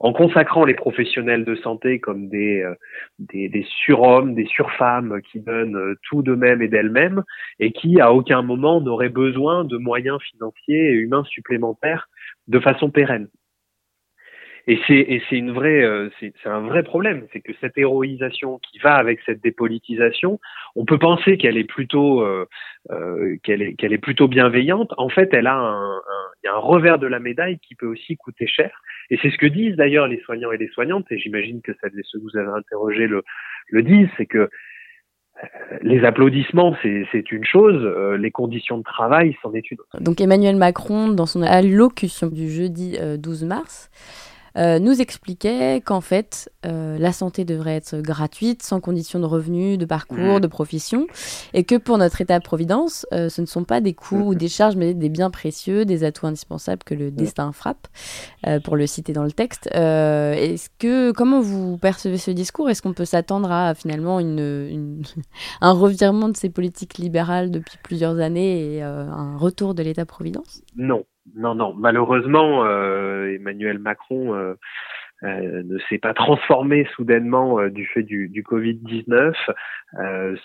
en 0.00 0.12
consacrant 0.12 0.64
les 0.64 0.74
professionnels 0.74 1.44
de 1.44 1.54
santé 1.54 2.00
comme 2.00 2.28
des, 2.28 2.62
euh, 2.62 2.74
des, 3.18 3.48
des 3.48 3.66
surhommes, 3.84 4.34
des 4.34 4.46
surfemmes 4.46 5.20
qui 5.22 5.40
donnent 5.40 5.76
euh, 5.76 5.94
tout 6.02 6.22
d'eux-mêmes 6.22 6.62
et 6.62 6.68
d'elles-mêmes 6.68 7.22
et 7.60 7.72
qui 7.72 8.00
à 8.00 8.12
aucun 8.12 8.42
moment 8.42 8.80
n'auraient 8.80 9.08
besoin 9.08 9.64
de 9.64 9.76
moyens 9.76 10.20
financiers 10.20 10.90
et 10.90 10.92
humains 10.92 11.24
supplémentaires 11.24 12.08
de 12.48 12.60
façon 12.60 12.90
pérenne. 12.90 13.28
Et 14.66 14.80
c'est 14.88 15.36
une 15.36 15.52
vraie 15.52 15.82
euh, 15.82 16.08
c'est 16.18 16.32
un 16.46 16.60
vrai 16.60 16.82
problème, 16.82 17.26
c'est 17.32 17.40
que 17.40 17.52
cette 17.60 17.76
héroïsation 17.76 18.58
qui 18.58 18.78
va 18.78 18.94
avec 18.94 19.20
cette 19.26 19.42
dépolitisation, 19.42 20.40
on 20.74 20.86
peut 20.86 20.98
penser 20.98 21.36
qu'elle 21.36 21.58
est 21.58 21.64
plutôt 21.64 22.22
euh, 22.22 22.46
euh, 22.90 23.36
qu'elle 23.42 23.60
est 23.60 23.74
qu'elle 23.74 23.92
est 23.92 23.98
plutôt 23.98 24.26
bienveillante. 24.26 24.94
En 24.96 25.10
fait, 25.10 25.34
elle 25.34 25.48
a 25.48 25.56
un, 25.56 25.96
un, 25.96 26.26
y 26.44 26.48
a 26.48 26.54
un 26.54 26.58
revers 26.58 26.98
de 26.98 27.06
la 27.06 27.18
médaille 27.18 27.58
qui 27.58 27.74
peut 27.74 27.86
aussi 27.86 28.16
coûter 28.16 28.46
cher. 28.46 28.80
Et 29.10 29.18
c'est 29.20 29.30
ce 29.30 29.36
que 29.36 29.46
disent 29.46 29.76
d'ailleurs 29.76 30.08
les 30.08 30.20
soignants 30.20 30.52
et 30.52 30.56
les 30.56 30.68
soignantes. 30.68 31.04
Et 31.10 31.18
j'imagine 31.18 31.60
que 31.60 31.72
celles 31.82 31.98
et 31.98 32.02
ceux 32.04 32.18
que 32.18 32.24
vous 32.24 32.38
avez 32.38 32.56
interrogés 32.56 33.06
le 33.06 33.22
le 33.68 33.82
disent, 33.82 34.08
c'est 34.16 34.26
que 34.26 34.48
les 35.82 36.04
applaudissements, 36.04 36.76
c'est 36.82 37.32
une 37.32 37.44
chose, 37.44 37.84
les 38.18 38.30
conditions 38.30 38.78
de 38.78 38.84
travail, 38.84 39.36
c'en 39.42 39.52
est 39.52 39.68
une 39.68 39.78
autre. 39.80 40.00
Donc 40.00 40.20
Emmanuel 40.20 40.54
Macron, 40.54 41.08
dans 41.08 41.26
son 41.26 41.42
allocution 41.42 42.28
du 42.28 42.48
jeudi 42.48 42.96
12 43.18 43.44
mars, 43.44 43.90
euh, 44.56 44.78
nous 44.78 45.00
expliquait 45.00 45.80
qu'en 45.84 46.00
fait, 46.00 46.50
euh, 46.64 46.96
la 46.98 47.12
santé 47.12 47.44
devrait 47.44 47.76
être 47.76 48.00
gratuite, 48.00 48.62
sans 48.62 48.80
condition 48.80 49.18
de 49.18 49.24
revenus, 49.24 49.78
de 49.78 49.84
parcours, 49.84 50.36
mmh. 50.36 50.40
de 50.40 50.46
profession, 50.46 51.06
et 51.54 51.64
que 51.64 51.74
pour 51.74 51.98
notre 51.98 52.20
État-providence, 52.20 53.06
euh, 53.12 53.28
ce 53.28 53.40
ne 53.40 53.46
sont 53.46 53.64
pas 53.64 53.80
des 53.80 53.94
coûts 53.94 54.28
ou 54.28 54.34
des 54.34 54.48
charges, 54.48 54.76
mais 54.76 54.94
des 54.94 55.08
biens 55.08 55.30
précieux, 55.30 55.84
des 55.84 56.04
atouts 56.04 56.26
indispensables 56.26 56.84
que 56.84 56.94
le 56.94 57.08
mmh. 57.08 57.14
destin 57.14 57.52
frappe, 57.52 57.88
pour 58.62 58.76
le 58.76 58.86
citer 58.86 59.12
dans 59.12 59.24
le 59.24 59.32
texte. 59.32 59.68
Est-ce 59.74 60.68
que, 60.78 61.12
comment 61.12 61.40
vous 61.40 61.78
percevez 61.78 62.18
ce 62.18 62.30
discours? 62.30 62.68
Est-ce 62.70 62.82
qu'on 62.82 62.92
peut 62.92 63.04
s'attendre 63.04 63.50
à 63.50 63.74
finalement 63.74 64.20
une, 64.20 64.38
une 64.70 65.02
un 65.60 65.72
revirement 65.72 66.28
de 66.28 66.36
ces 66.36 66.50
politiques 66.50 66.98
libérales 66.98 67.50
depuis 67.50 67.78
plusieurs 67.82 68.18
années 68.18 68.74
et 68.74 68.82
un 68.82 69.36
retour 69.36 69.74
de 69.74 69.82
l'État-providence 69.82 70.62
Non, 70.76 71.04
non, 71.32 71.54
non. 71.54 71.74
Malheureusement, 71.74 72.64
euh, 72.64 73.34
Emmanuel 73.34 73.78
Macron 73.78 74.34
euh, 74.34 74.54
euh, 75.22 75.62
ne 75.64 75.78
s'est 75.88 75.98
pas 75.98 76.12
transformé 76.12 76.86
soudainement 76.94 77.66
du 77.68 77.86
fait 77.86 78.02
du, 78.02 78.28
du 78.28 78.42
Covid-19. 78.42 79.32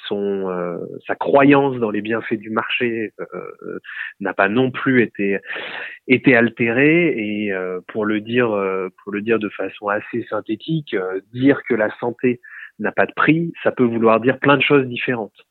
son, 0.08 0.80
sa 1.06 1.16
croyance 1.16 1.78
dans 1.78 1.92
les 1.92 2.02
bienfaits 2.02 2.40
du 2.40 2.50
marché 2.50 3.12
n'a 4.20 4.34
pas 4.34 4.48
non 4.48 4.72
plus 4.72 5.02
été 5.02 5.40
été 6.08 6.36
altérée. 6.36 7.14
Et 7.18 7.54
pour 7.88 8.06
le 8.06 8.22
dire, 8.22 8.48
pour 9.04 9.12
le 9.12 9.22
dire 9.22 9.40
de 9.40 9.50
façon 9.50 9.90
assez 9.90 10.26
synthétique, 10.30 10.96
dire 11.34 11.62
que 11.68 11.74
la 11.74 11.90
santé 12.00 12.40
n'a 12.80 12.94
pas 12.94 13.06
de 13.06 13.14
prix, 13.14 13.52
ça 13.64 13.72
peut 13.74 13.84
vouloir 13.84 14.22
dire 14.22 14.40
plein 14.40 14.56
de 14.56 14.64
choses 14.64 14.88
différentes. 14.88 15.46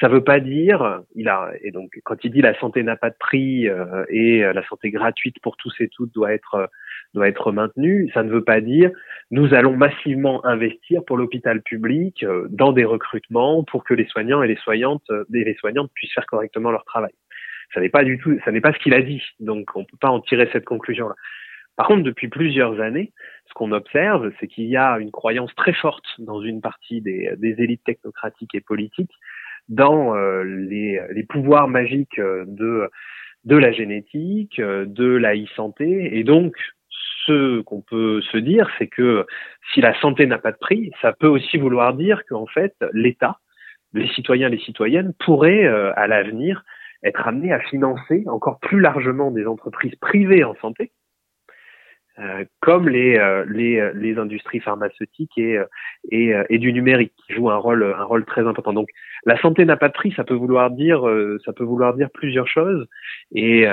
Ça 0.00 0.08
veut 0.08 0.24
pas 0.24 0.40
dire, 0.40 1.02
il 1.14 1.28
a 1.28 1.52
et 1.62 1.70
donc 1.70 1.90
quand 2.04 2.24
il 2.24 2.32
dit 2.32 2.42
la 2.42 2.58
santé 2.58 2.82
n'a 2.82 2.96
pas 2.96 3.10
de 3.10 3.16
prix 3.18 3.68
euh, 3.68 4.04
et 4.08 4.44
euh, 4.44 4.52
la 4.52 4.66
santé 4.66 4.90
gratuite 4.90 5.36
pour 5.40 5.56
tous 5.56 5.72
et 5.80 5.88
toutes 5.88 6.12
doit 6.12 6.32
être 6.32 6.54
euh, 6.54 6.66
doit 7.14 7.28
être 7.28 7.52
maintenue, 7.52 8.10
ça 8.12 8.24
ne 8.24 8.30
veut 8.30 8.42
pas 8.42 8.60
dire 8.60 8.90
nous 9.30 9.54
allons 9.54 9.76
massivement 9.76 10.44
investir 10.44 11.04
pour 11.06 11.16
l'hôpital 11.16 11.62
public 11.62 12.24
dans 12.50 12.72
des 12.72 12.84
recrutements 12.84 13.62
pour 13.62 13.84
que 13.84 13.94
les 13.94 14.06
soignants 14.06 14.42
et 14.42 14.48
les 14.48 14.56
soignantes 14.56 15.08
et 15.32 15.44
les 15.44 15.54
soignantes 15.54 15.92
puissent 15.94 16.12
faire 16.12 16.26
correctement 16.26 16.72
leur 16.72 16.84
travail. 16.84 17.12
Ça 17.72 17.80
n'est 17.80 17.88
pas 17.88 18.04
du 18.04 18.18
tout, 18.18 18.36
ça 18.44 18.50
n'est 18.50 18.60
pas 18.60 18.72
ce 18.72 18.78
qu'il 18.78 18.94
a 18.94 19.02
dit, 19.02 19.22
donc 19.38 19.76
on 19.76 19.84
peut 19.84 19.96
pas 20.00 20.10
en 20.10 20.20
tirer 20.20 20.48
cette 20.52 20.64
conclusion 20.64 21.08
là. 21.08 21.14
Par 21.76 21.88
contre, 21.88 22.02
depuis 22.02 22.28
plusieurs 22.28 22.80
années, 22.80 23.12
ce 23.48 23.54
qu'on 23.54 23.72
observe, 23.72 24.30
c'est 24.38 24.46
qu'il 24.46 24.66
y 24.66 24.76
a 24.76 24.98
une 24.98 25.10
croyance 25.10 25.52
très 25.56 25.72
forte 25.72 26.06
dans 26.18 26.40
une 26.40 26.60
partie 26.60 27.00
des, 27.00 27.32
des 27.36 27.60
élites 27.62 27.82
technocratiques 27.84 28.54
et 28.54 28.60
politiques 28.60 29.10
dans 29.68 30.14
euh, 30.14 30.42
les, 30.44 31.24
pouvoirs 31.28 31.68
magiques 31.68 32.18
euh, 32.18 32.44
de, 32.46 32.90
de 33.44 33.56
la 33.56 33.72
génétique, 33.72 34.58
euh, 34.58 34.84
de 34.86 35.06
la 35.06 35.34
e-santé. 35.34 36.18
Et 36.18 36.24
donc, 36.24 36.54
ce 37.26 37.60
qu'on 37.62 37.80
peut 37.80 38.20
se 38.32 38.36
dire, 38.36 38.68
c'est 38.78 38.88
que 38.88 39.26
si 39.72 39.80
la 39.80 39.98
santé 40.00 40.26
n'a 40.26 40.38
pas 40.38 40.52
de 40.52 40.58
prix, 40.58 40.90
ça 41.00 41.12
peut 41.12 41.26
aussi 41.26 41.56
vouloir 41.56 41.94
dire 41.94 42.22
qu'en 42.28 42.46
fait, 42.46 42.74
l'État, 42.92 43.38
les 43.94 44.08
citoyens, 44.08 44.48
les 44.48 44.58
citoyennes 44.58 45.14
pourraient 45.24 45.66
à 45.66 46.06
l'avenir 46.06 46.64
être 47.02 47.26
amenés 47.26 47.52
à 47.52 47.60
financer 47.60 48.24
encore 48.26 48.58
plus 48.60 48.80
largement 48.80 49.30
des 49.30 49.46
entreprises 49.46 49.94
privées 49.96 50.44
en 50.44 50.54
santé, 50.56 50.90
euh, 52.20 52.44
comme 52.60 52.88
les, 52.88 53.16
euh, 53.18 53.44
les, 53.48 53.80
euh, 53.80 53.92
les, 53.92 54.18
industries 54.18 54.60
pharmaceutiques 54.60 55.36
et, 55.36 55.58
et, 56.12 56.32
et, 56.48 56.58
du 56.58 56.72
numérique 56.72 57.12
qui 57.26 57.32
jouent 57.32 57.50
un 57.50 57.56
rôle, 57.56 57.82
un 57.82 58.04
rôle 58.04 58.24
très 58.24 58.46
important. 58.46 58.72
Donc 58.72 58.88
la 59.26 59.36
santé 59.40 59.64
n'a 59.64 59.76
pas 59.76 59.88
de 59.88 59.94
prix, 59.94 60.12
ça 60.12 60.22
peut 60.22 60.34
vouloir 60.34 60.70
dire 60.70 61.02
ça 61.44 61.52
peut 61.52 61.64
vouloir 61.64 61.94
dire 61.94 62.10
plusieurs 62.14 62.46
choses 62.46 62.86
et 63.32 63.66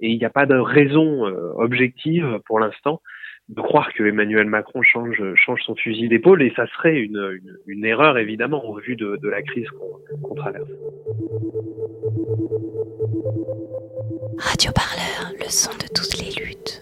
il 0.00 0.18
n'y 0.18 0.24
a 0.24 0.30
pas 0.30 0.46
de 0.46 0.54
raison 0.54 1.24
objective 1.56 2.38
pour 2.46 2.60
l'instant 2.60 3.00
de 3.48 3.60
croire 3.60 3.92
que 3.92 4.04
Emmanuel 4.04 4.46
Macron 4.46 4.82
change, 4.82 5.20
change 5.34 5.60
son 5.62 5.74
fusil 5.74 6.08
d'épaule 6.08 6.42
et 6.42 6.52
ça 6.54 6.66
serait 6.68 7.00
une, 7.00 7.40
une, 7.66 7.84
erreur 7.84 8.16
évidemment 8.16 8.64
au 8.64 8.78
vu 8.78 8.94
de, 8.94 9.16
de 9.20 9.28
la 9.28 9.42
crise 9.42 9.68
qu'on 9.70 10.28
qu 10.28 10.34
traverse. 10.36 10.70
Radio 14.38 14.70
Parleur, 14.72 15.32
le 15.38 15.50
son 15.50 15.72
de 15.72 15.88
toutes 15.92 16.18
les 16.18 16.44
luttes. 16.44 16.81